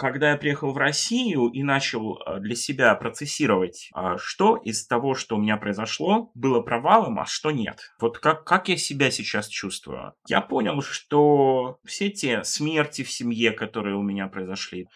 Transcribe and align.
Когда 0.00 0.30
я 0.30 0.38
приехал 0.38 0.72
в 0.72 0.78
Россию 0.78 1.48
и 1.48 1.62
начал 1.62 2.22
э, 2.24 2.40
для 2.40 2.54
себя 2.54 2.94
процессировать, 2.94 3.90
а, 3.92 4.16
что 4.16 4.56
из 4.56 4.86
того, 4.86 5.14
что 5.14 5.36
у 5.36 5.38
меня 5.38 5.58
произошло, 5.58 6.30
было 6.32 6.62
провалом, 6.62 7.20
а 7.20 7.26
что 7.26 7.50
нет. 7.50 7.92
Вот 8.00 8.18
как, 8.18 8.44
как 8.44 8.70
я 8.70 8.78
себя 8.78 9.10
сейчас 9.10 9.46
чувствую. 9.46 10.14
Я 10.26 10.40
понял, 10.40 10.80
что 10.80 11.80
все 11.84 12.08
те 12.08 12.44
смерти 12.44 13.02
в 13.02 13.10
семье, 13.10 13.52
которые 13.52 13.94
у 13.94 14.02
меня 14.02 14.26
произошли, 14.26 14.88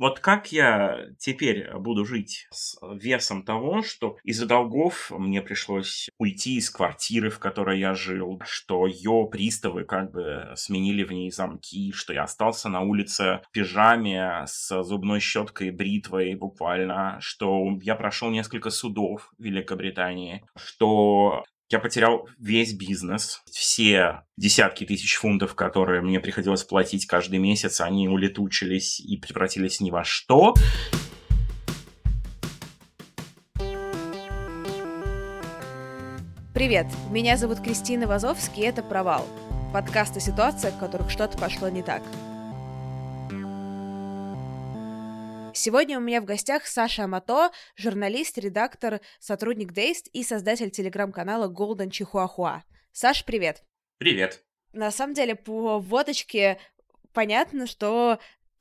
вот 0.00 0.18
как 0.18 0.50
я 0.50 1.10
теперь 1.18 1.70
буду 1.76 2.06
жить 2.06 2.48
с 2.50 2.78
весом 2.94 3.42
того, 3.42 3.82
что 3.82 4.16
из-за 4.24 4.46
долгов 4.46 5.10
мне 5.10 5.42
пришлось 5.42 6.08
уйти 6.16 6.56
из 6.56 6.70
квартиры, 6.70 7.28
в 7.28 7.38
которой 7.38 7.78
я 7.78 7.92
жил, 7.92 8.40
что 8.46 8.86
ее 8.86 9.28
приставы 9.30 9.84
как 9.84 10.10
бы 10.10 10.54
сменили 10.56 11.04
в 11.04 11.12
ней 11.12 11.30
замки, 11.30 11.92
что 11.92 12.14
я 12.14 12.22
остался 12.22 12.70
на 12.70 12.80
улице 12.80 13.42
в 13.46 13.50
пижаме 13.52 14.44
с 14.46 14.82
зубной 14.82 15.20
щеткой 15.20 15.68
и 15.68 15.70
бритвой 15.70 16.34
буквально, 16.34 17.18
что 17.20 17.68
я 17.82 17.94
прошел 17.94 18.30
несколько 18.30 18.70
судов 18.70 19.30
в 19.38 19.42
Великобритании, 19.42 20.46
что 20.56 21.44
я 21.70 21.78
потерял 21.78 22.28
весь 22.38 22.72
бизнес. 22.72 23.42
Все 23.50 24.22
десятки 24.36 24.84
тысяч 24.84 25.14
фунтов, 25.14 25.54
которые 25.54 26.00
мне 26.00 26.18
приходилось 26.18 26.64
платить 26.64 27.06
каждый 27.06 27.38
месяц, 27.38 27.80
они 27.80 28.08
улетучились 28.08 28.98
и 29.00 29.16
превратились 29.16 29.80
ни 29.80 29.90
во 29.90 30.02
что. 30.04 30.54
Привет, 36.52 36.86
меня 37.10 37.36
зовут 37.36 37.60
Кристина 37.60 38.06
Вазовский, 38.06 38.64
и 38.64 38.66
это 38.66 38.82
«Провал»— 38.82 39.26
подкаст 39.72 40.16
о 40.16 40.20
ситуациях, 40.20 40.74
в 40.74 40.78
которых 40.78 41.08
что-то 41.08 41.38
пошло 41.38 41.68
не 41.68 41.82
так. 41.82 42.02
Сегодня 45.62 45.98
у 45.98 46.00
меня 46.00 46.22
в 46.22 46.24
гостях 46.24 46.66
Саша 46.66 47.04
Амато, 47.04 47.50
журналист, 47.76 48.38
редактор, 48.38 49.02
сотрудник 49.18 49.72
Дейст 49.72 50.08
и 50.14 50.22
создатель 50.22 50.70
телеграм-канала 50.70 51.52
Golden 51.52 51.90
Чихуахуа. 51.90 52.62
Саш, 52.92 53.26
привет! 53.26 53.62
Привет! 53.98 54.42
На 54.72 54.90
самом 54.90 55.12
деле, 55.12 55.34
по 55.34 55.78
водочке 55.78 56.58
понятно, 57.12 57.66
что 57.66 58.20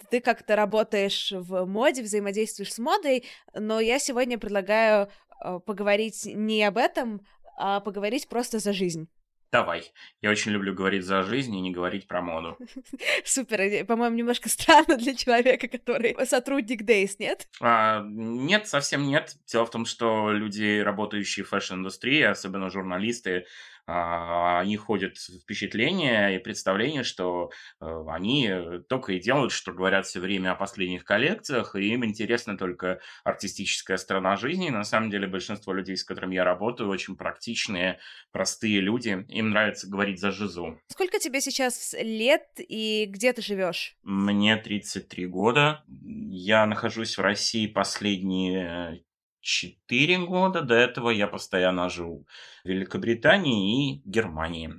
ты 0.10 0.20
как-то 0.20 0.58
работаешь 0.58 1.32
в 1.32 1.64
моде, 1.64 2.04
взаимодействуешь 2.04 2.74
с 2.74 2.80
модой, 2.80 3.24
но 3.54 3.80
я 3.80 3.98
сегодня 3.98 4.38
предлагаю 4.38 5.10
э, 5.42 5.60
поговорить 5.66 6.26
не 6.26 6.62
об 6.66 6.76
этом, 6.76 7.26
а 7.56 7.80
поговорить 7.80 8.28
просто 8.28 8.60
за 8.60 8.74
жизнь. 8.74 9.08
Давай. 9.52 9.92
Я 10.22 10.30
очень 10.30 10.52
люблю 10.52 10.76
говорить 10.76 11.04
за 11.04 11.24
жизнь 11.24 11.56
и 11.56 11.62
не 11.62 11.72
говорить 11.72 12.08
про 12.08 12.22
моду. 12.22 12.58
Супер. 13.26 13.86
По-моему, 13.86 14.16
немножко 14.16 14.48
странно 14.48 14.96
для 14.96 15.16
человека, 15.16 15.68
который 15.68 16.16
сотрудник 16.28 16.84
Dazed, 16.84 17.16
нет? 17.18 17.48
А, 17.60 18.04
нет, 18.06 18.68
совсем 18.68 19.08
нет. 19.08 19.36
Дело 19.48 19.66
в 19.66 19.72
том, 19.72 19.86
что 19.86 20.32
люди, 20.32 20.80
работающие 20.80 21.44
в 21.44 21.50
fashion-индустрии, 21.50 22.22
особенно 22.22 22.70
журналисты, 22.70 23.46
они 23.90 24.78
ходят 24.78 25.18
впечатление 25.18 26.36
и 26.36 26.40
представление, 26.40 27.04
что 27.04 27.52
э, 27.82 28.04
они 28.08 28.52
только 28.88 29.14
и 29.14 29.20
делают, 29.20 29.52
что 29.52 29.72
говорят 29.72 30.06
все 30.06 30.20
время 30.20 30.52
о 30.52 30.56
последних 30.56 31.04
коллекциях, 31.04 31.76
и 31.76 31.94
им 31.94 32.06
интересна 32.06 32.58
только 32.58 33.00
артистическая 33.24 33.98
сторона 33.98 34.36
жизни. 34.36 34.70
На 34.70 34.84
самом 34.84 35.10
деле 35.10 35.28
большинство 35.28 35.74
людей, 35.74 35.98
с 35.98 36.04
которыми 36.04 36.36
я 36.36 36.44
работаю, 36.44 36.90
очень 36.90 37.16
практичные, 37.16 38.00
простые 38.32 38.80
люди. 38.80 39.26
Им 39.30 39.52
нравится 39.52 39.90
говорить 39.90 40.20
за 40.20 40.32
жизу. 40.32 40.80
Сколько 40.88 41.20
тебе 41.20 41.42
сейчас 41.42 41.96
лет 42.00 42.48
и 42.58 43.06
где 43.08 43.34
ты 43.34 43.42
живешь? 43.42 43.96
Мне 44.04 44.58
33 44.58 45.26
года. 45.28 45.84
Я 45.88 46.66
нахожусь 46.66 47.18
в 47.18 47.22
России 47.22 47.68
последние 47.68 49.04
4 49.42 50.26
года. 50.26 50.62
До 50.62 50.76
этого 50.76 51.10
я 51.10 51.28
постоянно 51.28 51.90
жил 51.90 52.28
в 52.64 52.68
Великобритании 52.68 53.96
и 53.96 54.02
Германии. 54.06 54.74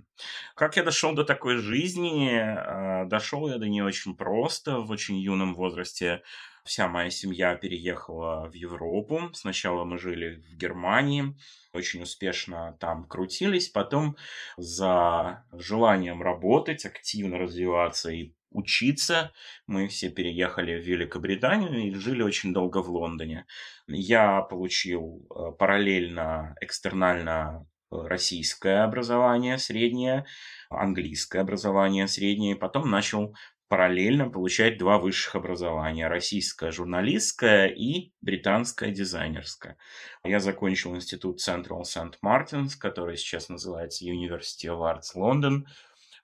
Как 0.54 0.76
я 0.76 0.82
дошел 0.82 1.14
до 1.14 1.24
такой 1.24 1.56
жизни? 1.56 2.30
А, 2.34 3.04
дошел 3.06 3.48
я 3.48 3.58
до 3.58 3.68
нее 3.68 3.84
очень 3.84 4.16
просто, 4.16 4.78
в 4.80 4.90
очень 4.90 5.18
юном 5.18 5.54
возрасте. 5.54 6.22
Вся 6.64 6.88
моя 6.88 7.10
семья 7.10 7.54
переехала 7.56 8.48
в 8.48 8.54
Европу. 8.54 9.30
Сначала 9.32 9.84
мы 9.84 9.98
жили 9.98 10.36
в 10.36 10.56
Германии, 10.56 11.34
очень 11.72 12.02
успешно 12.02 12.76
там 12.80 13.06
крутились. 13.06 13.68
Потом 13.68 14.16
за 14.56 15.44
желанием 15.52 16.22
работать, 16.22 16.84
активно 16.84 17.38
развиваться 17.38 18.10
и 18.10 18.34
учиться. 18.50 19.32
Мы 19.66 19.88
все 19.88 20.10
переехали 20.10 20.80
в 20.80 20.84
Великобританию 20.86 21.88
и 21.88 21.94
жили 21.94 22.22
очень 22.22 22.52
долго 22.52 22.82
в 22.82 22.90
Лондоне. 22.90 23.46
Я 23.86 24.42
получил 24.42 25.26
э, 25.30 25.52
параллельно 25.58 26.54
экстернально 26.60 27.66
э, 27.90 27.96
российское 27.96 28.82
образование 28.84 29.58
среднее, 29.58 30.26
английское 30.68 31.40
образование 31.40 32.08
среднее, 32.08 32.54
и 32.54 32.58
потом 32.58 32.90
начал 32.90 33.34
параллельно 33.70 34.28
получать 34.28 34.78
два 34.78 34.98
высших 34.98 35.36
образования. 35.36 36.08
Российское 36.08 36.72
журналистское 36.72 37.68
и 37.68 38.12
британское 38.20 38.90
дизайнерское. 38.90 39.76
Я 40.24 40.40
закончил 40.40 40.96
институт 40.96 41.38
Central 41.38 41.82
St. 41.82 42.14
Martins, 42.20 42.70
который 42.76 43.16
сейчас 43.16 43.48
называется 43.48 44.04
University 44.04 44.66
of 44.66 44.80
Arts 44.80 45.14
London 45.16 45.66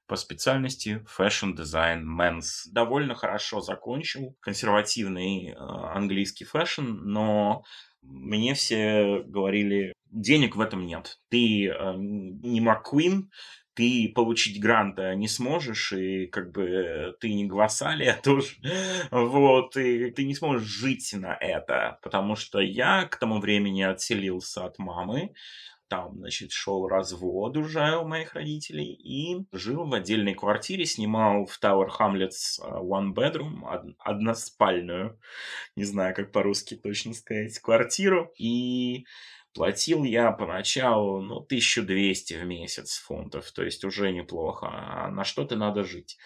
по 0.06 0.16
специальности 0.16 1.04
fashion 1.06 1.54
design 1.54 2.04
menswear. 2.04 2.70
Довольно 2.70 3.14
хорошо 3.14 3.60
закончил 3.60 4.36
консервативный 4.40 5.50
э, 5.50 5.54
английский 5.56 6.44
fashion, 6.44 6.82
но 6.82 7.64
мне 8.02 8.54
все 8.54 9.22
говорили, 9.24 9.92
денег 10.10 10.56
в 10.56 10.60
этом 10.60 10.86
нет. 10.86 11.18
Ты 11.28 11.68
э, 11.68 11.94
не 11.96 12.60
МакКуин, 12.60 13.30
ты 13.76 14.10
получить 14.14 14.58
гранта 14.58 15.14
не 15.14 15.28
сможешь, 15.28 15.92
и 15.92 16.26
как 16.26 16.50
бы 16.50 17.14
ты 17.20 17.34
не 17.34 17.44
Гвасалия 17.44 18.18
тоже, 18.22 18.56
вот, 19.10 19.76
и 19.76 20.10
ты 20.10 20.24
не 20.24 20.34
сможешь 20.34 20.66
жить 20.66 21.12
на 21.12 21.36
это, 21.38 21.98
потому 22.02 22.36
что 22.36 22.58
я 22.58 23.04
к 23.04 23.16
тому 23.16 23.38
времени 23.38 23.82
отселился 23.82 24.64
от 24.64 24.78
мамы, 24.78 25.34
там, 25.88 26.18
значит, 26.18 26.52
шел 26.52 26.88
развод 26.88 27.56
уже 27.56 27.96
у 27.96 28.06
моих 28.06 28.34
родителей 28.34 28.92
и 28.92 29.46
жил 29.52 29.86
в 29.86 29.94
отдельной 29.94 30.34
квартире, 30.34 30.84
снимал 30.84 31.46
в 31.46 31.58
Tower 31.62 31.88
Hamlets 31.98 32.60
э, 32.62 32.78
one 32.80 33.14
bedroom, 33.14 33.62
од- 33.64 33.96
односпальную, 33.98 35.18
не 35.76 35.84
знаю, 35.84 36.14
как 36.14 36.32
по-русски 36.32 36.76
точно 36.76 37.14
сказать, 37.14 37.58
квартиру. 37.58 38.32
И 38.38 39.06
платил 39.54 40.04
я 40.04 40.32
поначалу, 40.32 41.22
ну, 41.22 41.36
1200 41.36 42.34
в 42.34 42.44
месяц 42.44 42.98
фунтов, 42.98 43.50
то 43.52 43.62
есть 43.62 43.84
уже 43.84 44.12
неплохо, 44.12 44.68
а 44.70 45.10
на 45.10 45.24
что-то 45.24 45.56
надо 45.56 45.82
жить. 45.82 46.18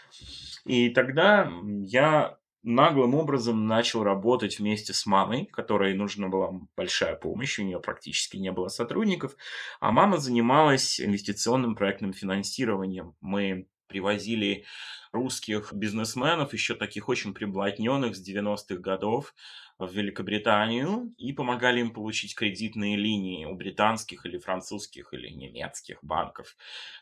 И 0.65 0.91
тогда 0.91 1.51
я 1.83 2.40
наглым 2.63 3.15
образом 3.15 3.67
начал 3.67 4.03
работать 4.03 4.59
вместе 4.59 4.93
с 4.93 5.07
мамой, 5.07 5.47
которой 5.47 5.95
нужна 5.95 6.29
была 6.29 6.53
большая 6.77 7.17
помощь, 7.17 7.59
у 7.59 7.63
нее 7.63 7.81
практически 7.81 8.37
не 8.37 8.53
было 8.53 8.69
сотрудников, 8.69 9.37
а 9.81 9.93
мама 9.93 10.19
занималась 10.19 11.01
инвестиционным 11.01 11.75
проектным 11.75 12.13
финансированием. 12.13 13.15
Мы 13.21 13.67
привозили 13.91 14.65
русских 15.13 15.73
бизнесменов, 15.75 16.55
еще 16.55 16.75
таких 16.75 17.09
очень 17.09 17.35
приблотненных 17.35 18.17
с 18.17 18.27
90-х 18.27 18.77
годов, 18.77 19.35
в 19.81 19.91
Великобританию 19.93 21.15
и 21.17 21.33
помогали 21.33 21.81
им 21.81 21.91
получить 21.91 22.35
кредитные 22.35 22.97
линии 22.97 23.47
у 23.47 23.55
британских 23.55 24.27
или 24.27 24.37
французских 24.37 25.15
или 25.15 25.29
немецких 25.29 26.05
банков. 26.05 26.57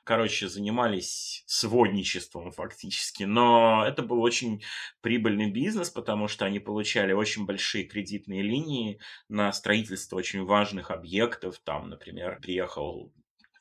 Короче, 0.05 0.49
занимались 0.49 1.43
сводничеством 1.46 2.52
фактически, 2.52 3.25
но 3.25 3.85
это 3.85 4.02
был 4.02 4.23
очень 4.23 4.62
прибыльный 5.00 5.50
бизнес, 5.50 5.90
потому 5.90 6.29
что 6.29 6.44
они 6.44 6.61
получали 6.61 7.12
очень 7.12 7.46
большие 7.46 7.85
кредитные 7.85 8.43
линии 8.43 9.00
на 9.29 9.52
строительство 9.52 10.17
очень 10.17 10.44
важных 10.44 10.93
объектов. 10.93 11.58
Там, 11.58 11.90
например, 11.90 12.38
приехал 12.40 13.12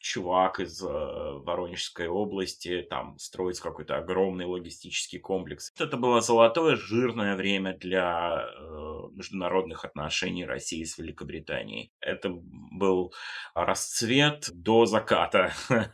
чувак 0.08 0.60
из 0.60 0.82
э, 0.82 0.88
Воронежской 0.88 2.08
области 2.08 2.86
там 2.90 3.18
строить 3.18 3.60
какой-то 3.60 3.98
огромный 3.98 4.46
логистический 4.46 5.20
комплекс. 5.20 5.72
Это 5.78 5.98
было 5.98 6.22
золотое, 6.22 6.76
жирное 6.76 7.36
время 7.36 7.78
для 7.78 8.46
э, 8.48 8.68
международных 9.12 9.84
отношений 9.86 10.46
России 10.46 10.84
с 10.84 10.98
Великобританией. 10.98 11.92
Это 12.00 12.30
был 12.32 13.14
расцвет 13.54 14.50
до 14.54 14.86
заката. 14.86 15.54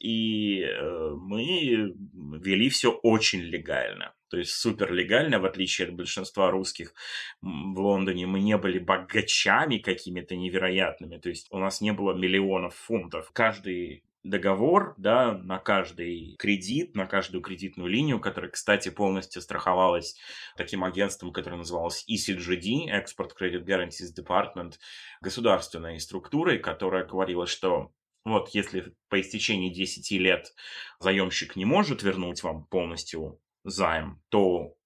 И 0.00 0.60
э, 0.60 1.10
мы 1.16 1.94
вели 2.42 2.68
все 2.68 2.90
очень 2.92 3.40
легально 3.40 4.12
то 4.28 4.38
есть 4.38 4.52
супер 4.52 4.92
легально, 4.92 5.38
в 5.38 5.44
отличие 5.44 5.88
от 5.88 5.94
большинства 5.94 6.50
русских 6.50 6.94
в 7.40 7.78
Лондоне. 7.78 8.26
Мы 8.26 8.40
не 8.40 8.56
были 8.56 8.78
богачами 8.78 9.78
какими-то 9.78 10.36
невероятными, 10.36 11.18
то 11.18 11.28
есть 11.28 11.46
у 11.50 11.58
нас 11.58 11.80
не 11.80 11.92
было 11.92 12.12
миллионов 12.12 12.74
фунтов. 12.74 13.30
Каждый 13.32 14.02
договор, 14.28 14.94
да, 14.98 15.32
на 15.32 15.58
каждый 15.58 16.36
кредит, 16.38 16.94
на 16.94 17.06
каждую 17.06 17.42
кредитную 17.42 17.88
линию, 17.88 18.20
которая, 18.20 18.50
кстати, 18.50 18.88
полностью 18.88 19.40
страховалась 19.40 20.16
таким 20.56 20.84
агентством, 20.84 21.32
которое 21.32 21.56
называлось 21.56 22.04
ECGD, 22.08 22.88
Export 22.90 23.30
Credit 23.40 23.64
Guarantees 23.64 24.12
Department, 24.16 24.74
государственной 25.20 26.00
структурой, 26.00 26.58
которая 26.58 27.04
говорила, 27.04 27.46
что 27.46 27.92
вот 28.24 28.48
если 28.50 28.92
по 29.08 29.20
истечении 29.20 29.72
10 29.72 30.10
лет 30.20 30.52
заемщик 30.98 31.54
не 31.54 31.64
может 31.64 32.02
вернуть 32.02 32.42
вам 32.42 32.64
полностью 32.66 33.40
займ, 33.66 34.22
то 34.28 34.76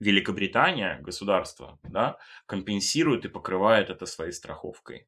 Великобритания, 0.00 1.00
государство, 1.02 1.78
да, 1.84 2.18
компенсирует 2.46 3.24
и 3.24 3.28
покрывает 3.28 3.90
это 3.90 4.06
своей 4.06 4.32
страховкой. 4.32 5.06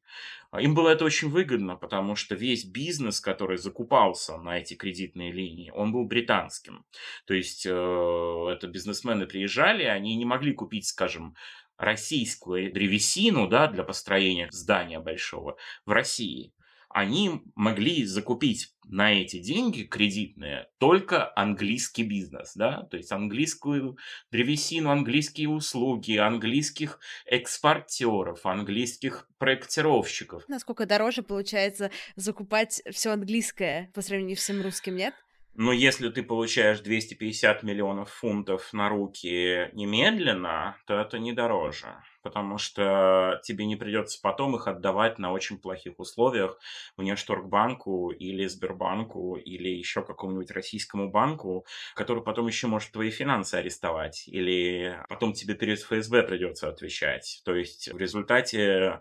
А 0.49 0.61
им 0.61 0.73
было 0.73 0.89
это 0.89 1.03
очень 1.03 1.29
выгодно, 1.29 1.75
потому 1.75 2.15
что 2.15 2.35
весь 2.35 2.63
бизнес, 2.63 3.19
который 3.19 3.57
закупался 3.57 4.37
на 4.37 4.57
эти 4.57 4.75
кредитные 4.75 5.31
линии, 5.31 5.71
он 5.71 5.91
был 5.91 6.05
британским. 6.05 6.85
То 7.25 7.33
есть 7.33 7.65
э, 7.65 7.69
это 7.69 8.67
бизнесмены 8.67 9.27
приезжали, 9.27 9.83
они 9.83 10.15
не 10.15 10.25
могли 10.25 10.53
купить, 10.53 10.87
скажем, 10.87 11.35
российскую 11.77 12.71
древесину 12.73 13.47
да, 13.47 13.67
для 13.67 13.83
построения 13.83 14.47
здания 14.51 14.99
большого 14.99 15.57
в 15.85 15.91
России 15.91 16.53
они 16.89 17.41
могли 17.55 18.05
закупить 18.05 18.73
на 18.89 19.13
эти 19.13 19.39
деньги 19.39 19.83
кредитные 19.83 20.69
только 20.77 21.31
английский 21.35 22.03
бизнес, 22.03 22.53
да, 22.55 22.83
то 22.83 22.97
есть 22.97 23.11
английскую 23.11 23.97
древесину, 24.31 24.89
английские 24.89 25.49
услуги, 25.49 26.15
английских 26.17 26.99
экспортеров, 27.25 28.45
английских 28.45 29.27
проектировщиков. 29.37 30.43
Насколько 30.47 30.85
дороже 30.85 31.23
получается 31.23 31.91
закупать 32.15 32.81
все 32.91 33.11
английское 33.11 33.91
по 33.93 34.01
сравнению 34.01 34.37
с 34.37 34.41
всем 34.41 34.61
русским, 34.61 34.95
нет? 34.95 35.13
Но 35.59 35.73
если 35.73 36.09
ты 36.09 36.21
получаешь 36.21 36.81
250 36.81 37.63
миллионов 37.63 38.11
фунтов 38.11 38.71
на 38.73 38.89
руки 38.89 39.71
немедленно, 39.73 40.77
то 40.85 40.99
это 40.99 41.17
не 41.17 41.33
дороже, 41.33 41.95
потому 42.27 42.57
что 42.57 43.39
тебе 43.41 43.65
не 43.65 43.77
придется 43.77 44.19
потом 44.21 44.53
их 44.57 44.67
отдавать 44.67 45.17
на 45.17 45.31
очень 45.31 45.57
плохих 45.57 45.97
условиях 45.97 46.59
Внешторгбанку 46.97 48.11
или 48.11 48.45
Сбербанку 48.47 49.37
или 49.37 49.69
еще 49.69 50.03
какому-нибудь 50.03 50.51
российскому 50.51 51.09
банку, 51.09 51.65
который 51.95 52.21
потом 52.21 52.47
еще 52.47 52.67
может 52.67 52.91
твои 52.91 53.11
финансы 53.11 53.55
арестовать, 53.55 54.27
или 54.27 55.01
потом 55.07 55.31
тебе 55.31 55.55
перед 55.55 55.79
ФСБ 55.79 56.23
придется 56.23 56.67
отвечать. 56.67 57.41
То 57.45 57.55
есть 57.55 57.87
в 57.87 57.97
результате 57.97 58.99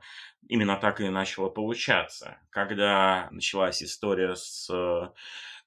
именно 0.48 0.76
так 0.76 1.00
и 1.00 1.08
начало 1.08 1.48
получаться. 1.48 2.38
Когда 2.50 3.26
началась 3.32 3.82
история 3.82 4.36
с 4.36 4.70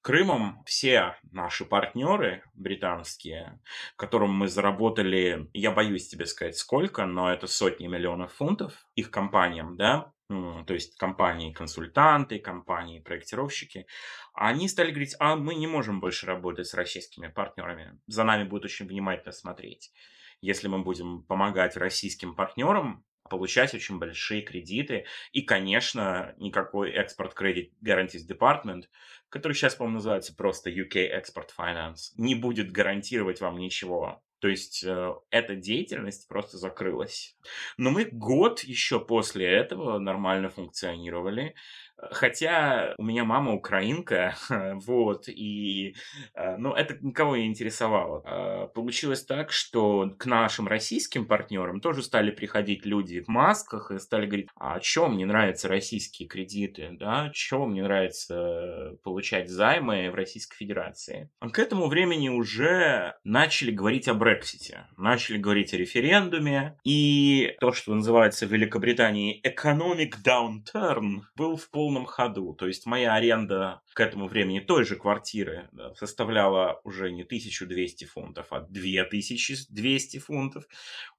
Крымом 0.01 0.63
все 0.65 1.17
наши 1.31 1.65
партнеры 1.65 2.43
британские, 2.53 3.59
которым 3.97 4.33
мы 4.33 4.47
заработали, 4.47 5.49
я 5.53 5.71
боюсь 5.71 6.07
тебе 6.07 6.25
сказать 6.25 6.57
сколько, 6.57 7.05
но 7.05 7.31
это 7.31 7.47
сотни 7.47 7.87
миллионов 7.87 8.33
фунтов 8.33 8.87
их 8.95 9.11
компаниям, 9.11 9.75
да, 9.75 10.13
то 10.29 10.73
есть 10.73 10.95
компании-консультанты, 10.97 12.39
компании-проектировщики, 12.39 13.87
они 14.33 14.69
стали 14.69 14.91
говорить, 14.91 15.15
а 15.19 15.35
мы 15.35 15.55
не 15.55 15.67
можем 15.67 15.99
больше 15.99 16.27
работать 16.27 16.67
с 16.67 16.75
российскими 16.75 17.27
партнерами, 17.27 17.99
за 18.07 18.23
нами 18.23 18.43
будут 18.43 18.65
очень 18.65 18.87
внимательно 18.87 19.33
смотреть. 19.33 19.91
Если 20.39 20.69
мы 20.69 20.79
будем 20.79 21.23
помогать 21.23 21.75
российским 21.75 22.35
партнерам 22.35 23.03
получать 23.29 23.73
очень 23.73 23.99
большие 23.99 24.41
кредиты. 24.41 25.05
И, 25.31 25.41
конечно, 25.41 26.33
никакой 26.37 26.93
Export 26.93 27.33
Credit 27.35 27.71
Guarantees 27.83 28.27
Department, 28.27 28.85
который 29.29 29.53
сейчас, 29.53 29.75
по-моему, 29.75 29.95
называется 29.95 30.35
просто 30.35 30.69
UK 30.69 31.09
Export 31.11 31.49
Finance, 31.57 32.13
не 32.17 32.35
будет 32.35 32.71
гарантировать 32.71 33.41
вам 33.41 33.57
ничего. 33.57 34.21
То 34.39 34.47
есть 34.47 34.83
э, 34.85 35.13
эта 35.31 35.55
деятельность 35.55 36.27
просто 36.27 36.57
закрылась. 36.57 37.35
Но 37.77 37.91
мы 37.91 38.05
год 38.05 38.61
еще 38.61 38.99
после 38.99 39.45
этого 39.45 39.99
нормально 39.99 40.49
функционировали. 40.49 41.55
Хотя 42.11 42.93
у 42.97 43.03
меня 43.03 43.25
мама 43.25 43.53
украинка, 43.53 44.35
вот, 44.85 45.27
и, 45.27 45.95
э, 46.33 46.57
ну, 46.57 46.73
это 46.73 46.97
никого 47.01 47.35
не 47.35 47.47
интересовало. 47.47 48.23
А, 48.25 48.67
получилось 48.67 49.23
так, 49.25 49.51
что 49.51 50.09
к 50.17 50.25
нашим 50.25 50.67
российским 50.67 51.25
партнерам 51.25 51.81
тоже 51.81 52.03
стали 52.03 52.31
приходить 52.31 52.85
люди 52.85 53.21
в 53.21 53.27
масках 53.27 53.91
и 53.91 53.99
стали 53.99 54.25
говорить, 54.25 54.47
а 54.55 54.79
чем 54.79 55.15
мне 55.15 55.25
нравятся 55.25 55.67
российские 55.67 56.27
кредиты, 56.27 56.89
да, 56.99 57.29
чем 57.33 57.71
мне 57.71 57.83
нравится 57.83 58.97
получать 59.03 59.49
займы 59.49 60.09
в 60.11 60.15
Российской 60.15 60.57
Федерации. 60.57 61.29
К 61.39 61.59
этому 61.59 61.87
времени 61.87 62.29
уже 62.29 63.15
начали 63.23 63.71
говорить 63.71 64.07
о 64.07 64.13
Брексите, 64.13 64.87
начали 64.97 65.37
говорить 65.37 65.73
о 65.73 65.77
референдуме, 65.77 66.77
и 66.83 67.55
то, 67.59 67.71
что 67.71 67.93
называется 67.93 68.47
в 68.47 68.51
Великобритании 68.51 69.41
economic 69.45 70.13
downturn, 70.23 71.21
был 71.35 71.57
в 71.57 71.69
полном 71.69 71.88
полном 71.89 72.05
ходу. 72.05 72.53
То 72.53 72.67
есть 72.67 72.85
моя 72.85 73.15
аренда 73.15 73.81
к 73.93 73.99
этому 73.99 74.27
времени 74.27 74.59
той 74.59 74.85
же 74.85 74.95
квартиры 74.95 75.69
да, 75.71 75.93
составляла 75.95 76.79
уже 76.83 77.11
не 77.11 77.23
1200 77.23 78.05
фунтов, 78.05 78.47
а 78.51 78.59
2200 78.61 80.19
фунтов. 80.19 80.65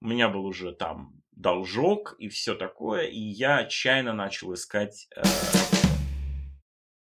У 0.00 0.06
меня 0.06 0.28
был 0.28 0.46
уже 0.46 0.72
там 0.72 1.20
должок 1.32 2.14
и 2.20 2.28
все 2.28 2.54
такое, 2.54 3.06
и 3.06 3.18
я 3.18 3.58
отчаянно 3.58 4.12
начал 4.12 4.54
искать... 4.54 5.08
Э 5.16 5.89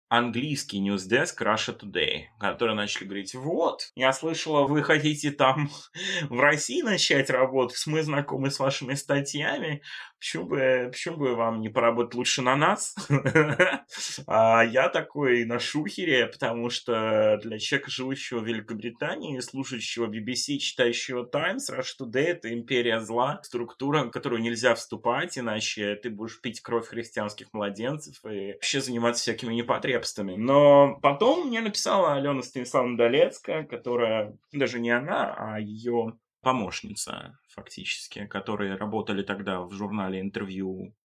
английский 0.09 0.79
ньюсдеск 0.79 1.39
Russia 1.41 1.79
Today, 1.79 2.23
которые 2.39 2.75
начали 2.75 3.05
говорить, 3.05 3.35
вот, 3.35 3.91
я 3.95 4.11
слышала, 4.11 4.65
вы 4.65 4.81
хотите 4.81 5.31
там 5.31 5.69
в 6.29 6.39
России 6.39 6.81
начать 6.81 7.29
работать, 7.29 7.81
мы 7.85 8.01
знакомы 8.01 8.49
с 8.49 8.59
вашими 8.59 8.95
статьями, 8.95 9.83
почему 10.19 10.45
бы, 10.45 10.89
почему 10.91 11.17
бы 11.17 11.35
вам 11.35 11.61
не 11.61 11.69
поработать 11.69 12.15
лучше 12.15 12.41
на 12.41 12.55
нас? 12.55 12.95
а 14.27 14.63
я 14.63 14.89
такой 14.89 15.45
на 15.45 15.59
шухере, 15.59 16.25
потому 16.25 16.71
что 16.71 17.39
для 17.43 17.59
человека, 17.59 17.91
живущего 17.91 18.39
в 18.39 18.47
Великобритании, 18.47 19.39
слушающего 19.39 20.07
BBC, 20.07 20.57
читающего 20.57 21.25
Times, 21.25 21.69
Russia 21.69 22.01
Today— 22.01 22.25
это 22.29 22.51
империя 22.51 22.99
зла, 22.99 23.41
структура, 23.43 24.03
в 24.03 24.09
которую 24.09 24.41
нельзя 24.41 24.73
вступать, 24.73 25.37
иначе 25.37 25.95
ты 25.95 26.09
будешь 26.09 26.41
пить 26.41 26.61
кровь 26.61 26.87
христианских 26.87 27.53
младенцев 27.53 28.15
и 28.25 28.53
вообще 28.53 28.81
заниматься 28.81 29.21
всякими 29.21 29.53
непотребствами. 29.99 30.35
Но 30.35 30.99
потом 31.01 31.47
мне 31.47 31.61
написала 31.61 32.15
Алена 32.15 32.41
Станиславовна 32.41 32.97
Долецкая, 32.97 33.63
которая, 33.63 34.37
даже 34.51 34.79
не 34.79 34.91
она, 34.91 35.33
а 35.37 35.59
ее 35.59 36.17
помощница, 36.41 37.37
фактически, 37.49 38.25
которые 38.25 38.75
работали 38.75 39.23
тогда 39.23 39.61
в 39.61 39.71
журнале 39.73 40.21
интервью 40.21 40.95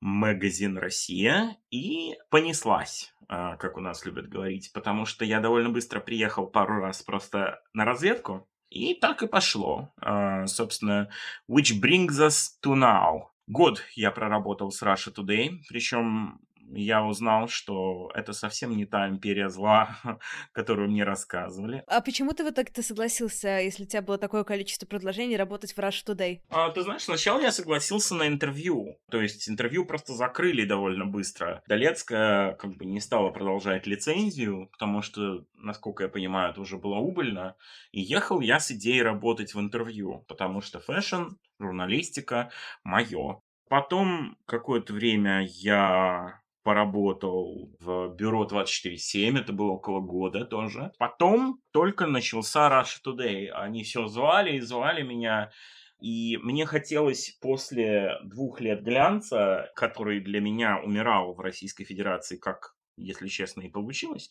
магазин 0.00 0.76
«Россия» 0.76 1.56
и 1.70 2.14
понеслась, 2.28 3.14
а, 3.28 3.56
как 3.56 3.78
у 3.78 3.80
нас 3.80 4.04
любят 4.04 4.28
говорить, 4.28 4.70
потому 4.74 5.06
что 5.06 5.24
я 5.24 5.40
довольно 5.40 5.70
быстро 5.70 6.00
приехал 6.00 6.46
пару 6.46 6.80
раз 6.80 7.02
просто 7.02 7.62
на 7.72 7.86
разведку, 7.86 8.46
и 8.68 8.94
так 8.94 9.22
и 9.22 9.26
пошло. 9.26 9.94
А, 9.96 10.46
собственно, 10.46 11.08
which 11.50 11.80
brings 11.80 12.18
us 12.20 12.50
to 12.62 12.74
now. 12.74 13.28
Год 13.46 13.82
я 13.94 14.10
проработал 14.10 14.70
с 14.70 14.82
Russia 14.82 15.14
Today, 15.14 15.60
причем 15.68 16.40
я 16.74 17.04
узнал, 17.04 17.48
что 17.48 18.10
это 18.14 18.32
совсем 18.32 18.76
не 18.76 18.86
та 18.86 19.08
империя 19.08 19.48
зла, 19.48 19.98
которую 20.52 20.90
мне 20.90 21.04
рассказывали. 21.04 21.82
А 21.86 22.00
почему 22.00 22.32
ты 22.32 22.44
в 22.44 22.50
итоге-то 22.50 22.82
согласился, 22.82 23.60
если 23.60 23.84
у 23.84 23.86
тебя 23.86 24.02
было 24.02 24.18
такое 24.18 24.44
количество 24.44 24.86
предложений, 24.86 25.36
работать 25.36 25.72
в 25.72 25.78
Rush 25.78 26.04
Today? 26.06 26.40
А, 26.50 26.70
ты 26.70 26.82
знаешь, 26.82 27.02
сначала 27.02 27.40
я 27.40 27.52
согласился 27.52 28.14
на 28.14 28.26
интервью. 28.28 28.98
То 29.10 29.20
есть 29.20 29.48
интервью 29.48 29.84
просто 29.84 30.14
закрыли 30.14 30.64
довольно 30.64 31.06
быстро. 31.06 31.62
Долецкая 31.68 32.54
как 32.54 32.76
бы 32.76 32.84
не 32.84 33.00
стала 33.00 33.30
продолжать 33.30 33.86
лицензию, 33.86 34.68
потому 34.72 35.02
что, 35.02 35.44
насколько 35.56 36.04
я 36.04 36.08
понимаю, 36.08 36.50
это 36.50 36.60
уже 36.60 36.76
было 36.76 36.96
убыльно. 36.96 37.56
И 37.92 38.00
ехал 38.00 38.40
я 38.40 38.60
с 38.60 38.70
идеей 38.70 39.02
работать 39.02 39.54
в 39.54 39.60
интервью, 39.60 40.24
потому 40.28 40.60
что 40.60 40.80
fashion-журналистика— 40.80 42.50
мое. 42.84 43.40
Потом 43.68 44.36
какое-то 44.46 44.92
время 44.92 45.46
я 45.46 46.40
поработал 46.64 47.70
в 47.78 48.08
Buro 48.16 48.46
24/7, 48.46 49.38
это 49.38 49.52
было 49.52 49.72
около 49.72 50.00
года 50.00 50.44
тоже. 50.44 50.92
Потом 50.98 51.60
только 51.72 52.06
начался 52.06 52.68
Russia 52.68 53.00
Today. 53.06 53.48
Они 53.50 53.84
все 53.84 54.06
звали 54.08 54.56
и 54.56 54.60
звали 54.60 55.02
меня. 55.02 55.52
И 56.00 56.38
мне 56.38 56.66
хотелось 56.66 57.36
после 57.40 58.18
двух 58.24 58.60
лет 58.60 58.82
глянца, 58.82 59.70
который 59.76 60.20
для 60.20 60.40
меня 60.40 60.80
умирал 60.82 61.34
в 61.34 61.40
Российской 61.40 61.84
Федерации, 61.84 62.36
как, 62.36 62.74
если 62.96 63.28
честно, 63.28 63.60
и 63.62 63.70
получилось, 63.70 64.30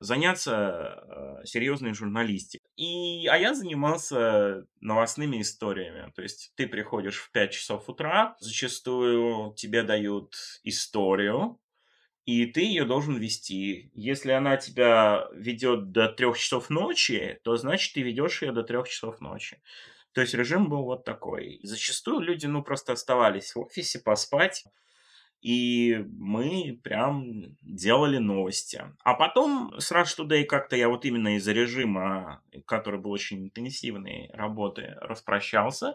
заняться 0.00 1.40
э, 1.42 1.46
серьезной 1.46 1.94
журналистикой. 1.94 2.70
И, 2.76 3.26
а 3.26 3.36
я 3.36 3.54
занимался 3.54 4.66
новостными 4.80 5.40
историями. 5.40 6.10
То 6.14 6.22
есть 6.22 6.52
ты 6.56 6.66
приходишь 6.66 7.18
в 7.18 7.30
5 7.32 7.52
часов 7.52 7.88
утра, 7.88 8.34
зачастую 8.40 9.54
тебе 9.54 9.82
дают 9.82 10.34
историю, 10.64 11.58
и 12.26 12.46
ты 12.46 12.60
ее 12.62 12.84
должен 12.84 13.16
вести. 13.16 13.90
Если 13.94 14.30
она 14.30 14.56
тебя 14.56 15.26
ведет 15.32 15.92
до 15.92 16.08
трех 16.08 16.38
часов 16.38 16.70
ночи, 16.70 17.40
то 17.44 17.56
значит 17.56 17.94
ты 17.94 18.02
ведешь 18.02 18.42
ее 18.42 18.52
до 18.52 18.62
трех 18.62 18.88
часов 18.88 19.20
ночи. 19.20 19.60
То 20.12 20.20
есть 20.20 20.34
режим 20.34 20.68
был 20.68 20.84
вот 20.84 21.04
такой. 21.04 21.60
Зачастую 21.62 22.20
люди, 22.20 22.46
ну, 22.46 22.62
просто 22.62 22.92
оставались 22.92 23.54
в 23.54 23.60
офисе 23.60 24.00
поспать, 24.00 24.64
и 25.40 26.04
мы 26.18 26.78
прям 26.82 27.56
делали 27.62 28.18
новости. 28.18 28.82
А 29.02 29.14
потом 29.14 29.72
с 29.78 29.90
Rush 29.90 30.18
Today 30.18 30.44
как-то 30.44 30.76
я 30.76 30.88
вот 30.88 31.04
именно 31.04 31.36
из-за 31.36 31.52
режима, 31.52 32.42
который 32.66 33.00
был 33.00 33.12
очень 33.12 33.44
интенсивной 33.44 34.30
работы, 34.34 34.96
распрощался. 35.00 35.94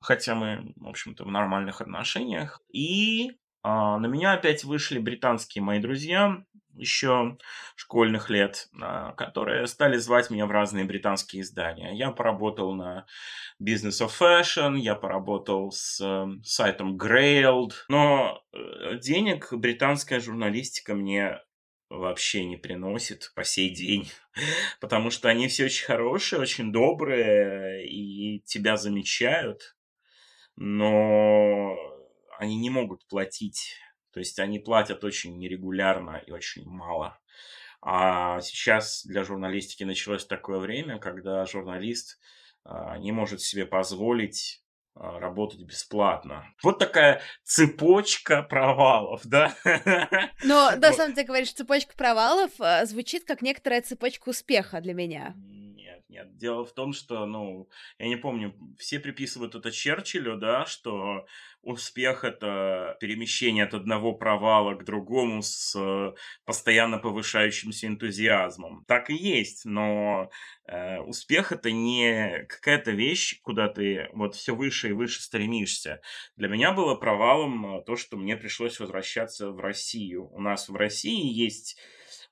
Хотя 0.00 0.34
мы, 0.34 0.72
в 0.76 0.88
общем-то, 0.88 1.24
в 1.24 1.30
нормальных 1.30 1.80
отношениях. 1.80 2.60
И 2.72 3.32
а, 3.64 3.98
на 3.98 4.06
меня 4.06 4.34
опять 4.34 4.62
вышли 4.62 4.98
британские 4.98 5.64
мои 5.64 5.80
друзья 5.80 6.44
еще 6.76 7.38
школьных 7.76 8.28
лет, 8.28 8.68
а, 8.78 9.12
которые 9.12 9.66
стали 9.66 9.96
звать 9.96 10.28
меня 10.28 10.44
в 10.44 10.50
разные 10.50 10.84
британские 10.84 11.40
издания. 11.40 11.96
Я 11.96 12.10
поработал 12.10 12.74
на 12.74 13.06
Business 13.62 14.06
of 14.06 14.10
Fashion, 14.20 14.76
я 14.76 14.94
поработал 14.94 15.72
с 15.72 15.98
эм, 16.00 16.44
сайтом 16.44 16.98
Grailed, 16.98 17.72
но 17.88 18.42
э, 18.52 18.98
денег 18.98 19.48
британская 19.52 20.20
журналистика 20.20 20.94
мне 20.94 21.40
вообще 21.88 22.44
не 22.44 22.58
приносит 22.58 23.32
по 23.34 23.44
сей 23.44 23.70
день, 23.70 24.10
потому 24.80 25.08
что 25.08 25.30
они 25.30 25.48
все 25.48 25.64
очень 25.64 25.86
хорошие, 25.86 26.38
очень 26.38 26.70
добрые 26.70 27.88
и 27.88 28.40
тебя 28.40 28.76
замечают, 28.76 29.74
но 30.56 31.93
они 32.38 32.56
не 32.56 32.70
могут 32.70 33.06
платить. 33.06 33.76
То 34.12 34.20
есть 34.20 34.38
они 34.38 34.58
платят 34.58 35.02
очень 35.04 35.38
нерегулярно 35.38 36.22
и 36.24 36.30
очень 36.30 36.64
мало. 36.66 37.18
А 37.82 38.40
сейчас 38.40 39.04
для 39.04 39.24
журналистики 39.24 39.84
началось 39.84 40.24
такое 40.24 40.58
время, 40.58 40.98
когда 40.98 41.44
журналист 41.44 42.18
а, 42.64 42.96
не 42.96 43.12
может 43.12 43.40
себе 43.40 43.66
позволить 43.66 44.62
а, 44.94 45.18
работать 45.18 45.60
бесплатно. 45.62 46.46
Вот 46.62 46.78
такая 46.78 47.20
цепочка 47.42 48.42
провалов, 48.42 49.22
да? 49.24 49.54
Но, 50.44 50.70
на 50.76 50.92
самом 50.92 51.14
деле, 51.14 51.26
говоришь, 51.26 51.52
цепочка 51.52 51.94
провалов 51.96 52.52
а, 52.60 52.86
звучит 52.86 53.24
как 53.24 53.42
некоторая 53.42 53.82
цепочка 53.82 54.28
успеха 54.28 54.80
для 54.80 54.94
меня. 54.94 55.34
Нет, 56.14 56.36
дело 56.36 56.64
в 56.64 56.72
том, 56.72 56.92
что, 56.92 57.26
ну, 57.26 57.68
я 57.98 58.06
не 58.06 58.14
помню, 58.14 58.54
все 58.78 59.00
приписывают 59.00 59.56
это 59.56 59.72
Черчиллю, 59.72 60.36
да, 60.36 60.64
что 60.64 61.26
успех— 61.60 62.22
это 62.22 62.96
перемещение 63.00 63.64
от 63.64 63.74
одного 63.74 64.12
провала 64.12 64.74
к 64.74 64.84
другому 64.84 65.42
с 65.42 66.14
постоянно 66.44 66.98
повышающимся 66.98 67.88
энтузиазмом. 67.88 68.84
Так 68.86 69.10
и 69.10 69.14
есть, 69.14 69.64
но 69.64 70.30
э, 70.68 71.00
успех— 71.00 71.50
это 71.52 71.72
не 71.72 72.46
какая-то 72.48 72.92
вещь, 72.92 73.40
куда 73.42 73.66
ты 73.66 74.08
вот 74.12 74.36
все 74.36 74.54
выше 74.54 74.90
и 74.90 74.92
выше 74.92 75.20
стремишься. 75.20 76.00
Для 76.36 76.46
меня 76.46 76.70
было 76.70 76.94
провалом 76.94 77.78
э, 77.78 77.82
то, 77.84 77.96
что 77.96 78.16
мне 78.16 78.36
пришлось 78.36 78.78
возвращаться 78.78 79.50
в 79.50 79.58
Россию. 79.58 80.28
У 80.32 80.40
нас 80.40 80.68
в 80.68 80.76
России 80.76 81.26
есть 81.26 81.76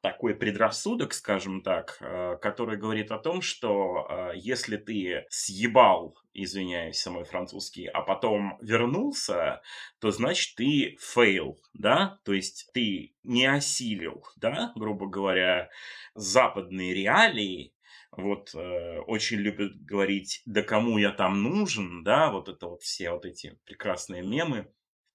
такой 0.03 0.35
предрассудок, 0.35 1.15
скажем 1.15 1.63
так, 1.63 1.97
э, 2.01 2.37
который 2.43 2.77
говорит 2.77 3.13
о 3.13 3.19
том, 3.19 3.41
что 3.41 4.07
э, 4.09 4.33
если 4.35 4.77
ты 4.77 5.27
съебал, 5.31 6.19
извиняюсь, 6.35 6.99
за 6.99 7.09
мой 7.09 7.25
французский, 7.25 7.87
а 7.87 8.03
потом 8.03 8.59
вернулся, 8.61 9.63
то 10.01 10.11
значит 10.11 10.57
ты 10.57 10.97
fail, 11.01 11.61
да, 11.73 12.19
то 12.25 12.33
есть 12.33 12.69
ты 12.75 13.15
не 13.23 13.47
осилил, 13.47 14.27
да, 14.37 14.73
грубо 14.75 15.07
говоря, 15.09 15.71
западные 16.15 16.95
реалии, 16.95 17.73
вот 18.11 18.55
э, 18.55 18.99
очень 19.07 19.39
любят 19.39 19.85
говорить, 19.85 20.43
да 20.47 20.63
кому 20.63 20.99
я 20.99 21.13
там 21.13 21.45
нужен, 21.45 22.03
да, 22.03 22.33
вот 22.33 22.49
это 22.49 22.67
вот 22.67 22.83
все 22.83 23.13
вот 23.13 23.25
эти 23.25 23.57
прекрасные 23.65 24.23
мемы. 24.23 24.67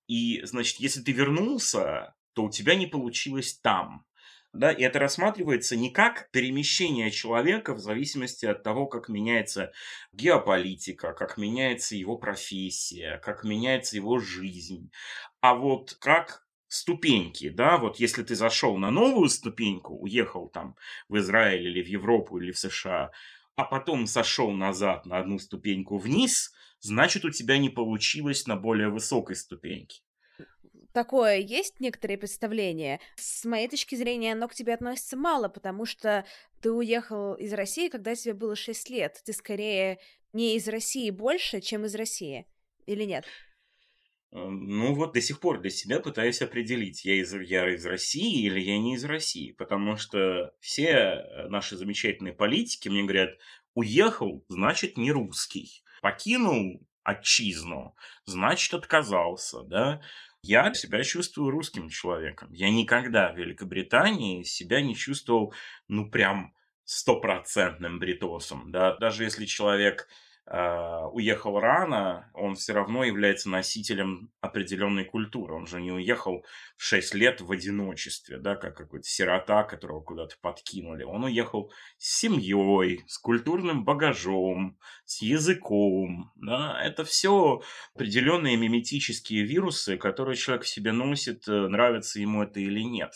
И, 0.07 0.41
значит, 0.45 0.79
если 0.79 1.01
ты 1.01 1.11
вернулся, 1.11 2.15
то 2.31 2.45
у 2.45 2.49
тебя 2.49 2.75
не 2.75 2.87
получилось 2.87 3.59
там 3.59 4.05
да, 4.57 4.71
и 4.71 4.81
это 4.81 4.99
рассматривается 4.99 5.75
не 5.75 5.91
как 5.91 6.29
перемещение 6.31 7.11
человека 7.11 7.73
в 7.73 7.79
зависимости 7.79 8.45
от 8.45 8.63
того, 8.63 8.87
как 8.87 9.07
меняется 9.07 9.71
геополитика, 10.11 11.13
как 11.13 11.37
меняется 11.37 11.95
его 11.95 12.17
профессия, 12.17 13.19
как 13.23 13.43
меняется 13.43 13.95
его 13.95 14.19
жизнь, 14.19 14.91
а 15.41 15.53
вот 15.53 15.95
как 15.99 16.47
ступеньки, 16.67 17.49
да, 17.49 17.77
вот 17.77 17.99
если 17.99 18.23
ты 18.23 18.35
зашел 18.35 18.77
на 18.77 18.91
новую 18.91 19.29
ступеньку, 19.29 19.95
уехал 19.95 20.49
там 20.49 20.75
в 21.07 21.17
Израиль 21.17 21.67
или 21.67 21.81
в 21.81 21.87
Европу 21.87 22.37
или 22.39 22.51
в 22.51 22.59
США, 22.59 23.11
а 23.55 23.63
потом 23.63 24.05
сошел 24.07 24.51
назад 24.51 25.05
на 25.05 25.19
одну 25.19 25.39
ступеньку 25.39 25.97
вниз, 25.97 26.51
значит 26.79 27.25
у 27.25 27.29
тебя 27.29 27.57
не 27.57 27.69
получилось 27.69 28.47
на 28.47 28.55
более 28.55 28.89
высокой 28.89 29.35
ступеньке 29.35 30.01
такое 30.97 31.37
есть 31.37 31.79
некоторые 31.79 32.17
представления. 32.17 32.99
С 33.17 33.45
моей 33.45 33.67
точки 33.67 33.93
зрения, 33.93 34.31
оно 34.31 34.47
к 34.47 34.55
тебе 34.55 34.73
относится 34.73 35.15
мало, 35.15 35.47
потому 35.47 35.85
что 35.85 36.25
ты 36.59 36.71
уехал 36.71 37.35
из 37.35 37.53
России, 37.53 37.87
когда 37.87 38.15
тебе 38.15 38.33
было 38.33 38.55
6 38.55 38.89
лет. 38.89 39.21
Ты 39.23 39.31
скорее 39.31 39.99
не 40.33 40.55
из 40.55 40.67
России 40.67 41.11
больше, 41.11 41.61
чем 41.61 41.85
из 41.85 41.93
России. 41.93 42.47
Или 42.87 43.03
нет? 43.03 43.25
ну 44.31 44.93
вот 44.93 45.13
до 45.13 45.21
сих 45.21 45.39
пор 45.39 45.61
для 45.61 45.69
себя 45.69 45.99
пытаюсь 45.99 46.41
определить, 46.41 47.05
я 47.05 47.15
из, 47.21 47.33
я 47.33 47.73
из 47.73 47.85
России 47.85 48.45
или 48.45 48.59
я 48.59 48.77
не 48.77 48.95
из 48.95 49.05
России. 49.05 49.51
Потому 49.51 49.97
что 49.97 50.51
все 50.59 50.87
э, 50.87 51.47
наши 51.47 51.77
замечательные 51.77 52.33
политики 52.33 52.89
мне 52.89 53.03
говорят, 53.03 53.37
уехал, 53.75 54.43
значит 54.49 54.97
не 54.97 55.11
русский. 55.11 55.83
Покинул 56.01 56.81
отчизну, 57.03 57.95
значит 58.25 58.73
отказался, 58.73 59.61
да. 59.61 60.01
Я 60.47 60.73
себя 60.73 61.03
чувствую 61.03 61.51
русским 61.51 61.89
человеком. 61.89 62.53
Я 62.53 62.69
никогда 62.69 63.33
в 63.33 63.37
Великобритании 63.37 64.43
себя 64.43 64.81
не 64.81 64.95
чувствовал, 64.95 65.53
ну, 65.89 66.09
прям 66.09 66.53
стопроцентным 66.85 67.99
бритосом, 67.99 68.71
да. 68.71 68.95
Даже 68.97 69.23
если 69.25 69.45
человек 69.45 70.07
уехал 70.49 71.59
рано, 71.59 72.29
он 72.33 72.55
все 72.55 72.73
равно 72.73 73.03
является 73.03 73.49
носителем 73.49 74.31
определенной 74.39 75.03
культуры. 75.03 75.53
Он 75.53 75.67
же 75.67 75.81
не 75.81 75.91
уехал 75.91 76.45
в 76.77 76.83
6 76.83 77.15
лет 77.15 77.41
в 77.41 77.51
одиночестве, 77.51 78.37
да, 78.37 78.55
как 78.55 78.77
какой-то 78.77 79.05
сирота, 79.05 79.63
которого 79.63 79.99
куда-то 79.99 80.35
подкинули. 80.41 81.03
Он 81.03 81.25
уехал 81.25 81.71
с 81.97 82.19
семьей, 82.19 83.03
с 83.07 83.17
культурным 83.17 83.83
багажом, 83.83 84.77
с 85.03 85.21
языком. 85.21 86.31
Да. 86.35 86.81
Это 86.81 87.03
все 87.03 87.61
определенные 87.93 88.55
миметические 88.55 89.43
вирусы, 89.43 89.97
которые 89.97 90.37
человек 90.37 90.63
в 90.63 90.69
себе 90.69 90.93
носит, 90.93 91.45
э, 91.49 91.51
нравится 91.51 92.21
ему 92.21 92.43
это 92.43 92.61
или 92.61 92.81
нет. 92.81 93.11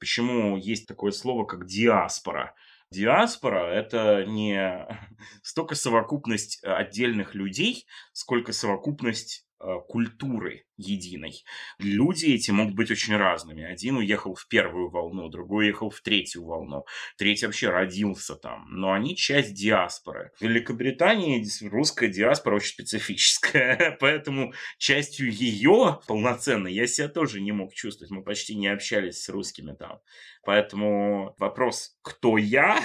Почему 0.00 0.56
есть 0.56 0.88
такое 0.88 1.12
слово, 1.12 1.44
как 1.44 1.66
диаспора– 1.66 2.54
Диаспора– 2.92 3.66
это 3.72 4.24
не 4.24 4.86
столько 5.42 5.74
совокупность 5.74 6.62
э, 6.62 6.72
отдельных 6.72 7.34
людей, 7.34 7.86
сколько 8.12 8.52
совокупность 8.52 9.46
культуры 9.88 10.64
единой. 10.76 11.44
Люди 11.78 12.26
эти 12.26 12.50
могут 12.50 12.74
быть 12.74 12.90
очень 12.90 13.16
разными. 13.16 13.62
Один 13.62 13.96
уехал 13.96 14.34
в 14.34 14.48
первую 14.48 14.90
волну, 14.90 15.28
другой 15.28 15.66
уехал 15.66 15.90
в 15.90 16.00
третью 16.00 16.44
волну, 16.44 16.84
третий 17.16 17.46
вообще 17.46 17.70
родился 17.70 18.34
там. 18.34 18.66
Но 18.70 18.92
они 18.92 19.16
часть 19.16 19.54
диаспоры. 19.54 20.32
В 20.38 20.42
Великобритании 20.42 21.44
русская 21.68 22.08
диаспора 22.08 22.56
очень 22.56 22.72
специфическая, 22.72 23.96
поэтому 24.00 24.52
частью 24.78 25.32
ее 25.32 26.00
полноценной 26.06 26.72
я 26.72 26.86
себя 26.86 27.08
тоже 27.08 27.40
не 27.40 27.52
мог 27.52 27.74
чувствовать. 27.74 28.10
Мы 28.10 28.22
почти 28.22 28.56
не 28.56 28.68
общались 28.68 29.22
с 29.22 29.28
русскими 29.28 29.74
там. 29.74 30.00
Поэтому 30.44 31.34
вопрос, 31.38 31.96
кто 32.02 32.36
я? 32.38 32.84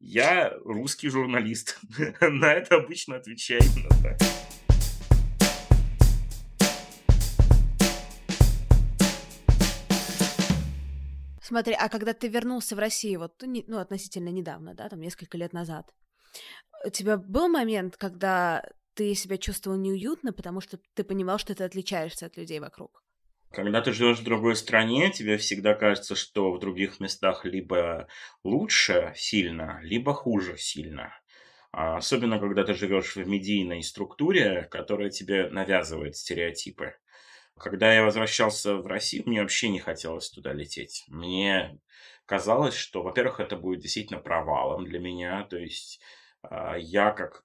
Я 0.00 0.52
русский 0.64 1.08
журналист. 1.08 1.78
На 2.20 2.52
это 2.52 2.76
обычно 2.76 3.16
отвечаю 3.16 3.62
Смотри, 11.44 11.74
а 11.78 11.90
когда 11.90 12.14
ты 12.14 12.28
вернулся 12.28 12.74
в 12.74 12.78
Россию, 12.78 13.20
вот, 13.20 13.34
ну, 13.42 13.62
ну, 13.66 13.78
относительно 13.78 14.30
недавно, 14.30 14.74
да, 14.74 14.88
там, 14.88 15.00
несколько 15.00 15.36
лет 15.36 15.52
назад, 15.52 15.92
у 16.86 16.88
тебя 16.88 17.18
был 17.18 17.48
момент, 17.48 17.98
когда 17.98 18.64
ты 18.94 19.14
себя 19.14 19.36
чувствовал 19.36 19.76
неуютно, 19.76 20.32
потому 20.32 20.62
что 20.62 20.78
ты 20.94 21.04
понимал, 21.04 21.38
что 21.38 21.54
ты 21.54 21.64
отличаешься 21.64 22.26
от 22.26 22.38
людей 22.38 22.60
вокруг? 22.60 23.02
Когда 23.50 23.82
ты 23.82 23.92
живешь 23.92 24.20
в 24.20 24.24
другой 24.24 24.56
стране, 24.56 25.12
тебе 25.12 25.36
всегда 25.36 25.74
кажется, 25.74 26.16
что 26.16 26.50
в 26.50 26.58
других 26.60 26.98
местах 26.98 27.44
либо 27.44 28.08
лучше 28.42 29.12
сильно, 29.14 29.80
либо 29.82 30.14
хуже 30.14 30.56
сильно. 30.56 31.12
А 31.72 31.98
особенно, 31.98 32.38
когда 32.38 32.64
ты 32.64 32.72
живешь 32.72 33.16
в 33.16 33.28
медийной 33.28 33.82
структуре, 33.82 34.66
которая 34.70 35.10
тебе 35.10 35.50
навязывает 35.50 36.16
стереотипы. 36.16 36.94
Когда 37.58 37.94
я 37.94 38.02
возвращался 38.02 38.76
в 38.76 38.86
Россию, 38.86 39.24
мне 39.26 39.40
вообще 39.40 39.68
не 39.68 39.78
хотелось 39.78 40.28
туда 40.30 40.52
лететь. 40.52 41.04
Мне 41.08 41.78
казалось, 42.26 42.74
что, 42.74 43.02
во-первых, 43.02 43.40
это 43.40 43.56
будет 43.56 43.80
действительно 43.80 44.20
провалом 44.20 44.84
для 44.84 44.98
меня. 44.98 45.44
То 45.44 45.56
есть 45.56 46.00
а, 46.42 46.76
я 46.76 47.12
как 47.12 47.44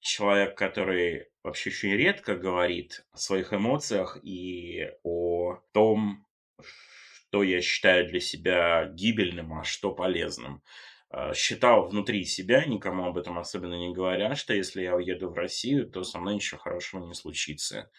человек, 0.00 0.56
который 0.56 1.28
вообще 1.42 1.70
очень 1.70 1.94
редко 1.94 2.36
говорит 2.36 3.06
о 3.12 3.16
своих 3.16 3.52
эмоциях 3.52 4.18
и 4.22 4.90
о 5.02 5.60
том, 5.72 6.26
что 6.60 7.42
я 7.42 7.60
считаю 7.60 8.06
для 8.06 8.20
себя 8.20 8.86
гибельным, 8.86 9.54
а 9.54 9.64
что 9.64 9.92
полезным. 9.92 10.62
А, 11.10 11.32
считал 11.32 11.88
внутри 11.88 12.24
себя, 12.24 12.66
никому 12.66 13.06
об 13.06 13.16
этом 13.16 13.38
особенно 13.38 13.74
не 13.74 13.94
говоря, 13.94 14.34
что 14.34 14.52
если 14.52 14.82
я 14.82 14.94
уеду 14.94 15.30
в 15.30 15.34
Россию, 15.34 15.88
то 15.88 16.04
со 16.04 16.18
мной 16.18 16.34
ничего 16.34 16.60
хорошего 16.60 17.06
не 17.06 17.14
случится 17.14 17.90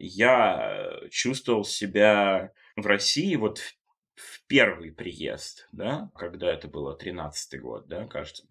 я 0.00 0.98
чувствовал 1.10 1.64
себя 1.64 2.52
в 2.74 2.86
России 2.86 3.36
вот 3.36 3.58
в, 3.58 3.74
в 4.14 4.46
первый 4.46 4.92
приезд, 4.92 5.68
да, 5.72 6.10
когда 6.14 6.52
это 6.52 6.68
было 6.68 6.96
13-й 6.96 7.58
год, 7.58 7.86
да, 7.86 8.06
кажется, 8.06 8.44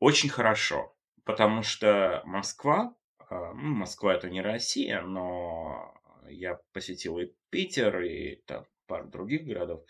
очень 0.00 0.28
хорошо, 0.28 0.96
потому 1.24 1.62
что 1.62 2.22
Москва, 2.24 2.94
а, 3.18 3.54
ну, 3.54 3.74
Москва 3.74 4.14
это 4.14 4.28
не 4.28 4.42
Россия, 4.42 5.00
но 5.02 5.94
я 6.28 6.58
посетил 6.72 7.18
и 7.18 7.32
Питер, 7.50 8.00
и 8.00 8.36
там 8.46 8.66
пару 8.86 9.08
других 9.08 9.44
городов, 9.44 9.84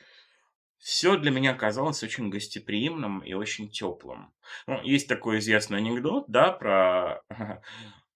все 0.77 1.17
для 1.17 1.31
меня 1.31 1.55
казалось 1.55 2.03
очень 2.03 2.31
гостеприимным 2.31 3.21
и 3.21 3.33
очень 3.35 3.71
теплым. 3.71 4.33
Ну, 4.67 4.83
есть 4.83 5.09
такой 5.09 5.39
известный 5.39 5.79
анекдот, 5.79 6.25
да, 6.29 6.53
про 6.53 7.23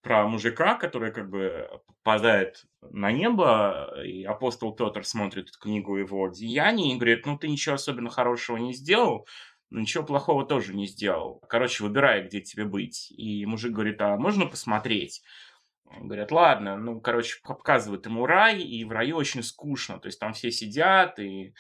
про 0.05 0.29
мужика, 0.29 0.75
который 0.75 1.11
как 1.11 1.31
бы 1.31 1.69
попадает 1.87 2.65
на 2.83 3.11
небо, 3.11 3.91
и 4.05 4.23
апостол 4.25 4.77
Петр 4.77 5.05
смотрит 5.05 5.57
книгу 5.57 5.97
его 5.97 6.29
деяний 6.29 6.93
и 6.93 6.97
говорит, 6.97 7.27
ну 7.27 7.39
ты 7.39 7.49
ничего 7.49 7.75
особенно 7.75 8.11
хорошего 8.11 8.59
не 8.59 8.75
сделал, 8.75 9.27
но 9.71 9.81
ничего 9.81 10.05
плохого 10.05 10.47
тоже 10.47 10.75
не 10.75 10.87
сделал. 10.87 11.41
Короче, 11.49 11.83
выбирай, 11.83 12.23
где 12.27 12.41
тебе 12.43 12.65
быть. 12.65 13.11
И 13.11 13.47
мужик 13.47 13.73
говорит, 13.73 14.01
а 14.03 14.17
можно 14.19 14.47
посмотреть? 14.47 15.23
Говорят, 16.01 16.31
ладно, 16.31 16.77
ну, 16.77 17.01
короче, 17.01 17.41
показывают 17.43 18.07
ему 18.07 18.27
рай, 18.27 18.61
и 18.61 18.85
в 18.85 18.93
раю 18.93 19.17
очень 19.17 19.43
скучно, 19.43 19.99
то 19.99 20.07
есть 20.07 20.21
там 20.21 20.33
все 20.33 20.51
сидят, 20.51 21.19
и 21.19 21.55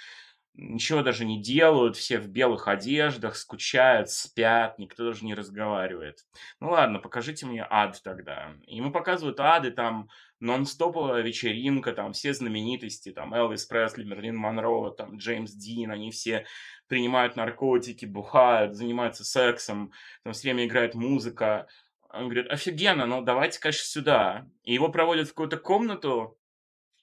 ничего 0.54 1.02
даже 1.02 1.24
не 1.24 1.40
делают, 1.40 1.96
все 1.96 2.18
в 2.18 2.28
белых 2.28 2.68
одеждах, 2.68 3.36
скучают, 3.36 4.10
спят, 4.10 4.78
никто 4.78 5.04
даже 5.04 5.24
не 5.24 5.34
разговаривает. 5.34 6.20
Ну 6.60 6.70
ладно, 6.70 7.00
покажите 7.00 7.46
мне 7.46 7.66
ад 7.68 8.00
тогда. 8.02 8.52
И 8.66 8.76
ему 8.76 8.92
показывают 8.92 9.40
ады, 9.40 9.72
там 9.72 10.08
нон-стоповая 10.40 11.22
вечеринка, 11.22 11.92
там 11.92 12.12
все 12.12 12.32
знаменитости, 12.34 13.12
там 13.12 13.34
Элвис 13.34 13.66
Пресли, 13.66 14.04
Мерлин 14.04 14.36
Монро, 14.36 14.90
там 14.90 15.16
Джеймс 15.16 15.52
Дин, 15.52 15.90
они 15.90 16.10
все 16.10 16.46
принимают 16.86 17.34
наркотики, 17.34 18.04
бухают, 18.04 18.74
занимаются 18.74 19.24
сексом, 19.24 19.92
там 20.22 20.32
все 20.32 20.48
время 20.48 20.66
играет 20.66 20.94
музыка. 20.94 21.66
Он 22.10 22.24
говорит, 22.24 22.48
офигенно, 22.48 23.06
ну 23.06 23.22
давайте, 23.22 23.58
конечно, 23.58 23.86
сюда. 23.86 24.46
И 24.62 24.72
его 24.72 24.88
проводят 24.88 25.26
в 25.26 25.30
какую-то 25.30 25.56
комнату, 25.56 26.38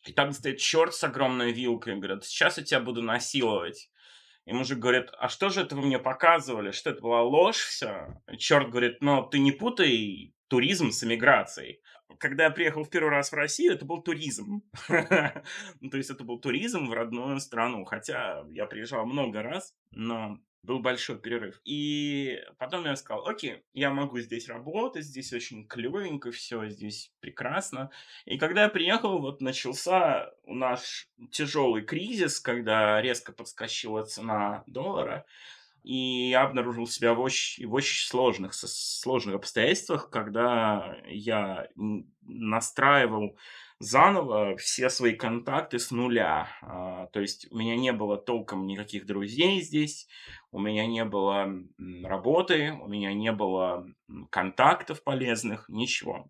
и 0.06 0.14
там 0.14 0.32
стоит 0.32 0.58
черт 0.58 0.94
с 0.94 1.04
огромной 1.04 1.52
вилкой. 1.52 1.96
Говорят, 1.96 2.26
сейчас 2.26 2.58
я 2.58 2.64
тебя 2.64 2.80
буду 2.80 3.02
насиловать. 3.02 3.90
И 4.46 4.54
мужик 4.54 4.80
говорит, 4.80 5.10
а 5.20 5.30
что 5.30 5.50
же 5.50 5.62
это 5.62 5.76
вы 5.76 5.84
мне 5.84 6.00
показывали? 6.00 6.72
Что 6.72 6.90
это 6.90 7.02
была 7.02 7.22
ложь 7.22 7.60
все? 7.60 8.22
Черт 8.38 8.70
говорит, 8.70 9.02
ну 9.02 9.24
ты 9.24 9.40
не 9.40 9.52
путай 9.52 10.34
туризм 10.48 10.92
с 10.92 11.04
эмиграцией. 11.04 11.82
Когда 12.18 12.46
я 12.46 12.52
приехал 12.52 12.84
в 12.84 12.90
первый 12.90 13.12
раз 13.12 13.32
в 13.32 13.36
Россию, 13.36 13.74
это 13.74 13.86
был 13.86 14.02
туризм. 14.02 14.64
То 14.88 15.44
есть 15.94 16.10
это 16.10 16.24
был 16.24 16.40
туризм 16.40 16.88
в 16.88 16.94
родную 16.94 17.40
страну. 17.40 17.86
Хотя 17.86 18.44
я 18.50 18.66
приезжал 18.66 19.06
много 19.06 19.44
раз, 19.44 19.76
но 19.92 20.40
был 20.64 20.80
большой 20.80 21.18
перерыв. 21.20 21.60
И 21.66 22.40
потом 22.58 22.86
я 22.86 22.96
сказал, 22.96 23.28
окей, 23.28 23.64
я 23.74 23.92
могу 23.92 24.20
здесь 24.20 24.48
работать, 24.48 25.06
здесь 25.06 25.34
очень 25.34 25.68
клевенько 25.68 26.32
все, 26.32 26.68
здесь 26.70 27.12
прекрасно. 27.20 27.90
И 28.26 28.38
когда 28.38 28.64
я 28.64 28.70
приехал, 28.70 29.20
вот 29.20 29.42
начался 29.42 30.32
у 30.44 30.54
нас 30.54 31.08
тяжелый 31.32 31.84
кризис, 31.84 32.40
когда 32.40 33.02
резко 33.02 33.32
подскочила 33.32 34.04
цена 34.04 34.64
доллара. 34.68 35.26
И 35.84 36.30
я 36.30 36.44
обнаружил 36.44 36.86
себя 36.86 37.14
в 37.14 37.20
очень, 37.20 37.68
в 37.68 37.74
очень 37.74 38.08
сложных, 38.08 38.54
сложных 38.54 39.36
обстоятельствах, 39.36 40.10
когда 40.10 40.98
я 41.08 41.68
настраивал 42.22 43.36
заново 43.80 44.56
все 44.58 44.90
свои 44.90 45.14
контакты 45.14 45.80
с 45.80 45.90
нуля. 45.90 46.48
А, 46.62 47.08
то 47.08 47.20
есть 47.20 47.52
у 47.52 47.58
меня 47.58 47.76
не 47.76 47.92
было 47.92 48.18
толком 48.18 48.68
никаких 48.68 49.08
друзей 49.08 49.62
здесь, 49.62 50.08
у 50.52 50.60
меня 50.60 50.86
не 50.86 51.04
было 51.04 51.50
работы, 52.04 52.74
у 52.74 52.88
меня 52.88 53.14
не 53.14 53.32
было 53.32 53.88
контактов 54.30 55.04
полезных, 55.04 55.68
ничего. 55.68 56.30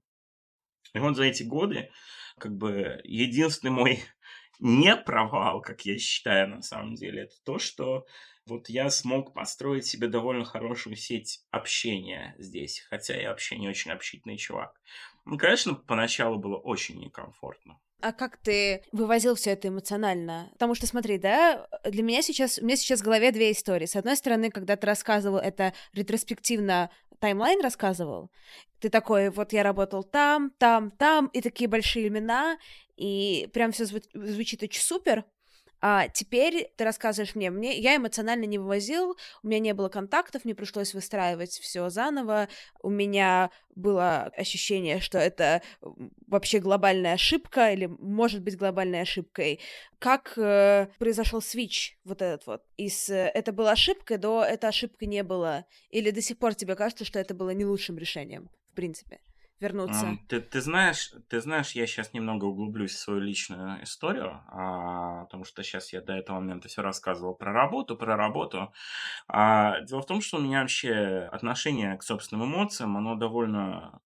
И 0.93 0.99
вот 0.99 1.15
за 1.15 1.25
эти 1.25 1.43
годы, 1.43 1.91
как 2.37 2.55
бы, 2.55 3.01
единственный 3.03 3.71
мой 3.71 4.03
не 4.59 4.95
провал, 4.95 5.61
как 5.61 5.81
я 5.81 5.97
считаю 5.97 6.49
на 6.49 6.61
самом 6.61 6.95
деле, 6.95 7.23
это 7.23 7.35
то, 7.43 7.59
что 7.59 8.05
вот 8.51 8.69
я 8.69 8.89
смог 8.89 9.33
построить 9.33 9.85
себе 9.85 10.07
довольно 10.07 10.43
хорошую 10.43 10.95
сеть 10.95 11.41
общения 11.51 12.35
здесь, 12.37 12.85
хотя 12.89 13.15
я 13.15 13.29
вообще 13.29 13.57
не 13.57 13.69
очень 13.69 13.91
общительный 13.91 14.37
чувак. 14.37 14.79
Ну, 15.25 15.37
конечно, 15.37 15.73
поначалу 15.73 16.37
было 16.37 16.57
очень 16.57 16.99
некомфортно. 16.99 17.79
А 18.01 18.13
как 18.13 18.37
ты 18.37 18.83
вывозил 18.91 19.35
все 19.35 19.51
это 19.51 19.67
эмоционально? 19.67 20.49
Потому 20.53 20.75
что, 20.75 20.87
смотри, 20.87 21.17
да, 21.17 21.67
для 21.85 22.03
меня 22.03 22.21
сейчас, 22.21 22.57
у 22.57 22.65
меня 22.65 22.75
сейчас 22.75 23.01
в 23.01 23.03
голове 23.03 23.31
две 23.31 23.51
истории. 23.51 23.85
С 23.85 23.95
одной 23.95 24.17
стороны, 24.17 24.49
когда 24.49 24.75
ты 24.75 24.87
рассказывал 24.87 25.37
это 25.37 25.73
ретроспективно, 25.93 26.89
таймлайн 27.19 27.61
рассказывал, 27.61 28.31
ты 28.79 28.89
такой, 28.89 29.29
вот 29.29 29.53
я 29.53 29.61
работал 29.61 30.03
там, 30.03 30.49
там, 30.57 30.89
там, 30.91 31.27
и 31.27 31.41
такие 31.41 31.69
большие 31.69 32.07
имена, 32.07 32.57
и 32.97 33.47
прям 33.53 33.71
все 33.71 33.83
зву- 33.83 34.01
звучит 34.13 34.63
очень 34.63 34.81
супер, 34.81 35.23
а 35.81 36.07
теперь 36.07 36.71
ты 36.77 36.83
рассказываешь 36.83 37.33
мне, 37.33 37.49
мне 37.49 37.77
я 37.79 37.95
эмоционально 37.95 38.45
не 38.45 38.59
вывозил, 38.59 39.17
у 39.41 39.47
меня 39.47 39.59
не 39.59 39.73
было 39.73 39.89
контактов, 39.89 40.45
мне 40.45 40.53
пришлось 40.53 40.93
выстраивать 40.93 41.51
все 41.51 41.89
заново, 41.89 42.49
у 42.81 42.89
меня 42.89 43.49
было 43.75 44.31
ощущение, 44.37 44.99
что 44.99 45.17
это 45.17 45.63
вообще 46.27 46.59
глобальная 46.59 47.13
ошибка 47.13 47.71
или 47.71 47.87
может 47.87 48.43
быть 48.43 48.57
глобальной 48.57 49.01
ошибкой. 49.01 49.59
Как 49.97 50.37
э, 50.37 50.87
произошел 50.99 51.41
свич 51.41 51.97
вот 52.03 52.21
этот 52.21 52.45
вот? 52.45 52.63
Из 52.77 53.09
э, 53.09 53.31
это 53.33 53.51
была 53.51 53.71
ошибкой 53.71 54.17
до 54.17 54.43
это 54.43 54.67
ошибкой 54.67 55.07
не 55.07 55.23
было? 55.23 55.65
Или 55.89 56.11
до 56.11 56.21
сих 56.21 56.37
пор 56.37 56.53
тебе 56.53 56.75
кажется, 56.75 57.05
что 57.05 57.17
это 57.17 57.33
было 57.33 57.51
не 57.51 57.65
лучшим 57.65 57.97
решением, 57.97 58.49
в 58.71 58.75
принципе? 58.75 59.19
Вернуться. 59.61 60.17
Ты, 60.27 60.41
ты 60.41 60.61
знаешь, 60.61 61.13
ты 61.29 61.39
знаешь, 61.39 61.71
я 61.71 61.87
сейчас 61.87 62.13
немного 62.13 62.45
углублюсь 62.45 62.91
в 62.93 62.99
свою 62.99 63.19
личную 63.19 63.83
историю, 63.83 64.41
а, 64.47 65.25
потому 65.25 65.45
что 65.45 65.63
сейчас 65.63 65.93
я 65.93 66.01
до 66.01 66.13
этого 66.13 66.39
момента 66.39 66.67
все 66.67 66.81
рассказывал 66.81 67.35
про 67.35 67.53
работу, 67.53 67.95
про 67.95 68.15
работу. 68.15 68.73
А, 69.27 69.81
дело 69.81 70.01
в 70.01 70.05
том, 70.05 70.21
что 70.21 70.37
у 70.37 70.41
меня 70.41 70.61
вообще 70.61 71.29
отношение 71.31 71.97
к 71.97 72.03
собственным 72.03 72.45
эмоциям, 72.47 72.97
оно 72.97 73.15
довольно 73.15 74.01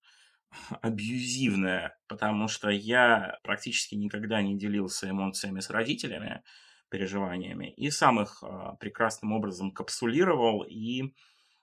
абьюзивное, 0.82 1.98
потому 2.08 2.48
что 2.48 2.70
я 2.70 3.38
практически 3.42 3.94
никогда 3.94 4.42
не 4.42 4.58
делился 4.58 5.10
эмоциями 5.10 5.60
с 5.60 5.70
родителями, 5.70 6.42
переживаниями, 6.88 7.72
и 7.72 7.90
сам 7.90 8.20
их 8.20 8.42
а, 8.42 8.76
прекрасным 8.76 9.32
образом 9.32 9.72
капсулировал 9.72 10.62
и 10.62 11.14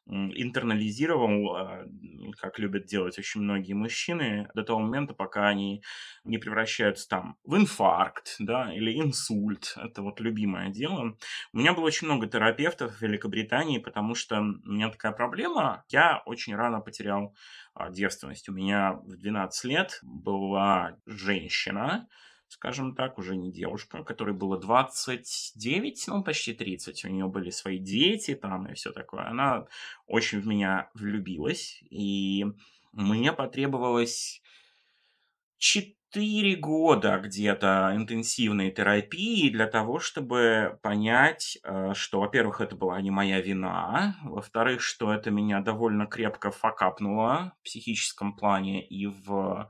интернализировал, 0.05 1.55
а, 1.55 1.85
как 2.37 2.59
любят 2.59 2.85
делать 2.85 3.17
очень 3.17 3.41
многие 3.41 3.73
мужчины, 3.73 4.49
до 4.53 4.63
того 4.63 4.79
момента, 4.79 5.13
пока 5.13 5.47
они 5.47 5.81
не 6.23 6.37
превращаются 6.37 7.07
там 7.07 7.37
в 7.43 7.55
инфаркт, 7.55 8.35
да, 8.39 8.73
или 8.73 8.99
инсульт. 8.99 9.75
Это 9.77 10.01
вот 10.01 10.19
любимое 10.19 10.69
дело. 10.69 11.17
У 11.53 11.57
меня 11.57 11.73
было 11.73 11.85
очень 11.85 12.07
много 12.07 12.27
терапевтов 12.27 12.95
в 12.95 13.01
Великобритании, 13.01 13.77
потому 13.77 14.15
что 14.15 14.39
у 14.39 14.71
меня 14.71 14.89
такая 14.89 15.13
проблема. 15.13 15.85
Я 15.89 16.21
очень 16.25 16.55
рано 16.55 16.81
потерял 16.81 17.35
а, 17.73 17.89
девственность. 17.89 18.49
У 18.49 18.53
меня 18.53 18.93
в 18.93 19.15
12 19.17 19.65
лет 19.65 19.99
была 20.03 20.97
женщина, 21.05 22.07
скажем 22.53 22.93
так, 22.93 23.17
уже 23.17 23.35
не 23.35 23.51
девушка, 23.51 24.03
которой 24.03 24.35
было 24.35 24.59
29, 24.59 26.07
ну, 26.07 26.23
почти 26.23 26.53
30. 26.53 27.05
У 27.05 27.07
нее 27.09 27.27
были 27.27 27.49
свои 27.49 27.79
дети 27.79 28.35
там 28.35 28.67
и 28.67 28.75
все 28.75 28.91
такое. 28.91 29.27
Она 29.27 29.65
очень 30.05 30.39
в 30.39 30.45
меня 30.45 30.91
влюбилась, 30.93 31.83
и 31.89 32.45
мне 32.91 33.33
потребовалось 33.33 34.43
4 35.57 36.55
года 36.57 37.17
где-то 37.17 37.91
интенсивной 37.95 38.69
терапии 38.69 39.49
для 39.49 39.65
того, 39.65 39.97
чтобы 39.97 40.77
понять, 40.83 41.57
э, 41.63 41.93
что, 41.95 42.19
во-первых, 42.19 42.61
это 42.61 42.75
была 42.75 43.01
не 43.01 43.09
моя 43.09 43.41
вина, 43.41 44.15
во-вторых, 44.23 44.81
что 44.81 45.11
это 45.11 45.31
меня 45.31 45.59
довольно 45.61 46.05
крепко 46.05 46.51
факапнуло 46.51 47.53
в 47.61 47.63
психическом 47.65 48.35
плане 48.35 48.85
и 48.85 49.07
в 49.07 49.67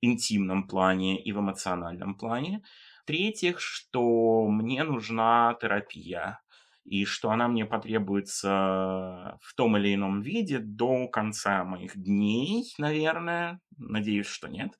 интимном 0.00 0.66
плане 0.66 1.22
и 1.22 1.32
в 1.32 1.40
эмоциональном 1.40 2.14
плане. 2.14 2.62
В-третьих, 3.02 3.60
что 3.60 4.46
мне 4.48 4.84
нужна 4.84 5.56
терапия 5.60 6.40
и 6.84 7.04
что 7.04 7.30
она 7.30 7.48
мне 7.48 7.66
потребуется 7.66 9.38
в 9.42 9.54
том 9.54 9.76
или 9.76 9.94
ином 9.94 10.22
виде 10.22 10.58
до 10.58 11.08
конца 11.08 11.64
моих 11.64 11.96
дней, 11.96 12.72
наверное. 12.78 13.60
Надеюсь, 13.76 14.26
что 14.26 14.48
нет. 14.48 14.78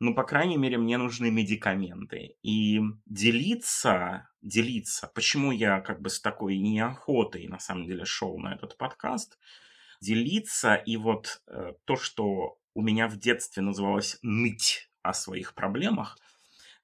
Но, 0.00 0.14
по 0.14 0.24
крайней 0.24 0.56
мере, 0.56 0.78
мне 0.78 0.98
нужны 0.98 1.30
медикаменты. 1.30 2.34
И 2.42 2.80
делиться, 3.06 4.28
делиться, 4.40 5.10
почему 5.14 5.52
я 5.52 5.80
как 5.80 6.00
бы 6.00 6.10
с 6.10 6.20
такой 6.20 6.58
неохотой, 6.58 7.46
на 7.46 7.60
самом 7.60 7.86
деле, 7.86 8.04
шел 8.04 8.36
на 8.38 8.54
этот 8.54 8.76
подкаст, 8.76 9.38
делиться 10.00 10.74
и 10.74 10.96
вот 10.96 11.40
э, 11.46 11.74
то, 11.84 11.96
что 11.96 12.58
у 12.74 12.82
меня 12.82 13.08
в 13.08 13.18
детстве 13.18 13.62
называлось 13.62 14.18
ныть 14.22 14.90
о 15.02 15.12
своих 15.12 15.54
проблемах, 15.54 16.18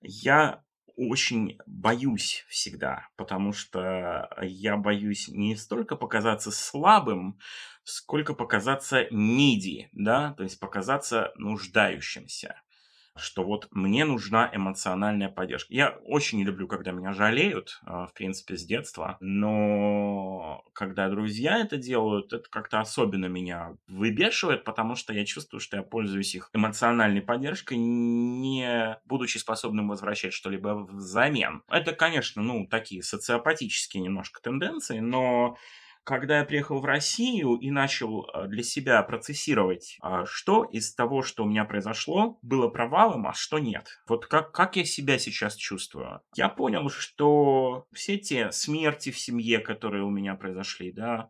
я 0.01 0.62
очень 0.96 1.59
боюсь 1.66 2.44
всегда, 2.48 3.09
потому 3.16 3.53
что 3.53 4.29
я 4.42 4.77
боюсь 4.77 5.29
не 5.29 5.55
столько 5.57 5.94
показаться 5.94 6.51
слабым, 6.51 7.38
сколько 7.85 8.35
показаться 8.35 9.07
неди, 9.11 9.88
да, 9.92 10.35
то 10.35 10.42
есть 10.42 10.59
показаться 10.59 11.33
нуждающимся 11.37 12.61
что 13.18 13.44
вот 13.44 13.68
мне 13.70 14.04
нужна 14.04 14.50
эмоциональная 14.52 15.28
поддержка. 15.28 15.72
Я 15.74 15.90
очень 16.04 16.38
не 16.38 16.44
люблю, 16.44 16.66
когда 16.68 16.92
меня 16.92 17.12
жалеют, 17.12 17.81
а, 17.85 18.07
в 18.07 18.14
принципе, 18.14 18.57
с 18.57 18.64
детства, 18.64 19.16
но 19.20 20.64
когда 20.72 21.09
друзья 21.09 21.59
это 21.59 21.76
делают, 21.76 22.33
это 22.33 22.48
как-то 22.48 22.81
особенно 22.81 23.26
меня 23.26 23.76
выбешивает, 23.87 24.64
потому 24.64 24.94
что 24.94 25.12
я 25.12 25.24
чувствую, 25.24 25.61
что 25.61 25.76
я 25.76 25.83
пользуюсь 25.83 26.35
их 26.35 26.50
эмоциональной 26.52 27.22
поддержкой, 27.22 27.76
не 27.76 28.98
будучи 29.07 29.38
способным 29.38 29.88
возвращать 29.88 30.33
что-либо 30.33 30.87
взамен. 30.90 31.62
Это, 31.68 31.92
конечно, 31.92 32.42
ну, 32.42 32.66
такие 32.66 33.02
социопатические 33.02 34.02
немножко 34.02 34.40
тенденции, 34.40 35.00
но 35.00 35.57
когда 36.09 36.38
я 36.38 36.44
приехал 36.47 36.81
в 36.81 36.87
Россию 36.87 37.57
и 37.57 37.71
начал 37.71 38.25
э, 38.33 38.47
для 38.47 38.62
себя 38.62 39.03
процессировать, 39.03 39.99
а, 40.01 40.25
что 40.25 40.64
из 40.64 40.94
того, 40.94 41.21
что 41.21 41.44
у 41.44 41.47
меня 41.47 41.66
произошло, 41.66 42.38
было 42.40 42.68
провалом, 42.68 43.27
а 43.27 43.35
что 43.35 43.59
нет. 43.59 44.01
Вот 44.09 44.27
как, 44.27 44.51
как 44.53 44.77
я 44.77 44.85
себя 44.85 45.18
сейчас 45.18 45.55
чувствую. 45.55 46.23
Я 46.35 46.49
понял, 46.49 46.88
что 46.88 47.87
все 47.92 48.16
те 48.16 48.51
смерти 48.53 49.11
в 49.11 49.18
семье, 49.18 49.59
которые 49.59 50.03
у 50.03 50.09
меня 50.09 50.35
произошли, 50.35 50.92
да, 50.92 51.29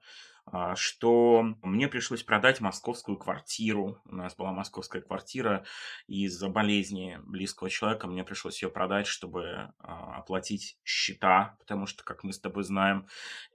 что 0.77 1.57
мне 1.63 1.89
пришлось 1.89 2.23
продать 2.23 2.61
московскую 2.61 3.17
квартиру. 3.17 4.01
У 4.05 4.15
нас 4.15 4.35
была 4.35 4.53
московская 4.53 5.01
квартира, 5.01 5.65
и 6.07 6.25
из-за 6.25 6.49
болезни 6.49 7.19
близкого 7.25 7.71
человека 7.71 8.07
мне 8.07 8.25
пришлось 8.25 8.63
ее 8.63 8.71
продать, 8.71 9.07
чтобы 9.07 9.73
а, 9.79 10.17
оплатить 10.19 10.79
счета, 10.85 11.57
потому 11.59 11.87
что, 11.87 12.05
как 12.05 12.25
мы 12.25 12.33
с 12.33 12.41
тобой 12.41 12.65
знаем, 12.65 13.07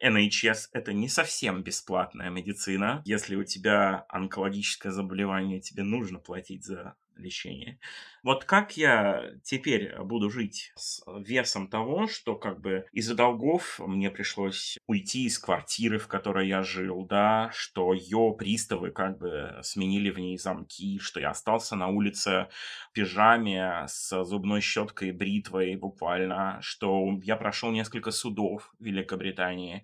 NHS– 0.03 0.69
это 0.73 0.93
не 0.93 1.09
совсем 1.09 1.63
бесплатная 1.63 2.29
медицина. 2.29 3.01
Если 3.05 3.35
у 3.35 3.43
тебя 3.43 4.05
онкологическое 4.09 4.91
заболевание, 4.91 5.59
тебе 5.59 5.83
нужно 5.83 6.19
платить 6.19 6.65
за 6.65 6.95
лечение. 7.15 7.79
Вот 8.23 8.45
как 8.45 8.77
я 8.77 9.31
теперь 9.43 9.95
буду 9.99 10.29
жить 10.29 10.71
с 10.75 11.03
весом 11.25 11.67
того, 11.67 12.07
что 12.07 12.35
как 12.35 12.61
бы 12.61 12.85
из-за 12.93 13.15
долгов 13.15 13.79
мне 13.79 14.09
пришлось 14.09 14.77
уйти 14.87 15.25
из 15.25 15.37
квартиры, 15.39 15.99
в 15.99 16.07
которой 16.07 16.47
я 16.47 16.63
жил, 16.63 17.05
да, 17.05 17.49
что 17.53 17.93
ее 17.93 18.33
приставы 18.37 18.91
как 18.91 19.17
бы 19.17 19.59
сменили 19.61 20.09
в 20.09 20.19
ней 20.19 20.37
замки, 20.37 20.99
что 20.99 21.19
я 21.19 21.31
остался 21.31 21.75
на 21.75 21.87
улице 21.89 22.47
в 22.89 22.93
пижаме 22.93 23.85
с 23.87 24.23
зубной 24.23 24.61
щеткой 24.61 25.09
и 25.09 25.11
бритвой 25.11 25.75
буквально, 25.75 26.59
что 26.61 27.19
я 27.23 27.35
прошел 27.35 27.71
несколько 27.71 28.11
судов 28.11 28.73
в 28.79 28.83
Великобритании, 28.85 29.83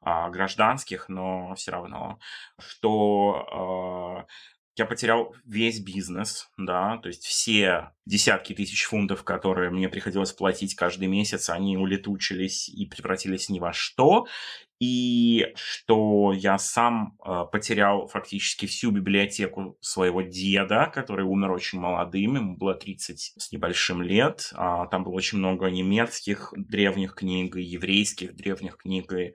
а, 0.00 0.30
гражданских, 0.30 1.08
но 1.08 1.54
все 1.56 1.72
равно, 1.72 2.20
что 2.58 4.26
а, 4.26 4.26
я 4.76 4.86
потерял 4.86 5.34
весь 5.44 5.80
бизнес, 5.80 6.48
да, 6.56 6.98
то 6.98 7.08
есть 7.08 7.24
все 7.24 7.92
десятки 8.06 8.54
тысяч 8.54 8.84
фунтов, 8.84 9.24
которые 9.24 9.70
мне 9.70 9.88
приходилось 9.88 10.32
платить 10.32 10.74
каждый 10.74 11.08
месяц, 11.08 11.50
они 11.50 11.76
улетучились 11.76 12.68
и 12.68 12.86
превратились 12.86 13.48
ни 13.48 13.58
во 13.58 13.72
что 13.72 14.26
и 14.80 15.52
что 15.54 16.32
я 16.32 16.56
сам 16.58 17.18
э, 17.22 17.44
потерял 17.52 18.06
фактически 18.06 18.64
всю 18.64 18.90
библиотеку 18.90 19.76
своего 19.82 20.22
деда, 20.22 20.90
который 20.92 21.26
умер 21.26 21.50
очень 21.52 21.78
молодым, 21.78 22.36
ему 22.36 22.56
было 22.56 22.74
30 22.74 23.34
с 23.36 23.52
небольшим 23.52 24.00
лет. 24.00 24.50
А, 24.54 24.86
там 24.86 25.04
было 25.04 25.12
очень 25.12 25.36
много 25.36 25.66
немецких 25.66 26.54
древних 26.56 27.14
книг, 27.14 27.56
и 27.56 27.62
еврейских 27.62 28.34
древних 28.34 28.78
книг, 28.78 29.12
и 29.12 29.34